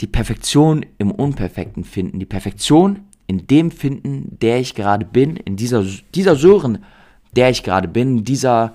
Die 0.00 0.08
Perfektion 0.08 0.84
im 0.98 1.12
Unperfekten 1.12 1.84
finden. 1.84 2.18
Die 2.18 2.26
Perfektion 2.26 3.04
in 3.28 3.46
dem 3.46 3.70
finden, 3.70 4.36
der 4.42 4.58
ich 4.58 4.74
gerade 4.74 5.06
bin, 5.06 5.36
in 5.36 5.54
dieser, 5.56 5.84
dieser 6.12 6.34
Sören, 6.34 6.78
der 7.36 7.50
ich 7.50 7.62
gerade 7.62 7.86
bin, 7.86 8.24
dieser 8.24 8.74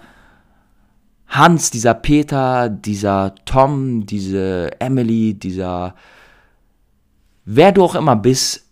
Hans, 1.27 1.69
dieser 1.69 1.93
Peter, 1.93 2.69
dieser 2.69 3.35
Tom, 3.45 4.05
diese 4.05 4.71
Emily, 4.79 5.33
dieser 5.33 5.95
wer 7.51 7.71
du 7.71 7.83
auch 7.83 7.95
immer 7.95 8.15
bist, 8.15 8.69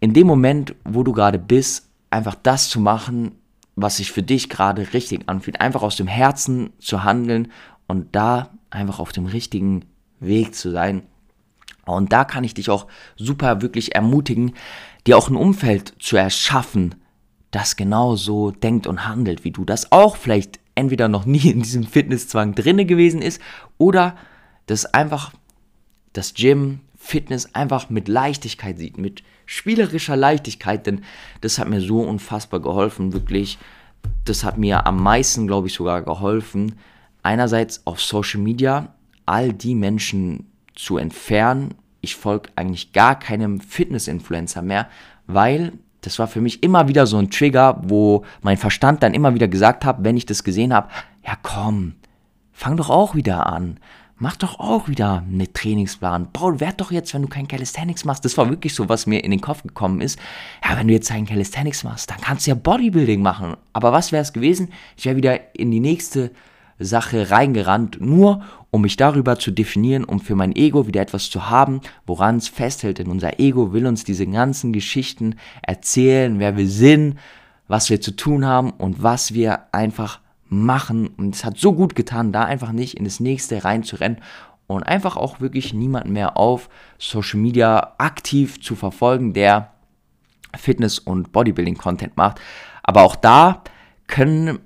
in 0.00 0.14
dem 0.14 0.26
Moment, 0.26 0.74
wo 0.82 1.02
du 1.02 1.12
gerade 1.12 1.38
bist, 1.38 1.90
einfach 2.08 2.34
das 2.34 2.70
zu 2.70 2.80
machen, 2.80 3.32
was 3.76 3.98
sich 3.98 4.10
für 4.10 4.22
dich 4.22 4.48
gerade 4.48 4.94
richtig 4.94 5.28
anfühlt, 5.28 5.60
einfach 5.60 5.82
aus 5.82 5.96
dem 5.96 6.06
Herzen 6.06 6.70
zu 6.78 7.04
handeln 7.04 7.52
und 7.86 8.16
da 8.16 8.48
einfach 8.70 8.98
auf 8.98 9.12
dem 9.12 9.26
richtigen 9.26 9.84
Weg 10.20 10.54
zu 10.54 10.70
sein. 10.70 11.02
Und 11.84 12.14
da 12.14 12.24
kann 12.24 12.44
ich 12.44 12.54
dich 12.54 12.70
auch 12.70 12.86
super 13.16 13.60
wirklich 13.60 13.94
ermutigen, 13.94 14.54
dir 15.06 15.18
auch 15.18 15.28
ein 15.28 15.36
Umfeld 15.36 15.92
zu 15.98 16.16
erschaffen, 16.16 16.94
das 17.50 17.76
genau 17.76 18.16
so 18.16 18.52
denkt 18.52 18.86
und 18.86 19.06
handelt 19.06 19.44
wie 19.44 19.50
du, 19.50 19.66
das 19.66 19.92
auch 19.92 20.16
vielleicht 20.16 20.60
entweder 20.74 21.08
noch 21.08 21.26
nie 21.26 21.50
in 21.50 21.62
diesem 21.62 21.84
Fitnesszwang 21.84 22.54
drinne 22.54 22.86
gewesen 22.86 23.20
ist 23.20 23.38
oder 23.76 24.16
das 24.64 24.86
einfach 24.86 25.32
das 26.14 26.32
Gym, 26.32 26.80
Fitness 27.04 27.52
einfach 27.54 27.90
mit 27.90 28.06
Leichtigkeit 28.06 28.78
sieht, 28.78 28.96
mit 28.96 29.24
spielerischer 29.44 30.16
Leichtigkeit, 30.16 30.86
denn 30.86 31.02
das 31.40 31.58
hat 31.58 31.68
mir 31.68 31.80
so 31.80 32.00
unfassbar 32.00 32.60
geholfen, 32.60 33.12
wirklich. 33.12 33.58
Das 34.24 34.44
hat 34.44 34.56
mir 34.56 34.86
am 34.86 35.02
meisten, 35.02 35.48
glaube 35.48 35.66
ich, 35.66 35.74
sogar 35.74 36.02
geholfen, 36.02 36.76
einerseits 37.24 37.84
auf 37.86 38.00
Social 38.00 38.40
Media 38.40 38.94
all 39.26 39.52
die 39.52 39.74
Menschen 39.74 40.46
zu 40.76 40.96
entfernen, 40.96 41.74
ich 42.00 42.14
folge 42.14 42.50
eigentlich 42.54 42.92
gar 42.92 43.18
keinem 43.18 43.60
Fitness-Influencer 43.60 44.62
mehr, 44.62 44.88
weil 45.26 45.72
das 46.02 46.18
war 46.20 46.28
für 46.28 46.40
mich 46.40 46.62
immer 46.62 46.86
wieder 46.86 47.06
so 47.06 47.16
ein 47.18 47.30
Trigger, 47.30 47.80
wo 47.84 48.24
mein 48.42 48.56
Verstand 48.56 49.02
dann 49.02 49.14
immer 49.14 49.34
wieder 49.34 49.48
gesagt 49.48 49.84
hat, 49.84 49.98
wenn 50.04 50.16
ich 50.16 50.26
das 50.26 50.44
gesehen 50.44 50.72
habe, 50.72 50.88
ja 51.26 51.36
komm, 51.42 51.94
fang 52.52 52.76
doch 52.76 52.90
auch 52.90 53.14
wieder 53.14 53.46
an. 53.46 53.78
Mach 54.22 54.36
doch 54.36 54.60
auch 54.60 54.86
wieder 54.86 55.24
einen 55.28 55.52
Trainingsplan. 55.52 56.32
Paul, 56.32 56.60
werd 56.60 56.80
doch 56.80 56.92
jetzt, 56.92 57.12
wenn 57.12 57.22
du 57.22 57.28
kein 57.28 57.48
Calisthenics 57.48 58.04
machst. 58.04 58.24
Das 58.24 58.38
war 58.38 58.48
wirklich 58.48 58.72
so, 58.72 58.88
was 58.88 59.08
mir 59.08 59.24
in 59.24 59.32
den 59.32 59.40
Kopf 59.40 59.64
gekommen 59.64 60.00
ist. 60.00 60.16
Ja, 60.64 60.78
wenn 60.78 60.86
du 60.86 60.94
jetzt 60.94 61.10
kein 61.10 61.26
Calisthenics 61.26 61.82
machst, 61.82 62.08
dann 62.08 62.20
kannst 62.20 62.46
du 62.46 62.52
ja 62.52 62.54
Bodybuilding 62.54 63.20
machen. 63.20 63.56
Aber 63.72 63.90
was 63.90 64.12
wäre 64.12 64.22
es 64.22 64.32
gewesen? 64.32 64.68
Ich 64.96 65.06
wäre 65.06 65.16
wieder 65.16 65.56
in 65.56 65.72
die 65.72 65.80
nächste 65.80 66.30
Sache 66.78 67.32
reingerannt, 67.32 68.00
nur 68.00 68.44
um 68.70 68.82
mich 68.82 68.96
darüber 68.96 69.40
zu 69.40 69.50
definieren, 69.50 70.04
um 70.04 70.20
für 70.20 70.36
mein 70.36 70.54
Ego 70.54 70.86
wieder 70.86 71.00
etwas 71.00 71.28
zu 71.28 71.50
haben, 71.50 71.80
woran 72.06 72.36
es 72.36 72.46
festhält. 72.46 73.00
Denn 73.00 73.08
unser 73.08 73.40
Ego 73.40 73.72
will 73.72 73.88
uns 73.88 74.04
diese 74.04 74.28
ganzen 74.28 74.72
Geschichten 74.72 75.34
erzählen, 75.62 76.38
wer 76.38 76.56
wir 76.56 76.68
sind, 76.68 77.18
was 77.66 77.90
wir 77.90 78.00
zu 78.00 78.14
tun 78.14 78.46
haben 78.46 78.70
und 78.70 79.02
was 79.02 79.34
wir 79.34 79.62
einfach 79.72 80.20
machen. 80.52 81.08
Und 81.08 81.34
es 81.34 81.44
hat 81.44 81.58
so 81.58 81.72
gut 81.72 81.94
getan, 81.94 82.32
da 82.32 82.44
einfach 82.44 82.72
nicht 82.72 82.96
in 82.96 83.04
das 83.04 83.20
nächste 83.20 83.64
reinzurennen 83.64 84.18
und 84.66 84.82
einfach 84.82 85.16
auch 85.16 85.40
wirklich 85.40 85.74
niemanden 85.74 86.12
mehr 86.12 86.36
auf 86.36 86.68
Social 86.98 87.40
Media 87.40 87.94
aktiv 87.98 88.60
zu 88.60 88.74
verfolgen, 88.74 89.32
der 89.32 89.72
Fitness- 90.56 90.98
und 90.98 91.32
Bodybuilding-Content 91.32 92.16
macht. 92.16 92.40
Aber 92.82 93.02
auch 93.02 93.16
da 93.16 93.62
können 94.06 94.60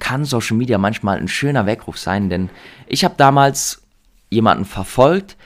kann 0.00 0.24
Social 0.24 0.56
Media 0.56 0.78
manchmal 0.78 1.18
ein 1.18 1.28
schöner 1.28 1.66
Weckruf 1.66 1.98
sein, 1.98 2.28
denn 2.28 2.50
ich 2.86 3.04
habe 3.04 3.14
damals 3.16 3.86
jemanden 4.28 4.64
verfolgt, 4.64 5.36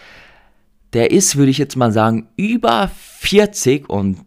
der 0.95 1.11
ist, 1.11 1.37
würde 1.37 1.51
ich 1.51 1.59
jetzt 1.59 1.77
mal 1.77 1.93
sagen, 1.93 2.29
über 2.37 2.89
40 2.89 3.91
und 3.91 4.19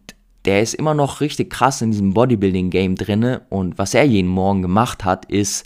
der 0.44 0.62
ist 0.62 0.74
immer 0.74 0.94
noch 0.94 1.20
richtig 1.20 1.50
krass 1.50 1.82
in 1.82 1.92
diesem 1.92 2.14
Bodybuilding-Game 2.14 2.96
drinne. 2.96 3.42
Und 3.48 3.78
was 3.78 3.94
er 3.94 4.04
jeden 4.04 4.30
Morgen 4.30 4.62
gemacht 4.62 5.04
hat, 5.04 5.26
ist, 5.26 5.64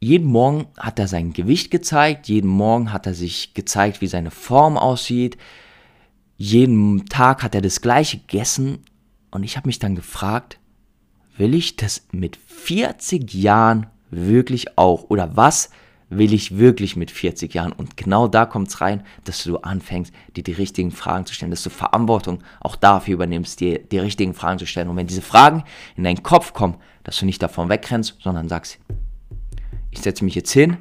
jeden 0.00 0.26
Morgen 0.26 0.66
hat 0.78 0.98
er 0.98 1.08
sein 1.08 1.32
Gewicht 1.32 1.70
gezeigt, 1.70 2.28
jeden 2.28 2.48
Morgen 2.48 2.92
hat 2.92 3.06
er 3.06 3.14
sich 3.14 3.54
gezeigt, 3.54 4.00
wie 4.00 4.06
seine 4.06 4.30
Form 4.30 4.78
aussieht, 4.78 5.36
jeden 6.36 7.04
Tag 7.06 7.42
hat 7.42 7.54
er 7.54 7.60
das 7.60 7.82
gleiche 7.82 8.18
gegessen. 8.18 8.78
Und 9.30 9.44
ich 9.44 9.56
habe 9.58 9.68
mich 9.68 9.78
dann 9.78 9.94
gefragt, 9.94 10.58
will 11.36 11.54
ich 11.54 11.76
das 11.76 12.06
mit 12.12 12.36
40 12.36 13.34
Jahren 13.34 13.86
wirklich 14.10 14.78
auch? 14.78 15.10
Oder 15.10 15.36
was 15.36 15.70
will 16.10 16.34
ich 16.34 16.58
wirklich 16.58 16.96
mit 16.96 17.10
40 17.10 17.54
Jahren? 17.54 17.72
Und 17.72 17.96
genau 17.96 18.28
da 18.28 18.44
kommt 18.44 18.68
es 18.68 18.80
rein, 18.80 19.04
dass 19.24 19.42
du 19.44 19.56
anfängst, 19.58 20.12
dir 20.36 20.42
die 20.42 20.52
richtigen 20.52 20.90
Fragen 20.90 21.24
zu 21.24 21.32
stellen, 21.32 21.50
dass 21.50 21.62
du 21.62 21.70
Verantwortung 21.70 22.42
auch 22.60 22.76
dafür 22.76 23.14
übernimmst, 23.14 23.60
dir 23.60 23.78
die 23.78 23.98
richtigen 23.98 24.34
Fragen 24.34 24.58
zu 24.58 24.66
stellen. 24.66 24.88
Und 24.88 24.96
wenn 24.96 25.06
diese 25.06 25.22
Fragen 25.22 25.64
in 25.96 26.04
deinen 26.04 26.22
Kopf 26.22 26.52
kommen, 26.52 26.76
dass 27.04 27.18
du 27.18 27.26
nicht 27.26 27.42
davon 27.42 27.68
wegrennst, 27.68 28.16
sondern 28.20 28.48
sagst, 28.48 28.78
ich 29.90 30.00
setze 30.00 30.24
mich 30.24 30.34
jetzt 30.34 30.52
hin, 30.52 30.76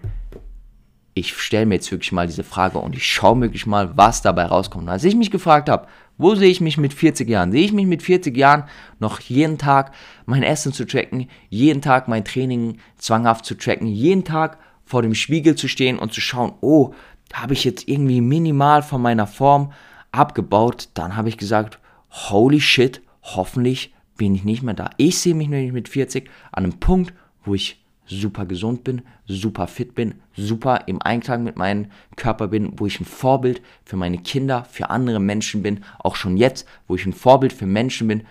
ich 1.13 1.33
stelle 1.37 1.65
mir 1.65 1.75
jetzt 1.75 1.91
wirklich 1.91 2.11
mal 2.11 2.27
diese 2.27 2.43
Frage 2.43 2.79
und 2.79 2.95
ich 2.95 3.05
schaue 3.05 3.41
wirklich 3.41 3.65
mal, 3.65 3.97
was 3.97 4.21
dabei 4.21 4.45
rauskommt. 4.45 4.83
Und 4.83 4.89
als 4.89 5.03
ich 5.03 5.15
mich 5.15 5.31
gefragt 5.31 5.69
habe, 5.69 5.87
wo 6.17 6.35
sehe 6.35 6.49
ich 6.49 6.61
mich 6.61 6.77
mit 6.77 6.93
40 6.93 7.29
Jahren? 7.29 7.51
Sehe 7.51 7.63
ich 7.63 7.73
mich 7.73 7.85
mit 7.85 8.03
40 8.03 8.35
Jahren 8.35 8.65
noch 8.99 9.19
jeden 9.21 9.57
Tag 9.57 9.93
mein 10.25 10.43
Essen 10.43 10.73
zu 10.73 10.85
tracken, 10.85 11.29
jeden 11.49 11.81
Tag 11.81 12.07
mein 12.07 12.25
Training 12.25 12.77
zwanghaft 12.97 13.45
zu 13.45 13.55
tracken, 13.55 13.87
jeden 13.87 14.23
Tag 14.23 14.57
vor 14.89 15.03
dem 15.03 15.13
Spiegel 15.13 15.53
zu 15.53 15.67
stehen 15.67 15.99
und 15.99 16.13
zu 16.13 16.19
schauen, 16.19 16.53
oh, 16.61 16.95
habe 17.31 17.53
ich 17.53 17.63
jetzt 17.63 17.87
irgendwie 17.87 18.21
minimal 18.21 18.81
von 18.81 19.03
meiner 19.03 19.27
Form 19.27 19.71
abgebaut? 20.11 20.89
Dann 20.95 21.15
habe 21.15 21.29
ich 21.29 21.37
gesagt, 21.37 21.77
holy 22.09 22.59
shit, 22.59 22.99
hoffentlich 23.21 23.93
bin 24.17 24.33
ich 24.33 24.43
nicht 24.43 24.63
mehr 24.63 24.73
da. 24.73 24.89
Ich 24.97 25.19
sehe 25.19 25.35
mich 25.35 25.47
nämlich 25.47 25.73
mit 25.73 25.89
40 25.89 26.27
an 26.51 26.63
einem 26.63 26.79
Punkt, 26.79 27.13
wo 27.45 27.53
ich 27.53 27.85
super 28.07 28.47
gesund 28.47 28.83
bin, 28.83 29.03
super 29.27 29.67
fit 29.67 29.93
bin, 29.93 30.15
super 30.35 30.85
im 30.87 30.99
Einklang 31.03 31.43
mit 31.43 31.55
meinem 31.55 31.91
Körper 32.15 32.47
bin, 32.47 32.73
wo 32.77 32.87
ich 32.87 32.99
ein 32.99 33.05
Vorbild 33.05 33.61
für 33.85 33.95
meine 33.95 34.17
Kinder, 34.17 34.65
für 34.71 34.89
andere 34.89 35.19
Menschen 35.19 35.61
bin, 35.61 35.83
auch 35.99 36.15
schon 36.15 36.35
jetzt, 36.35 36.67
wo 36.87 36.95
ich 36.95 37.05
ein 37.05 37.13
Vorbild 37.13 37.53
für 37.53 37.67
Menschen 37.67 38.07
bin, 38.07 38.23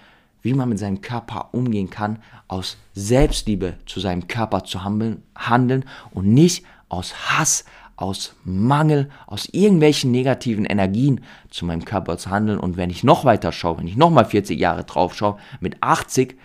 wie 0.42 0.54
man 0.54 0.68
mit 0.68 0.78
seinem 0.78 1.00
Körper 1.00 1.50
umgehen 1.52 1.90
kann, 1.90 2.18
aus 2.46 2.76
Selbstliebe 2.94 3.74
zu 3.86 4.00
seinem 4.00 4.28
Körper 4.28 4.64
zu 4.64 4.84
handeln 4.84 5.84
und 6.10 6.26
nicht 6.26 6.64
aus 6.88 7.14
Hass, 7.30 7.64
aus 7.96 8.36
Mangel, 8.44 9.10
aus 9.26 9.48
irgendwelchen 9.50 10.12
negativen 10.12 10.64
Energien 10.64 11.20
zu 11.50 11.66
meinem 11.66 11.84
Körper 11.84 12.16
zu 12.16 12.30
handeln. 12.30 12.58
Und 12.58 12.76
wenn 12.76 12.90
ich 12.90 13.02
noch 13.02 13.24
weiter 13.24 13.50
schaue, 13.50 13.78
wenn 13.78 13.88
ich 13.88 13.96
noch 13.96 14.10
mal 14.10 14.24
40 14.24 14.58
Jahre 14.58 14.84
drauf 14.84 15.16
schaue, 15.16 15.38
mit 15.60 15.82
80, 15.82 16.38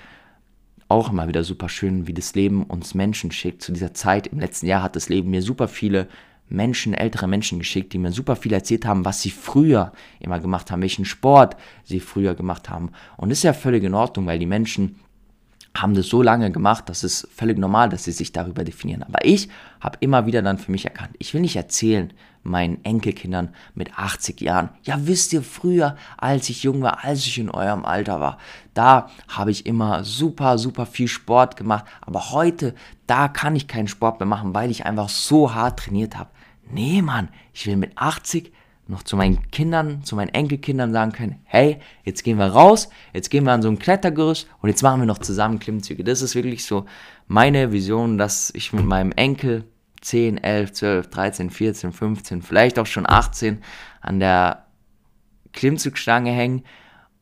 auch 0.88 1.12
immer 1.12 1.28
wieder 1.28 1.44
super 1.44 1.70
schön, 1.70 2.08
wie 2.08 2.14
das 2.14 2.36
Leben 2.36 2.64
uns 2.64 2.94
Menschen 2.94 3.32
schickt. 3.32 3.62
Zu 3.62 3.72
dieser 3.72 3.94
Zeit 3.94 4.28
im 4.28 4.40
letzten 4.40 4.68
Jahr 4.68 4.84
hat 4.84 4.96
das 4.96 5.10
Leben 5.10 5.30
mir 5.30 5.42
super 5.42 5.68
viele 5.68 6.08
Menschen, 6.50 6.94
ältere 6.94 7.28
Menschen 7.28 7.60
geschickt, 7.60 7.94
die 7.94 7.98
mir 7.98 8.12
super 8.12 8.36
viel 8.36 8.54
erzählt 8.54 8.86
haben, 8.86 9.06
was 9.06 9.22
sie 9.22 9.32
früher 9.32 9.92
immer 10.20 10.40
gemacht 10.40 10.72
haben, 10.72 10.82
welchen 10.82 11.06
Sport 11.06 11.56
sie 11.84 12.00
früher 12.00 12.36
gemacht 12.36 12.70
haben. 12.70 12.92
Und 13.18 13.30
das 13.30 13.40
ist 13.40 13.44
ja 13.44 13.54
völlig 13.54 13.84
in 13.84 13.94
Ordnung, 13.94 14.28
weil 14.28 14.40
die 14.40 14.46
Menschen 14.46 15.00
haben 15.76 15.96
das 15.96 16.08
so 16.08 16.22
lange 16.22 16.52
gemacht, 16.52 16.88
dass 16.90 17.04
es 17.04 17.28
völlig 17.34 17.58
normal, 17.58 17.90
dass 17.90 18.04
sie 18.04 18.12
sich 18.12 18.32
darüber 18.32 18.64
definieren. 18.64 19.04
Aber 19.04 19.26
ich 19.26 19.50
habe 19.80 19.98
immer 20.02 20.26
wieder 20.26 20.42
dann 20.42 20.60
für 20.60 20.72
mich 20.72 20.86
erkannt, 20.86 21.16
ich 21.18 21.34
will 21.34 21.42
nicht 21.42 21.56
erzählen 21.56 22.14
meinen 22.44 22.84
Enkelkindern 22.84 23.50
mit 23.74 23.98
80 23.98 24.42
Jahren, 24.42 24.70
ja 24.84 25.08
wisst 25.08 25.34
ihr 25.34 25.42
früher, 25.42 25.96
als 26.18 26.50
ich 26.50 26.64
jung 26.64 26.82
war, 26.82 27.04
als 27.04 27.26
ich 27.26 27.40
in 27.40 27.50
eurem 27.50 27.86
Alter 27.86 28.20
war, 28.20 28.38
da 28.74 29.10
habe 29.28 29.52
ich 29.52 29.66
immer 29.66 30.04
super, 30.04 30.58
super 30.58 30.86
viel 30.86 31.08
Sport 31.08 31.58
gemacht, 31.58 31.86
aber 32.02 32.32
heute, 32.32 32.76
da 33.08 33.28
kann 33.28 33.56
ich 33.56 33.68
keinen 33.68 33.88
Sport 33.88 34.20
mehr 34.20 34.28
machen, 34.28 34.54
weil 34.54 34.72
ich 34.72 34.86
einfach 34.86 35.10
so 35.10 35.54
hart 35.54 35.80
trainiert 35.80 36.18
habe. 36.18 36.30
Nee, 36.70 37.02
Mann, 37.02 37.30
ich 37.54 37.66
will 37.68 37.78
mit 37.78 37.98
80 37.98 38.52
noch 38.88 39.04
zu 39.04 39.16
meinen 39.16 39.50
Kindern, 39.52 40.04
zu 40.04 40.16
meinen 40.16 40.30
Enkelkindern 40.30 40.92
sagen 40.92 41.14
können, 41.14 41.40
hey, 41.46 41.80
jetzt 42.04 42.24
gehen 42.24 42.38
wir 42.38 42.48
raus, 42.48 42.90
jetzt 43.14 43.30
gehen 43.30 43.46
wir 43.46 43.54
an 43.54 43.62
so 43.62 43.70
ein 43.70 43.80
Klettergerüst 43.80 44.48
und 44.62 44.70
jetzt 44.70 44.84
machen 44.84 45.02
wir 45.02 45.06
noch 45.06 45.20
zusammen 45.20 45.60
Klimmzüge. 45.60 46.04
Das 46.04 46.22
ist 46.22 46.36
wirklich 46.36 46.66
so 46.66 46.86
meine 47.28 47.72
Vision, 47.72 48.18
dass 48.18 48.52
ich 48.54 48.74
mit 48.74 48.86
meinem 48.86 49.14
Enkel 49.14 49.64
10, 50.04 50.38
11, 50.38 50.74
12, 50.74 51.10
13, 51.10 51.50
14, 51.50 51.92
15, 51.92 52.42
vielleicht 52.42 52.78
auch 52.78 52.86
schon 52.86 53.10
18 53.10 53.62
an 54.02 54.20
der 54.20 54.66
Klimmzugstange 55.54 56.32
hängen 56.32 56.64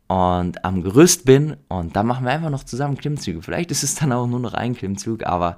und 0.08 0.65
am 0.65 0.82
Gerüst 0.82 1.26
bin 1.26 1.58
und 1.67 1.96
dann 1.96 2.08
machen 2.08 2.26
wir 2.26 2.32
einfach 2.32 2.50
noch 2.50 2.63
zusammen 2.63 2.98
Klimmzüge. 2.98 3.41
Vielleicht 3.41 3.72
ist 3.72 3.84
es 3.84 3.96
dann 3.96 4.12
auch 4.12 4.28
nur 4.28 4.39
noch 4.39 4.54
ein 4.54 4.76
Klimmzug, 4.76 5.24
aber 5.24 5.58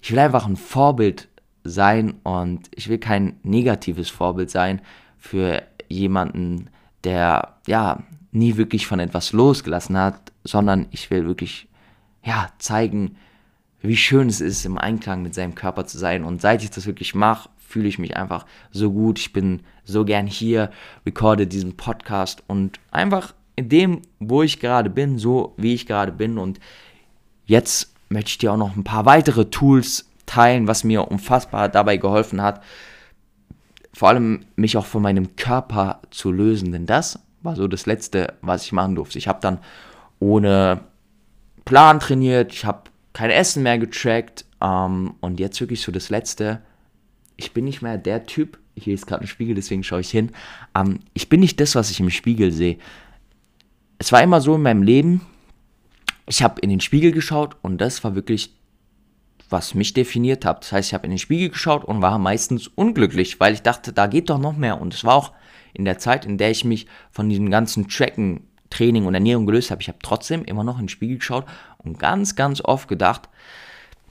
ich 0.00 0.12
will 0.12 0.18
einfach 0.18 0.46
ein 0.46 0.56
Vorbild 0.56 1.28
sein 1.64 2.14
und 2.22 2.68
ich 2.74 2.88
will 2.88 2.98
kein 2.98 3.40
negatives 3.42 4.10
Vorbild 4.10 4.50
sein 4.50 4.80
für 5.16 5.62
jemanden, 5.88 6.70
der 7.04 7.56
ja 7.66 8.02
nie 8.30 8.56
wirklich 8.56 8.86
von 8.86 9.00
etwas 9.00 9.32
losgelassen 9.32 9.96
hat, 9.96 10.32
sondern 10.44 10.86
ich 10.90 11.10
will 11.10 11.26
wirklich 11.26 11.68
ja 12.22 12.48
zeigen, 12.58 13.16
wie 13.80 13.96
schön 13.96 14.28
es 14.28 14.40
ist, 14.40 14.64
im 14.64 14.78
Einklang 14.78 15.22
mit 15.22 15.34
seinem 15.34 15.54
Körper 15.54 15.86
zu 15.86 15.98
sein. 15.98 16.24
Und 16.24 16.40
seit 16.40 16.62
ich 16.62 16.70
das 16.70 16.86
wirklich 16.86 17.14
mache, 17.14 17.48
fühle 17.56 17.88
ich 17.88 17.98
mich 17.98 18.16
einfach 18.16 18.46
so 18.70 18.90
gut. 18.90 19.18
Ich 19.18 19.32
bin 19.32 19.60
so 19.84 20.04
gern 20.04 20.26
hier, 20.26 20.70
recorde 21.06 21.46
diesen 21.46 21.76
Podcast 21.76 22.42
und 22.46 22.80
einfach 22.90 23.34
in 23.56 23.68
dem, 23.68 24.02
wo 24.18 24.42
ich 24.42 24.60
gerade 24.60 24.90
bin, 24.90 25.18
so 25.18 25.54
wie 25.56 25.74
ich 25.74 25.86
gerade 25.86 26.12
bin. 26.12 26.38
Und 26.38 26.60
jetzt 27.46 27.92
möchte 28.08 28.30
ich 28.30 28.38
dir 28.38 28.52
auch 28.52 28.56
noch 28.56 28.76
ein 28.76 28.84
paar 28.84 29.04
weitere 29.04 29.46
Tools 29.46 30.08
teilen, 30.26 30.66
was 30.66 30.84
mir 30.84 31.10
unfassbar 31.10 31.68
dabei 31.68 31.96
geholfen 31.96 32.42
hat, 32.42 32.62
vor 33.92 34.08
allem 34.08 34.44
mich 34.56 34.76
auch 34.76 34.86
von 34.86 35.02
meinem 35.02 35.34
Körper 35.36 36.00
zu 36.10 36.30
lösen, 36.30 36.70
denn 36.70 36.86
das 36.86 37.18
war 37.42 37.56
so 37.56 37.66
das 37.66 37.86
Letzte, 37.86 38.34
was 38.42 38.64
ich 38.64 38.72
machen 38.72 38.94
durfte. 38.94 39.18
Ich 39.18 39.26
habe 39.26 39.40
dann 39.40 39.58
ohne 40.20 40.80
Plan 41.64 41.98
trainiert, 41.98 42.52
ich 42.52 42.64
habe 42.64 42.87
kein 43.18 43.30
Essen 43.30 43.64
mehr 43.64 43.80
getrackt 43.80 44.44
ähm, 44.60 45.14
und 45.18 45.40
jetzt 45.40 45.60
wirklich 45.60 45.82
so 45.82 45.90
das 45.90 46.08
Letzte. 46.08 46.62
Ich 47.36 47.52
bin 47.52 47.64
nicht 47.64 47.82
mehr 47.82 47.98
der 47.98 48.26
Typ, 48.26 48.60
hier 48.76 48.94
ist 48.94 49.08
gerade 49.08 49.24
ein 49.24 49.26
Spiegel, 49.26 49.56
deswegen 49.56 49.82
schaue 49.82 50.02
ich 50.02 50.10
hin. 50.12 50.30
Ähm, 50.76 51.00
ich 51.14 51.28
bin 51.28 51.40
nicht 51.40 51.58
das, 51.58 51.74
was 51.74 51.90
ich 51.90 51.98
im 51.98 52.10
Spiegel 52.10 52.52
sehe. 52.52 52.78
Es 53.98 54.12
war 54.12 54.22
immer 54.22 54.40
so 54.40 54.54
in 54.54 54.62
meinem 54.62 54.84
Leben, 54.84 55.22
ich 56.28 56.44
habe 56.44 56.60
in 56.60 56.70
den 56.70 56.78
Spiegel 56.78 57.10
geschaut 57.10 57.56
und 57.60 57.78
das 57.78 58.04
war 58.04 58.14
wirklich 58.14 58.54
was 59.50 59.74
mich 59.74 59.94
definiert 59.94 60.44
hat. 60.44 60.62
Das 60.62 60.70
heißt, 60.70 60.90
ich 60.90 60.94
habe 60.94 61.06
in 61.06 61.10
den 61.10 61.18
Spiegel 61.18 61.48
geschaut 61.48 61.84
und 61.84 62.02
war 62.02 62.18
meistens 62.18 62.68
unglücklich, 62.68 63.40
weil 63.40 63.52
ich 63.52 63.62
dachte, 63.62 63.92
da 63.92 64.06
geht 64.06 64.30
doch 64.30 64.38
noch 64.38 64.56
mehr. 64.56 64.80
Und 64.80 64.94
es 64.94 65.04
war 65.04 65.14
auch 65.14 65.32
in 65.72 65.86
der 65.86 65.98
Zeit, 65.98 66.24
in 66.24 66.38
der 66.38 66.50
ich 66.52 66.64
mich 66.64 66.86
von 67.10 67.28
diesem 67.28 67.50
ganzen 67.50 67.88
Tracken, 67.88 68.42
Training 68.70 69.06
und 69.06 69.14
Ernährung 69.14 69.46
gelöst 69.46 69.70
habe. 69.70 69.80
Ich 69.80 69.88
habe 69.88 69.98
trotzdem 70.02 70.44
immer 70.44 70.64
noch 70.64 70.78
in 70.78 70.84
den 70.84 70.88
Spiegel 70.88 71.18
geschaut 71.18 71.46
und 71.78 71.98
ganz, 71.98 72.36
ganz 72.36 72.60
oft 72.60 72.88
gedacht, 72.88 73.28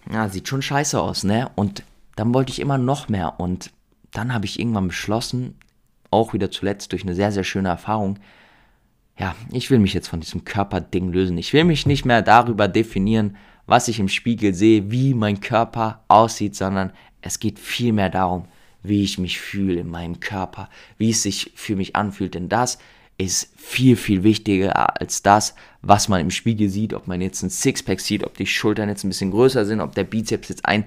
na, 0.10 0.30
sieht 0.30 0.48
schon 0.48 0.62
scheiße 0.62 1.00
aus, 1.00 1.24
ne? 1.24 1.50
Und 1.56 1.84
dann 2.16 2.34
wollte 2.34 2.52
ich 2.52 2.60
immer 2.60 2.78
noch 2.78 3.10
mehr. 3.10 3.40
Und 3.40 3.72
dann 4.12 4.34
habe 4.34 4.46
ich 4.46 4.60
irgendwann 4.60 4.88
beschlossen, 4.88 5.56
auch 6.10 6.34
wieder 6.34 6.50
zuletzt 6.50 6.92
durch 6.92 7.04
eine 7.04 7.14
sehr, 7.14 7.32
sehr 7.32 7.44
schöne 7.44 7.70
Erfahrung. 7.70 8.20
Ja, 9.20 9.36
ich 9.52 9.70
will 9.70 9.80
mich 9.80 9.94
jetzt 9.94 10.08
von 10.08 10.22
diesem 10.22 10.46
Körperding 10.46 11.12
lösen. 11.12 11.38
Ich 11.38 11.54
will 11.54 11.64
mich 11.64 11.86
nicht 11.86 12.06
mehr 12.06 12.22
darüber 12.22 12.68
definieren, 12.68 13.36
was 13.66 13.88
ich 13.88 14.00
im 14.00 14.08
Spiegel 14.08 14.54
sehe, 14.54 14.90
wie 14.92 15.14
mein 15.14 15.42
Körper 15.42 16.04
aussieht, 16.08 16.56
sondern 16.56 16.94
es 17.22 17.40
geht 17.40 17.60
vielmehr 17.60 18.10
darum, 18.10 18.46
wie 18.84 19.04
ich 19.04 19.18
mich 19.18 19.40
fühle 19.40 19.82
in 19.82 19.90
meinem 19.90 20.20
Körper, 20.20 20.70
wie 20.98 21.10
es 21.10 21.24
sich 21.24 21.52
für 21.56 21.76
mich 21.76 21.96
anfühlt. 21.96 22.36
Denn 22.36 22.48
das 22.48 22.78
ist 23.18 23.52
viel, 23.56 23.96
viel 23.96 24.24
wichtiger 24.24 25.00
als 25.02 25.24
das, 25.24 25.56
was 25.82 26.08
man 26.08 26.22
im 26.22 26.32
Spiegel 26.32 26.70
sieht, 26.70 26.94
ob 26.94 27.08
man 27.08 27.22
jetzt 27.22 27.42
ein 27.42 27.50
Sixpack 27.50 28.00
sieht, 28.00 28.24
ob 28.24 28.38
die 28.38 28.46
Schultern 28.46 28.90
jetzt 28.90 29.04
ein 29.04 29.10
bisschen 29.10 29.32
größer 29.32 29.66
sind, 29.66 29.82
ob 29.82 29.96
der 29.96 30.04
Bizeps 30.04 30.50
jetzt 30.50 30.66
ein 30.66 30.86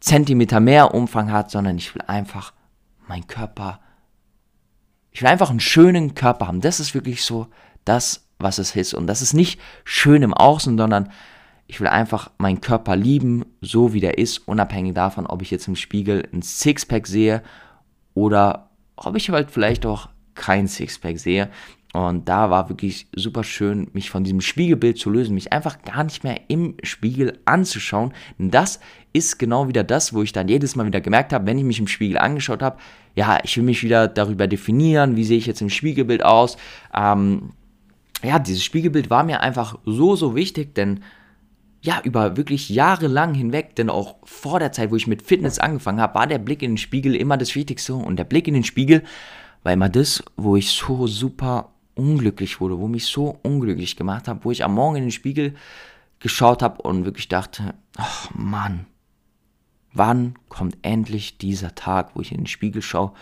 Zentimeter 0.00 0.60
mehr 0.60 0.94
Umfang 0.94 1.30
hat, 1.30 1.50
sondern 1.50 1.76
ich 1.76 1.94
will 1.94 2.02
einfach 2.06 2.52
meinen 3.06 3.26
Körper, 3.26 3.80
ich 5.10 5.20
will 5.20 5.28
einfach 5.28 5.50
einen 5.50 5.60
schönen 5.60 6.14
Körper 6.14 6.46
haben. 6.46 6.60
Das 6.60 6.80
ist 6.80 6.94
wirklich 6.94 7.22
so 7.22 7.48
das, 7.84 8.28
was 8.38 8.58
es 8.58 8.74
ist. 8.76 8.94
Und 8.94 9.06
das 9.06 9.22
ist 9.22 9.34
nicht 9.34 9.60
schön 9.84 10.22
im 10.22 10.34
Außen, 10.34 10.78
sondern 10.78 11.10
ich 11.66 11.80
will 11.80 11.88
einfach 11.88 12.30
meinen 12.38 12.60
Körper 12.60 12.96
lieben, 12.96 13.44
so 13.60 13.92
wie 13.92 14.00
der 14.00 14.18
ist, 14.18 14.38
unabhängig 14.48 14.94
davon, 14.94 15.26
ob 15.26 15.42
ich 15.42 15.50
jetzt 15.50 15.68
im 15.68 15.76
Spiegel 15.76 16.26
ein 16.32 16.42
Sixpack 16.42 17.06
sehe 17.06 17.42
oder 18.14 18.70
ob 18.96 19.16
ich 19.16 19.28
halt 19.30 19.50
vielleicht 19.50 19.84
auch 19.84 20.08
kein 20.38 20.66
Sixpack 20.68 21.18
sehe. 21.18 21.50
Und 21.94 22.28
da 22.28 22.50
war 22.50 22.68
wirklich 22.68 23.08
super 23.16 23.42
schön, 23.42 23.88
mich 23.92 24.10
von 24.10 24.22
diesem 24.22 24.40
Spiegelbild 24.40 24.98
zu 24.98 25.10
lösen, 25.10 25.34
mich 25.34 25.52
einfach 25.52 25.82
gar 25.82 26.04
nicht 26.04 26.22
mehr 26.22 26.38
im 26.48 26.76
Spiegel 26.82 27.38
anzuschauen. 27.44 28.12
Das 28.38 28.78
ist 29.12 29.38
genau 29.38 29.68
wieder 29.68 29.84
das, 29.84 30.12
wo 30.12 30.22
ich 30.22 30.32
dann 30.32 30.48
jedes 30.48 30.76
Mal 30.76 30.86
wieder 30.86 31.00
gemerkt 31.00 31.32
habe, 31.32 31.46
wenn 31.46 31.58
ich 31.58 31.64
mich 31.64 31.80
im 31.80 31.88
Spiegel 31.88 32.18
angeschaut 32.18 32.62
habe, 32.62 32.78
ja, 33.14 33.38
ich 33.42 33.56
will 33.56 33.64
mich 33.64 33.82
wieder 33.82 34.06
darüber 34.06 34.46
definieren, 34.46 35.16
wie 35.16 35.24
sehe 35.24 35.38
ich 35.38 35.46
jetzt 35.46 35.62
im 35.62 35.70
Spiegelbild 35.70 36.24
aus. 36.24 36.56
Ähm, 36.94 37.52
ja, 38.22 38.38
dieses 38.38 38.62
Spiegelbild 38.62 39.10
war 39.10 39.24
mir 39.24 39.40
einfach 39.40 39.78
so, 39.84 40.14
so 40.14 40.36
wichtig, 40.36 40.74
denn 40.74 41.00
ja, 41.80 42.00
über 42.04 42.36
wirklich 42.36 42.68
jahrelang 42.68 43.34
hinweg, 43.34 43.76
denn 43.76 43.88
auch 43.88 44.16
vor 44.24 44.58
der 44.58 44.72
Zeit, 44.72 44.90
wo 44.90 44.96
ich 44.96 45.06
mit 45.06 45.22
Fitness 45.22 45.58
angefangen 45.58 46.00
habe, 46.00 46.16
war 46.16 46.26
der 46.26 46.38
Blick 46.38 46.62
in 46.62 46.72
den 46.72 46.78
Spiegel 46.78 47.14
immer 47.14 47.36
das 47.36 47.54
Wichtigste. 47.54 47.94
Und 47.94 48.16
der 48.16 48.24
Blick 48.24 48.48
in 48.48 48.54
den 48.54 48.64
Spiegel 48.64 49.04
war 49.62 49.72
immer 49.72 49.88
das, 49.88 50.22
wo 50.36 50.56
ich 50.56 50.70
so 50.70 51.06
super 51.06 51.72
unglücklich 51.94 52.60
wurde, 52.60 52.78
wo 52.78 52.86
mich 52.88 53.06
so 53.06 53.38
unglücklich 53.42 53.96
gemacht 53.96 54.28
habe, 54.28 54.44
wo 54.44 54.50
ich 54.50 54.64
am 54.64 54.74
Morgen 54.74 54.96
in 54.96 55.02
den 55.04 55.10
Spiegel 55.10 55.54
geschaut 56.20 56.62
habe 56.62 56.82
und 56.82 57.04
wirklich 57.04 57.28
dachte, 57.28 57.74
ach 57.96 58.30
Mann, 58.34 58.86
wann 59.92 60.34
kommt 60.48 60.78
endlich 60.82 61.38
dieser 61.38 61.74
Tag, 61.74 62.14
wo 62.14 62.20
ich 62.20 62.32
in 62.32 62.38
den 62.38 62.46
Spiegel 62.46 62.82
schaue 62.82 63.12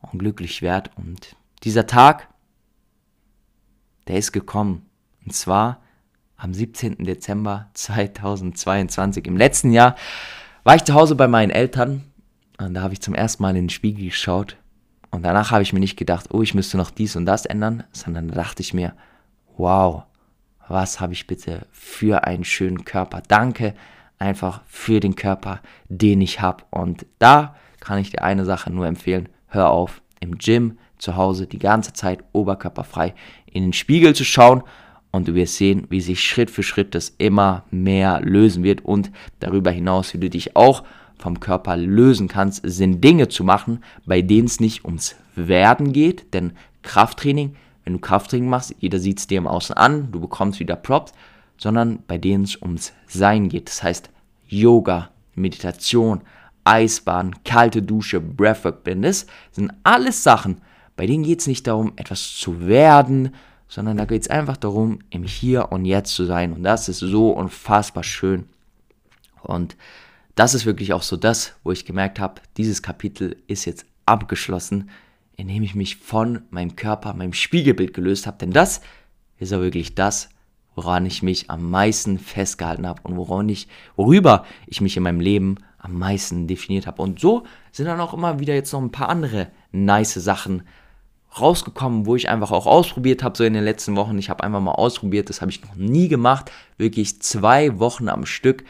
und 0.00 0.18
glücklich 0.18 0.62
werde. 0.62 0.90
Und 0.96 1.36
dieser 1.62 1.86
Tag, 1.86 2.28
der 4.08 4.16
ist 4.16 4.32
gekommen. 4.32 4.86
Und 5.24 5.32
zwar 5.32 5.82
am 6.36 6.52
17. 6.52 7.04
Dezember 7.04 7.70
2022. 7.74 9.26
Im 9.26 9.36
letzten 9.36 9.72
Jahr 9.72 9.96
war 10.62 10.76
ich 10.76 10.84
zu 10.84 10.94
Hause 10.94 11.14
bei 11.14 11.28
meinen 11.28 11.50
Eltern 11.50 12.04
und 12.58 12.74
da 12.74 12.82
habe 12.82 12.94
ich 12.94 13.00
zum 13.00 13.14
ersten 13.14 13.42
Mal 13.42 13.50
in 13.50 13.64
den 13.64 13.70
Spiegel 13.70 14.06
geschaut 14.06 14.56
und 15.14 15.22
danach 15.22 15.52
habe 15.52 15.62
ich 15.62 15.72
mir 15.72 15.78
nicht 15.78 15.96
gedacht, 15.96 16.26
oh, 16.32 16.42
ich 16.42 16.54
müsste 16.54 16.76
noch 16.76 16.90
dies 16.90 17.14
und 17.14 17.24
das 17.24 17.46
ändern, 17.46 17.84
sondern 17.92 18.26
da 18.26 18.34
dachte 18.34 18.62
ich 18.62 18.74
mir, 18.74 18.94
wow, 19.56 20.02
was 20.66 21.00
habe 21.00 21.12
ich 21.12 21.28
bitte 21.28 21.68
für 21.70 22.24
einen 22.24 22.42
schönen 22.42 22.84
Körper. 22.84 23.22
Danke 23.28 23.74
einfach 24.18 24.62
für 24.66 24.98
den 24.98 25.14
Körper, 25.14 25.60
den 25.88 26.20
ich 26.20 26.40
habe. 26.40 26.64
Und 26.70 27.06
da 27.20 27.54
kann 27.78 28.00
ich 28.00 28.10
dir 28.10 28.22
eine 28.22 28.44
Sache 28.44 28.72
nur 28.72 28.88
empfehlen, 28.88 29.28
hör 29.46 29.70
auf, 29.70 30.02
im 30.18 30.36
Gym 30.36 30.78
zu 30.98 31.14
Hause 31.14 31.46
die 31.46 31.60
ganze 31.60 31.92
Zeit 31.92 32.24
oberkörperfrei 32.32 33.14
in 33.46 33.62
den 33.62 33.72
Spiegel 33.72 34.16
zu 34.16 34.24
schauen 34.24 34.64
und 35.12 35.28
du 35.28 35.34
wirst 35.36 35.58
sehen, 35.58 35.86
wie 35.90 36.00
sich 36.00 36.24
Schritt 36.24 36.50
für 36.50 36.64
Schritt 36.64 36.92
das 36.92 37.14
immer 37.18 37.62
mehr 37.70 38.20
lösen 38.20 38.64
wird 38.64 38.84
und 38.84 39.12
darüber 39.38 39.70
hinaus, 39.70 40.12
wie 40.12 40.18
du 40.18 40.28
dich 40.28 40.56
auch 40.56 40.82
vom 41.24 41.40
Körper 41.40 41.78
lösen 41.78 42.28
kannst, 42.28 42.60
sind 42.64 43.02
Dinge 43.02 43.28
zu 43.28 43.44
machen, 43.44 43.82
bei 44.04 44.20
denen 44.20 44.46
es 44.46 44.60
nicht 44.60 44.84
ums 44.84 45.16
Werden 45.34 45.94
geht, 45.94 46.34
denn 46.34 46.52
Krafttraining, 46.82 47.56
wenn 47.82 47.94
du 47.94 47.98
Krafttraining 47.98 48.46
machst, 48.46 48.74
jeder 48.78 48.98
sieht 48.98 49.20
es 49.20 49.26
dir 49.26 49.38
im 49.38 49.46
Außen 49.46 49.74
an, 49.74 50.12
du 50.12 50.20
bekommst 50.20 50.60
wieder 50.60 50.76
Props, 50.76 51.14
sondern 51.56 52.00
bei 52.06 52.18
denen 52.18 52.44
es 52.44 52.60
ums 52.60 52.92
Sein 53.06 53.48
geht. 53.48 53.68
Das 53.68 53.82
heißt 53.82 54.10
Yoga, 54.48 55.08
Meditation, 55.34 56.20
Eisbahn, 56.64 57.34
kalte 57.42 57.80
Dusche, 57.80 58.20
Breathwork, 58.20 58.84
das 58.84 59.26
sind 59.52 59.72
alles 59.82 60.22
Sachen, 60.22 60.60
bei 60.94 61.06
denen 61.06 61.24
geht 61.24 61.40
es 61.40 61.46
nicht 61.46 61.66
darum, 61.66 61.94
etwas 61.96 62.36
zu 62.36 62.66
werden, 62.66 63.34
sondern 63.66 63.96
da 63.96 64.04
geht 64.04 64.20
es 64.20 64.28
einfach 64.28 64.58
darum, 64.58 64.98
im 65.08 65.22
Hier 65.22 65.72
und 65.72 65.86
Jetzt 65.86 66.14
zu 66.14 66.26
sein. 66.26 66.52
Und 66.52 66.64
das 66.64 66.90
ist 66.90 66.98
so 66.98 67.30
unfassbar 67.30 68.04
schön. 68.04 68.44
Und 69.42 69.74
das 70.34 70.54
ist 70.54 70.66
wirklich 70.66 70.92
auch 70.92 71.02
so 71.02 71.16
das, 71.16 71.54
wo 71.62 71.72
ich 71.72 71.84
gemerkt 71.84 72.18
habe, 72.18 72.40
dieses 72.56 72.82
Kapitel 72.82 73.36
ist 73.46 73.64
jetzt 73.64 73.86
abgeschlossen, 74.06 74.90
indem 75.36 75.62
ich 75.62 75.74
mich 75.74 75.96
von 75.96 76.42
meinem 76.50 76.76
Körper, 76.76 77.14
meinem 77.14 77.32
Spiegelbild 77.32 77.94
gelöst 77.94 78.26
habe. 78.26 78.38
Denn 78.38 78.50
das 78.50 78.80
ist 79.38 79.52
ja 79.52 79.60
wirklich 79.60 79.94
das, 79.94 80.28
woran 80.74 81.06
ich 81.06 81.22
mich 81.22 81.50
am 81.50 81.70
meisten 81.70 82.18
festgehalten 82.18 82.86
habe 82.86 83.02
und 83.04 83.16
woran 83.16 83.48
ich, 83.48 83.68
worüber 83.96 84.44
ich 84.66 84.80
mich 84.80 84.96
in 84.96 85.02
meinem 85.02 85.20
Leben 85.20 85.56
am 85.78 85.98
meisten 85.98 86.46
definiert 86.46 86.86
habe. 86.86 87.02
Und 87.02 87.20
so 87.20 87.44
sind 87.70 87.86
dann 87.86 88.00
auch 88.00 88.14
immer 88.14 88.40
wieder 88.40 88.54
jetzt 88.54 88.72
noch 88.72 88.80
ein 88.80 88.90
paar 88.90 89.08
andere 89.08 89.48
nice 89.70 90.14
Sachen 90.14 90.62
rausgekommen, 91.38 92.06
wo 92.06 92.16
ich 92.16 92.28
einfach 92.28 92.52
auch 92.52 92.66
ausprobiert 92.66 93.22
habe, 93.22 93.36
so 93.36 93.44
in 93.44 93.54
den 93.54 93.64
letzten 93.64 93.96
Wochen. 93.96 94.18
Ich 94.18 94.30
habe 94.30 94.42
einfach 94.42 94.60
mal 94.60 94.72
ausprobiert, 94.72 95.28
das 95.28 95.40
habe 95.40 95.50
ich 95.50 95.62
noch 95.62 95.74
nie 95.74 96.08
gemacht. 96.08 96.50
Wirklich 96.78 97.20
zwei 97.22 97.78
Wochen 97.78 98.08
am 98.08 98.24
Stück 98.24 98.64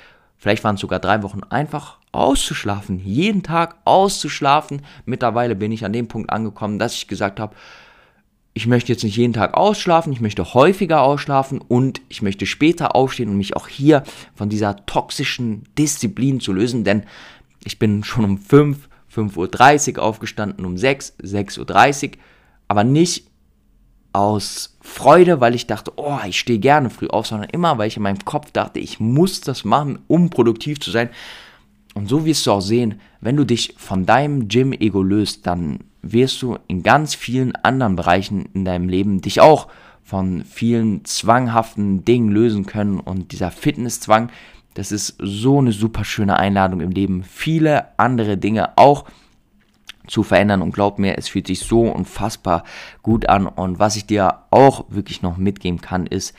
vielleicht 0.44 0.62
waren 0.62 0.74
es 0.74 0.82
sogar 0.82 1.00
drei 1.00 1.22
Wochen, 1.22 1.40
einfach 1.48 1.96
auszuschlafen, 2.12 2.98
jeden 2.98 3.42
Tag 3.42 3.76
auszuschlafen. 3.86 4.82
Mittlerweile 5.06 5.54
bin 5.54 5.72
ich 5.72 5.86
an 5.86 5.94
dem 5.94 6.06
Punkt 6.06 6.28
angekommen, 6.28 6.78
dass 6.78 6.92
ich 6.92 7.08
gesagt 7.08 7.40
habe, 7.40 7.56
ich 8.52 8.66
möchte 8.66 8.92
jetzt 8.92 9.04
nicht 9.04 9.16
jeden 9.16 9.32
Tag 9.32 9.54
ausschlafen, 9.54 10.12
ich 10.12 10.20
möchte 10.20 10.52
häufiger 10.52 11.00
ausschlafen 11.00 11.62
und 11.62 12.02
ich 12.10 12.20
möchte 12.20 12.44
später 12.44 12.94
aufstehen 12.94 13.30
und 13.30 13.38
mich 13.38 13.56
auch 13.56 13.68
hier 13.68 14.02
von 14.34 14.50
dieser 14.50 14.84
toxischen 14.84 15.64
Disziplin 15.78 16.40
zu 16.40 16.52
lösen, 16.52 16.84
denn 16.84 17.04
ich 17.64 17.78
bin 17.78 18.04
schon 18.04 18.26
um 18.26 18.36
5, 18.36 18.90
5.30 19.16 19.96
Uhr 19.96 20.02
aufgestanden, 20.02 20.66
um 20.66 20.76
6, 20.76 21.14
6.30 21.22 22.04
Uhr, 22.04 22.10
aber 22.68 22.84
nicht 22.84 23.30
aus 24.14 24.76
Freude, 24.80 25.40
weil 25.40 25.54
ich 25.54 25.66
dachte, 25.66 25.92
oh, 25.96 26.18
ich 26.26 26.38
stehe 26.38 26.58
gerne 26.58 26.88
früh 26.88 27.08
auf, 27.08 27.26
sondern 27.26 27.50
immer, 27.50 27.78
weil 27.78 27.88
ich 27.88 27.96
in 27.96 28.02
meinem 28.02 28.24
Kopf 28.24 28.50
dachte, 28.52 28.78
ich 28.78 29.00
muss 29.00 29.40
das 29.40 29.64
machen, 29.64 29.98
um 30.06 30.30
produktiv 30.30 30.80
zu 30.80 30.90
sein. 30.90 31.10
Und 31.94 32.08
so 32.08 32.24
wirst 32.24 32.46
du 32.46 32.52
auch 32.52 32.60
sehen, 32.60 33.00
wenn 33.20 33.36
du 33.36 33.44
dich 33.44 33.74
von 33.76 34.06
deinem 34.06 34.48
Gym-Ego 34.48 35.02
löst, 35.02 35.46
dann 35.46 35.80
wirst 36.02 36.42
du 36.42 36.58
in 36.68 36.82
ganz 36.82 37.14
vielen 37.14 37.54
anderen 37.56 37.96
Bereichen 37.96 38.46
in 38.54 38.64
deinem 38.64 38.88
Leben 38.88 39.20
dich 39.20 39.40
auch 39.40 39.68
von 40.02 40.44
vielen 40.44 41.04
zwanghaften 41.04 42.04
Dingen 42.04 42.30
lösen 42.30 42.66
können. 42.66 43.00
Und 43.00 43.32
dieser 43.32 43.50
Fitnesszwang, 43.50 44.30
das 44.74 44.92
ist 44.92 45.16
so 45.18 45.58
eine 45.58 45.72
super 45.72 46.04
schöne 46.04 46.36
Einladung 46.36 46.80
im 46.80 46.90
Leben, 46.90 47.24
viele 47.24 47.98
andere 47.98 48.36
Dinge 48.36 48.76
auch 48.76 49.06
zu 50.06 50.22
verändern 50.22 50.62
und 50.62 50.72
glaub 50.72 50.98
mir, 50.98 51.16
es 51.18 51.28
fühlt 51.28 51.46
sich 51.46 51.60
so 51.60 51.82
unfassbar 51.82 52.64
gut 53.02 53.28
an 53.28 53.46
und 53.46 53.78
was 53.78 53.96
ich 53.96 54.06
dir 54.06 54.40
auch 54.50 54.84
wirklich 54.88 55.22
noch 55.22 55.36
mitgeben 55.36 55.80
kann 55.80 56.06
ist, 56.06 56.34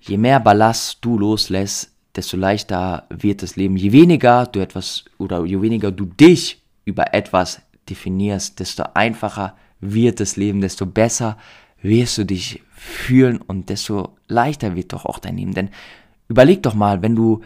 je 0.00 0.16
mehr 0.16 0.40
Ballast 0.40 0.98
du 1.02 1.18
loslässt, 1.18 1.92
desto 2.16 2.36
leichter 2.36 3.04
wird 3.10 3.42
das 3.42 3.56
Leben. 3.56 3.76
Je 3.76 3.92
weniger 3.92 4.46
du 4.46 4.60
etwas 4.60 5.04
oder 5.18 5.44
je 5.44 5.60
weniger 5.62 5.92
du 5.92 6.06
dich 6.06 6.62
über 6.84 7.14
etwas 7.14 7.62
definierst, 7.88 8.58
desto 8.60 8.84
einfacher 8.94 9.56
wird 9.80 10.20
das 10.20 10.36
Leben, 10.36 10.60
desto 10.60 10.86
besser 10.86 11.36
wirst 11.82 12.18
du 12.18 12.24
dich 12.24 12.62
fühlen 12.72 13.38
und 13.38 13.68
desto 13.68 14.16
leichter 14.28 14.76
wird 14.76 14.92
doch 14.92 15.06
auch 15.06 15.18
dein 15.18 15.36
Leben. 15.36 15.54
Denn 15.54 15.70
überleg 16.28 16.62
doch 16.62 16.74
mal, 16.74 17.02
wenn 17.02 17.14
du 17.14 17.40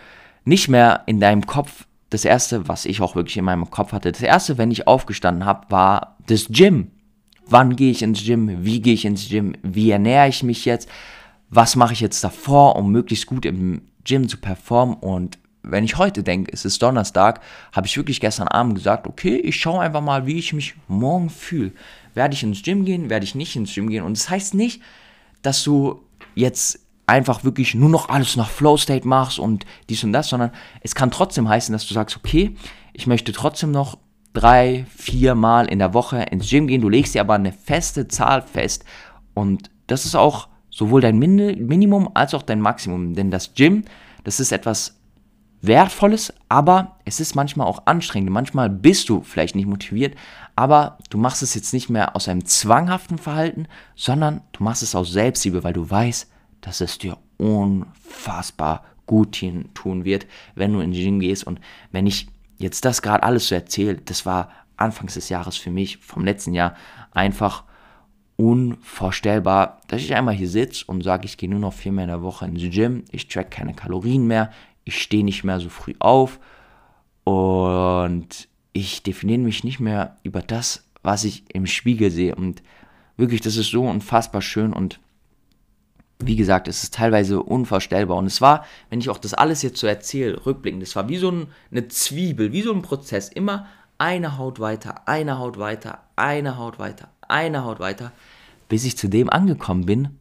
nicht 0.44 0.68
mehr 0.68 1.02
in 1.06 1.20
deinem 1.20 1.46
Kopf 1.46 1.86
das 2.14 2.24
erste, 2.24 2.68
was 2.68 2.84
ich 2.84 3.00
auch 3.00 3.16
wirklich 3.16 3.36
in 3.36 3.44
meinem 3.44 3.70
Kopf 3.70 3.92
hatte, 3.92 4.12
das 4.12 4.22
erste, 4.22 4.56
wenn 4.56 4.70
ich 4.70 4.86
aufgestanden 4.86 5.44
habe, 5.44 5.70
war 5.70 6.16
das 6.26 6.46
Gym. 6.48 6.90
Wann 7.46 7.76
gehe 7.76 7.90
ich 7.90 8.02
ins 8.02 8.24
Gym? 8.24 8.64
Wie 8.64 8.80
gehe 8.80 8.94
ich 8.94 9.04
ins 9.04 9.28
Gym? 9.28 9.54
Wie 9.62 9.90
ernähre 9.90 10.28
ich 10.28 10.42
mich 10.42 10.64
jetzt? 10.64 10.88
Was 11.50 11.76
mache 11.76 11.92
ich 11.92 12.00
jetzt 12.00 12.24
davor, 12.24 12.76
um 12.76 12.90
möglichst 12.90 13.26
gut 13.26 13.44
im 13.44 13.82
Gym 14.04 14.28
zu 14.28 14.38
performen? 14.38 14.96
Und 14.96 15.38
wenn 15.62 15.84
ich 15.84 15.98
heute 15.98 16.22
denke, 16.22 16.52
es 16.52 16.64
ist 16.64 16.82
Donnerstag, 16.82 17.40
habe 17.72 17.86
ich 17.86 17.96
wirklich 17.96 18.20
gestern 18.20 18.48
Abend 18.48 18.76
gesagt, 18.76 19.06
okay, 19.06 19.36
ich 19.36 19.56
schaue 19.56 19.80
einfach 19.80 20.00
mal, 20.00 20.26
wie 20.26 20.38
ich 20.38 20.52
mich 20.52 20.74
morgen 20.88 21.30
fühle. 21.30 21.72
Werde 22.14 22.34
ich 22.34 22.42
ins 22.42 22.62
Gym 22.62 22.84
gehen? 22.84 23.10
Werde 23.10 23.24
ich 23.24 23.34
nicht 23.34 23.56
ins 23.56 23.74
Gym 23.74 23.90
gehen? 23.90 24.04
Und 24.04 24.16
das 24.16 24.30
heißt 24.30 24.54
nicht, 24.54 24.80
dass 25.42 25.64
du 25.64 26.02
jetzt 26.34 26.83
einfach 27.06 27.44
wirklich 27.44 27.74
nur 27.74 27.88
noch 27.88 28.08
alles 28.08 28.36
nach 28.36 28.48
Flow 28.48 28.76
State 28.76 29.06
machst 29.06 29.38
und 29.38 29.66
dies 29.88 30.04
und 30.04 30.12
das, 30.12 30.28
sondern 30.28 30.50
es 30.80 30.94
kann 30.94 31.10
trotzdem 31.10 31.48
heißen, 31.48 31.72
dass 31.72 31.86
du 31.86 31.94
sagst, 31.94 32.16
okay, 32.16 32.56
ich 32.92 33.06
möchte 33.06 33.32
trotzdem 33.32 33.70
noch 33.70 33.98
drei, 34.32 34.86
vier 34.96 35.34
Mal 35.34 35.66
in 35.66 35.78
der 35.78 35.94
Woche 35.94 36.22
ins 36.30 36.48
Gym 36.48 36.66
gehen. 36.66 36.80
Du 36.80 36.88
legst 36.88 37.14
dir 37.14 37.20
aber 37.20 37.34
eine 37.34 37.52
feste 37.52 38.08
Zahl 38.08 38.42
fest. 38.42 38.84
Und 39.32 39.70
das 39.86 40.06
ist 40.06 40.14
auch 40.14 40.48
sowohl 40.70 41.00
dein 41.00 41.18
Minimum 41.18 42.10
als 42.14 42.34
auch 42.34 42.42
dein 42.42 42.60
Maximum. 42.60 43.14
Denn 43.14 43.30
das 43.30 43.54
Gym, 43.54 43.84
das 44.24 44.40
ist 44.40 44.52
etwas 44.52 44.98
Wertvolles, 45.62 46.34
aber 46.48 46.96
es 47.04 47.20
ist 47.20 47.34
manchmal 47.34 47.66
auch 47.66 47.86
anstrengend. 47.86 48.30
Manchmal 48.30 48.68
bist 48.68 49.08
du 49.08 49.22
vielleicht 49.22 49.54
nicht 49.54 49.66
motiviert, 49.66 50.14
aber 50.56 50.98
du 51.10 51.16
machst 51.16 51.42
es 51.42 51.54
jetzt 51.54 51.72
nicht 51.72 51.88
mehr 51.88 52.14
aus 52.14 52.28
einem 52.28 52.44
zwanghaften 52.44 53.18
Verhalten, 53.18 53.66
sondern 53.94 54.42
du 54.52 54.62
machst 54.62 54.82
es 54.82 54.94
aus 54.94 55.10
Selbstliebe, 55.10 55.64
weil 55.64 55.72
du 55.72 55.88
weißt, 55.88 56.30
dass 56.64 56.80
es 56.80 56.96
dir 56.96 57.18
unfassbar 57.36 58.84
gut 59.06 59.38
tun 59.74 60.04
wird, 60.04 60.26
wenn 60.54 60.72
du 60.72 60.80
in 60.80 60.92
den 60.92 61.02
Gym 61.02 61.20
gehst. 61.20 61.44
Und 61.44 61.60
wenn 61.92 62.06
ich 62.06 62.26
jetzt 62.56 62.86
das 62.86 63.02
gerade 63.02 63.22
alles 63.22 63.48
so 63.48 63.54
erzähle, 63.54 63.96
das 63.96 64.24
war 64.24 64.50
anfangs 64.76 65.14
des 65.14 65.28
Jahres 65.28 65.56
für 65.56 65.70
mich, 65.70 65.98
vom 65.98 66.24
letzten 66.24 66.54
Jahr, 66.54 66.74
einfach 67.12 67.64
unvorstellbar, 68.36 69.80
dass 69.88 70.00
ich 70.00 70.14
einmal 70.14 70.34
hier 70.34 70.48
sitze 70.48 70.86
und 70.86 71.02
sage, 71.02 71.26
ich 71.26 71.36
gehe 71.36 71.50
nur 71.50 71.60
noch 71.60 71.74
viermal 71.74 72.04
in 72.04 72.08
der 72.08 72.22
Woche 72.22 72.46
ins 72.46 72.74
Gym, 72.74 73.04
ich 73.12 73.28
track 73.28 73.50
keine 73.50 73.74
Kalorien 73.74 74.26
mehr, 74.26 74.50
ich 74.84 75.00
stehe 75.00 75.22
nicht 75.22 75.44
mehr 75.44 75.60
so 75.60 75.68
früh 75.68 75.94
auf 75.98 76.40
und 77.24 78.48
ich 78.72 79.02
definiere 79.02 79.38
mich 79.38 79.64
nicht 79.64 79.80
mehr 79.80 80.16
über 80.22 80.40
das, 80.40 80.88
was 81.02 81.24
ich 81.24 81.44
im 81.54 81.66
Spiegel 81.66 82.10
sehe. 82.10 82.34
Und 82.34 82.62
wirklich, 83.16 83.42
das 83.42 83.56
ist 83.56 83.70
so 83.70 83.82
unfassbar 83.82 84.42
schön 84.42 84.72
und 84.72 84.98
wie 86.18 86.36
gesagt, 86.36 86.68
es 86.68 86.82
ist 86.82 86.94
teilweise 86.94 87.42
unvorstellbar. 87.42 88.16
Und 88.16 88.26
es 88.26 88.40
war, 88.40 88.64
wenn 88.90 89.00
ich 89.00 89.10
auch 89.10 89.18
das 89.18 89.34
alles 89.34 89.62
jetzt 89.62 89.78
so 89.78 89.86
erzähle, 89.86 90.44
rückblickend, 90.46 90.82
das 90.82 90.96
war 90.96 91.08
wie 91.08 91.16
so 91.16 91.30
ein, 91.30 91.48
eine 91.70 91.88
Zwiebel, 91.88 92.52
wie 92.52 92.62
so 92.62 92.72
ein 92.72 92.82
Prozess. 92.82 93.28
Immer 93.28 93.66
eine 93.98 94.38
Haut 94.38 94.60
weiter, 94.60 95.06
eine 95.08 95.38
Haut 95.38 95.58
weiter, 95.58 96.02
eine 96.16 96.56
Haut 96.56 96.78
weiter, 96.78 97.08
eine 97.28 97.64
Haut 97.64 97.80
weiter, 97.80 98.12
bis 98.68 98.84
ich 98.84 98.96
zu 98.96 99.08
dem 99.08 99.30
angekommen 99.30 99.86
bin, 99.86 100.18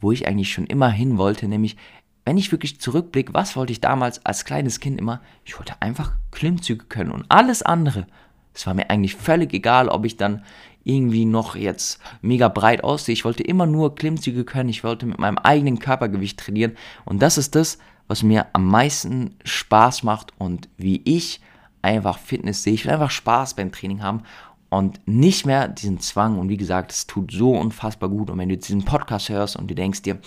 wo 0.00 0.12
ich 0.12 0.26
eigentlich 0.26 0.52
schon 0.52 0.66
immer 0.66 0.90
hin 0.90 1.18
wollte, 1.18 1.48
nämlich 1.48 1.76
wenn 2.24 2.38
ich 2.38 2.50
wirklich 2.50 2.80
zurückblicke, 2.80 3.34
was 3.34 3.54
wollte 3.54 3.72
ich 3.72 3.80
damals 3.80 4.26
als 4.26 4.44
kleines 4.44 4.80
Kind 4.80 5.00
immer? 5.00 5.20
Ich 5.44 5.56
wollte 5.58 5.80
einfach 5.80 6.12
Klimmzüge 6.32 6.86
können 6.86 7.12
und 7.12 7.24
alles 7.28 7.62
andere. 7.62 8.08
Es 8.52 8.66
war 8.66 8.74
mir 8.74 8.90
eigentlich 8.90 9.14
völlig 9.14 9.54
egal, 9.54 9.88
ob 9.88 10.04
ich 10.04 10.16
dann 10.16 10.44
irgendwie 10.86 11.24
noch 11.24 11.56
jetzt 11.56 12.00
mega 12.22 12.48
breit 12.48 12.84
aussehe. 12.84 13.12
Ich 13.12 13.24
wollte 13.24 13.42
immer 13.42 13.66
nur 13.66 13.96
Klimmzüge 13.96 14.44
können. 14.44 14.68
Ich 14.68 14.84
wollte 14.84 15.04
mit 15.04 15.18
meinem 15.18 15.38
eigenen 15.38 15.80
Körpergewicht 15.80 16.38
trainieren. 16.38 16.76
Und 17.04 17.20
das 17.22 17.38
ist 17.38 17.56
das, 17.56 17.78
was 18.06 18.22
mir 18.22 18.46
am 18.52 18.66
meisten 18.66 19.34
Spaß 19.44 20.04
macht 20.04 20.32
und 20.38 20.68
wie 20.76 21.02
ich 21.04 21.40
einfach 21.82 22.18
Fitness 22.18 22.62
sehe. 22.62 22.74
Ich 22.74 22.84
will 22.84 22.92
einfach 22.92 23.10
Spaß 23.10 23.54
beim 23.54 23.72
Training 23.72 24.02
haben 24.02 24.22
und 24.70 25.00
nicht 25.06 25.44
mehr 25.44 25.66
diesen 25.66 25.98
Zwang. 25.98 26.38
Und 26.38 26.48
wie 26.48 26.56
gesagt, 26.56 26.92
es 26.92 27.08
tut 27.08 27.32
so 27.32 27.52
unfassbar 27.52 28.08
gut. 28.08 28.30
Und 28.30 28.38
wenn 28.38 28.48
du 28.48 28.56
diesen 28.56 28.84
Podcast 28.84 29.28
hörst 29.28 29.56
und 29.56 29.68
du 29.68 29.74
denkst 29.74 30.02
dir, 30.02 30.18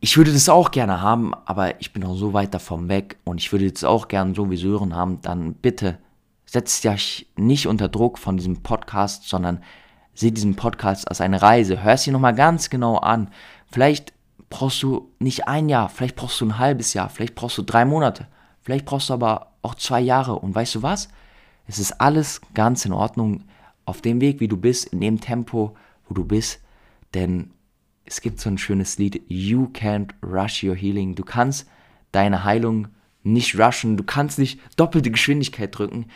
ich 0.00 0.18
würde 0.18 0.34
das 0.34 0.50
auch 0.50 0.70
gerne 0.70 1.00
haben, 1.00 1.32
aber 1.46 1.80
ich 1.80 1.94
bin 1.94 2.02
noch 2.02 2.14
so 2.14 2.34
weit 2.34 2.52
davon 2.52 2.90
weg 2.90 3.16
und 3.24 3.38
ich 3.38 3.50
würde 3.52 3.72
das 3.72 3.84
auch 3.84 4.08
gerne 4.08 4.34
so 4.34 4.50
wie 4.50 4.56
Sören 4.56 4.94
haben, 4.94 5.20
dann 5.22 5.54
bitte 5.54 5.98
setzt 6.56 6.84
dich 6.84 7.28
nicht 7.36 7.66
unter 7.66 7.86
Druck 7.86 8.18
von 8.18 8.38
diesem 8.38 8.62
Podcast, 8.62 9.28
sondern 9.28 9.62
sieh 10.14 10.30
diesen 10.30 10.56
Podcast 10.56 11.06
als 11.06 11.20
eine 11.20 11.42
Reise. 11.42 11.82
Hör 11.82 11.92
es 11.92 12.04
dir 12.04 12.14
nochmal 12.14 12.34
ganz 12.34 12.70
genau 12.70 12.96
an. 12.96 13.30
Vielleicht 13.70 14.14
brauchst 14.48 14.82
du 14.82 15.12
nicht 15.18 15.48
ein 15.48 15.68
Jahr, 15.68 15.90
vielleicht 15.90 16.16
brauchst 16.16 16.40
du 16.40 16.46
ein 16.46 16.58
halbes 16.58 16.94
Jahr, 16.94 17.10
vielleicht 17.10 17.34
brauchst 17.34 17.58
du 17.58 17.62
drei 17.62 17.84
Monate, 17.84 18.26
vielleicht 18.62 18.86
brauchst 18.86 19.10
du 19.10 19.12
aber 19.12 19.52
auch 19.60 19.74
zwei 19.74 20.00
Jahre. 20.00 20.36
Und 20.36 20.54
weißt 20.54 20.76
du 20.76 20.82
was? 20.82 21.08
Es 21.66 21.78
ist 21.78 22.00
alles 22.00 22.40
ganz 22.54 22.86
in 22.86 22.92
Ordnung 22.94 23.44
auf 23.84 24.00
dem 24.00 24.22
Weg, 24.22 24.40
wie 24.40 24.48
du 24.48 24.56
bist, 24.56 24.86
in 24.86 25.02
dem 25.02 25.20
Tempo, 25.20 25.76
wo 26.08 26.14
du 26.14 26.24
bist. 26.24 26.62
Denn 27.12 27.50
es 28.06 28.22
gibt 28.22 28.40
so 28.40 28.48
ein 28.48 28.56
schönes 28.56 28.96
Lied, 28.96 29.20
You 29.28 29.68
can't 29.74 30.12
rush 30.22 30.64
your 30.64 30.74
healing. 30.74 31.16
Du 31.16 31.22
kannst 31.22 31.68
deine 32.12 32.44
Heilung 32.44 32.88
nicht 33.24 33.60
rushen, 33.60 33.98
du 33.98 34.04
kannst 34.04 34.38
nicht 34.38 34.58
doppelte 34.76 35.10
Geschwindigkeit 35.10 35.76
drücken, 35.76 36.06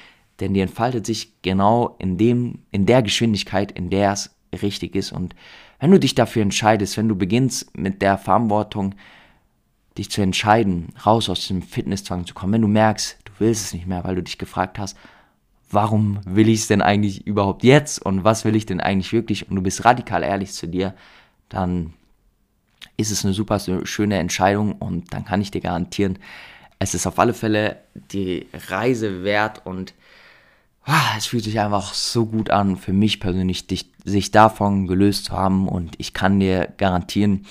denn 0.40 0.54
die 0.54 0.60
entfaltet 0.60 1.06
sich 1.06 1.32
genau 1.42 1.96
in 1.98 2.18
dem, 2.18 2.60
in 2.70 2.86
der 2.86 3.02
Geschwindigkeit, 3.02 3.72
in 3.72 3.90
der 3.90 4.12
es 4.12 4.30
richtig 4.62 4.94
ist. 4.94 5.12
Und 5.12 5.34
wenn 5.78 5.90
du 5.90 5.98
dich 5.98 6.14
dafür 6.14 6.42
entscheidest, 6.42 6.96
wenn 6.96 7.08
du 7.08 7.16
beginnst 7.16 7.76
mit 7.76 8.02
der 8.02 8.18
Verantwortung, 8.18 8.94
dich 9.98 10.10
zu 10.10 10.22
entscheiden, 10.22 10.88
raus 11.04 11.28
aus 11.28 11.46
dem 11.48 11.62
Fitnesszwang 11.62 12.26
zu 12.26 12.34
kommen, 12.34 12.54
wenn 12.54 12.62
du 12.62 12.68
merkst, 12.68 13.18
du 13.24 13.32
willst 13.38 13.66
es 13.66 13.74
nicht 13.74 13.86
mehr, 13.86 14.04
weil 14.04 14.14
du 14.14 14.22
dich 14.22 14.38
gefragt 14.38 14.78
hast, 14.78 14.96
warum 15.70 16.20
will 16.24 16.48
ich 16.48 16.60
es 16.60 16.66
denn 16.68 16.82
eigentlich 16.82 17.26
überhaupt 17.26 17.62
jetzt 17.62 18.04
und 18.04 18.24
was 18.24 18.44
will 18.44 18.56
ich 18.56 18.66
denn 18.66 18.80
eigentlich 18.80 19.12
wirklich 19.12 19.48
und 19.48 19.56
du 19.56 19.62
bist 19.62 19.84
radikal 19.84 20.22
ehrlich 20.22 20.52
zu 20.52 20.66
dir, 20.66 20.94
dann 21.48 21.92
ist 22.96 23.10
es 23.10 23.24
eine 23.24 23.34
super 23.34 23.58
schöne 23.84 24.18
Entscheidung 24.18 24.72
und 24.72 25.12
dann 25.12 25.24
kann 25.24 25.40
ich 25.40 25.50
dir 25.50 25.60
garantieren, 25.60 26.18
es 26.78 26.94
ist 26.94 27.06
auf 27.06 27.18
alle 27.18 27.34
Fälle 27.34 27.76
die 27.94 28.46
Reise 28.68 29.22
wert 29.22 29.66
und 29.66 29.94
es 31.16 31.26
fühlt 31.26 31.44
sich 31.44 31.60
einfach 31.60 31.92
so 31.94 32.26
gut 32.26 32.50
an 32.50 32.76
für 32.76 32.92
mich 32.92 33.20
persönlich, 33.20 33.66
dich, 33.66 33.90
sich 34.04 34.30
davon 34.30 34.86
gelöst 34.86 35.26
zu 35.26 35.32
haben 35.32 35.68
und 35.68 35.94
ich 35.98 36.14
kann 36.14 36.40
dir 36.40 36.72
garantieren, 36.78 37.46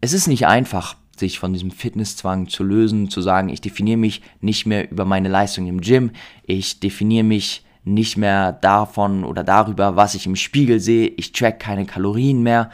es 0.00 0.12
ist 0.12 0.26
nicht 0.26 0.46
einfach, 0.46 0.96
sich 1.16 1.38
von 1.38 1.52
diesem 1.52 1.70
Fitnesszwang 1.70 2.48
zu 2.48 2.62
lösen, 2.62 3.08
zu 3.08 3.22
sagen, 3.22 3.48
ich 3.48 3.60
definiere 3.60 3.96
mich 3.96 4.22
nicht 4.40 4.66
mehr 4.66 4.90
über 4.90 5.04
meine 5.04 5.28
Leistung 5.28 5.66
im 5.66 5.80
Gym, 5.80 6.10
ich 6.42 6.80
definiere 6.80 7.24
mich 7.24 7.64
nicht 7.84 8.16
mehr 8.16 8.52
davon 8.52 9.24
oder 9.24 9.44
darüber, 9.44 9.96
was 9.96 10.14
ich 10.14 10.26
im 10.26 10.36
Spiegel 10.36 10.80
sehe, 10.80 11.06
ich 11.06 11.32
track 11.32 11.60
keine 11.60 11.86
Kalorien 11.86 12.42
mehr, 12.42 12.70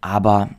aber 0.00 0.50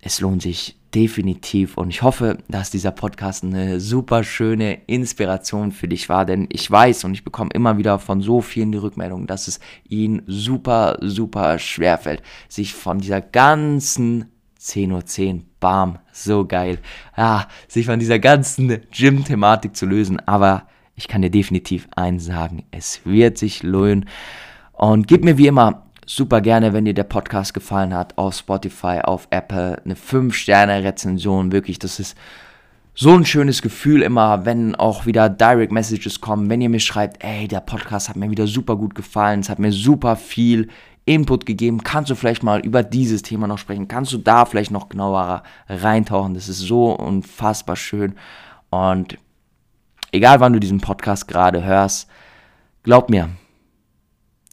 es 0.00 0.20
lohnt 0.20 0.42
sich 0.42 0.77
definitiv. 0.98 1.78
Und 1.78 1.90
ich 1.90 2.02
hoffe, 2.02 2.38
dass 2.48 2.70
dieser 2.70 2.90
Podcast 2.90 3.44
eine 3.44 3.78
super 3.78 4.24
schöne 4.24 4.80
Inspiration 4.88 5.70
für 5.70 5.86
dich 5.86 6.08
war, 6.08 6.24
denn 6.24 6.48
ich 6.50 6.68
weiß 6.68 7.04
und 7.04 7.14
ich 7.14 7.22
bekomme 7.22 7.50
immer 7.54 7.78
wieder 7.78 8.00
von 8.00 8.20
so 8.20 8.40
vielen 8.40 8.72
die 8.72 8.78
Rückmeldung, 8.78 9.28
dass 9.28 9.46
es 9.46 9.60
ihnen 9.88 10.22
super, 10.26 10.98
super 11.00 11.60
schwer 11.60 11.98
fällt, 11.98 12.22
sich 12.48 12.74
von 12.74 12.98
dieser 12.98 13.20
ganzen 13.20 14.24
10.10 14.60 14.92
Uhr 14.92 15.06
10, 15.06 15.44
bam, 15.60 15.98
so 16.12 16.44
geil, 16.44 16.80
ja, 17.16 17.46
sich 17.68 17.86
von 17.86 18.00
dieser 18.00 18.18
ganzen 18.18 18.80
Gym-Thematik 18.90 19.76
zu 19.76 19.86
lösen, 19.86 20.18
aber 20.26 20.66
ich 20.96 21.06
kann 21.06 21.22
dir 21.22 21.30
definitiv 21.30 21.86
eins 21.94 22.24
sagen, 22.24 22.64
es 22.72 23.02
wird 23.04 23.38
sich 23.38 23.62
lohnen. 23.62 24.06
Und 24.72 25.06
gib 25.06 25.24
mir 25.24 25.38
wie 25.38 25.46
immer 25.46 25.87
super 26.08 26.40
gerne, 26.40 26.72
wenn 26.72 26.86
dir 26.86 26.94
der 26.94 27.04
Podcast 27.04 27.52
gefallen 27.52 27.94
hat, 27.94 28.16
auf 28.16 28.34
Spotify, 28.34 29.00
auf 29.02 29.28
Apple, 29.30 29.80
eine 29.84 29.94
5-Sterne-Rezension. 29.94 31.52
Wirklich, 31.52 31.78
das 31.78 32.00
ist 32.00 32.16
so 32.94 33.14
ein 33.14 33.26
schönes 33.26 33.62
Gefühl 33.62 34.02
immer, 34.02 34.46
wenn 34.46 34.74
auch 34.74 35.04
wieder 35.06 35.28
Direct 35.28 35.70
Messages 35.70 36.20
kommen, 36.20 36.48
wenn 36.48 36.62
ihr 36.62 36.70
mir 36.70 36.80
schreibt, 36.80 37.22
ey, 37.22 37.46
der 37.46 37.60
Podcast 37.60 38.08
hat 38.08 38.16
mir 38.16 38.30
wieder 38.30 38.46
super 38.46 38.76
gut 38.76 38.94
gefallen, 38.94 39.40
es 39.40 39.50
hat 39.50 39.58
mir 39.58 39.70
super 39.70 40.16
viel 40.16 40.68
Input 41.04 41.46
gegeben, 41.46 41.84
kannst 41.84 42.10
du 42.10 42.14
vielleicht 42.14 42.42
mal 42.42 42.60
über 42.60 42.82
dieses 42.82 43.22
Thema 43.22 43.46
noch 43.46 43.58
sprechen, 43.58 43.86
kannst 43.86 44.12
du 44.12 44.18
da 44.18 44.46
vielleicht 44.46 44.70
noch 44.70 44.88
genauer 44.88 45.42
reintauchen, 45.68 46.34
das 46.34 46.48
ist 46.48 46.58
so 46.58 46.90
unfassbar 46.90 47.76
schön 47.76 48.14
und 48.70 49.16
egal 50.10 50.40
wann 50.40 50.52
du 50.52 50.58
diesen 50.58 50.80
Podcast 50.80 51.28
gerade 51.28 51.62
hörst, 51.62 52.08
glaub 52.82 53.10
mir, 53.10 53.30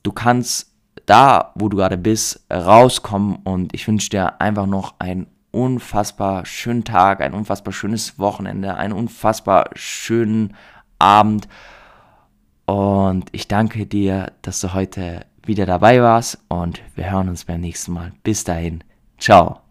du 0.03 0.11
kannst 0.11 0.74
da, 1.05 1.51
wo 1.55 1.69
du 1.69 1.77
gerade 1.77 1.97
bist, 1.97 2.45
rauskommen. 2.51 3.37
Und 3.43 3.73
ich 3.73 3.87
wünsche 3.87 4.09
dir 4.09 4.41
einfach 4.41 4.65
noch 4.65 4.95
einen 4.99 5.27
unfassbar 5.51 6.45
schönen 6.45 6.83
Tag, 6.83 7.21
ein 7.21 7.33
unfassbar 7.33 7.73
schönes 7.73 8.19
Wochenende, 8.19 8.75
einen 8.75 8.93
unfassbar 8.93 9.69
schönen 9.73 10.55
Abend. 10.99 11.47
Und 12.65 13.29
ich 13.31 13.47
danke 13.47 13.85
dir, 13.85 14.31
dass 14.41 14.59
du 14.59 14.73
heute 14.73 15.25
wieder 15.43 15.65
dabei 15.65 16.01
warst. 16.01 16.39
Und 16.47 16.81
wir 16.95 17.11
hören 17.11 17.29
uns 17.29 17.45
beim 17.45 17.61
nächsten 17.61 17.93
Mal. 17.93 18.11
Bis 18.23 18.43
dahin. 18.43 18.83
Ciao. 19.17 19.64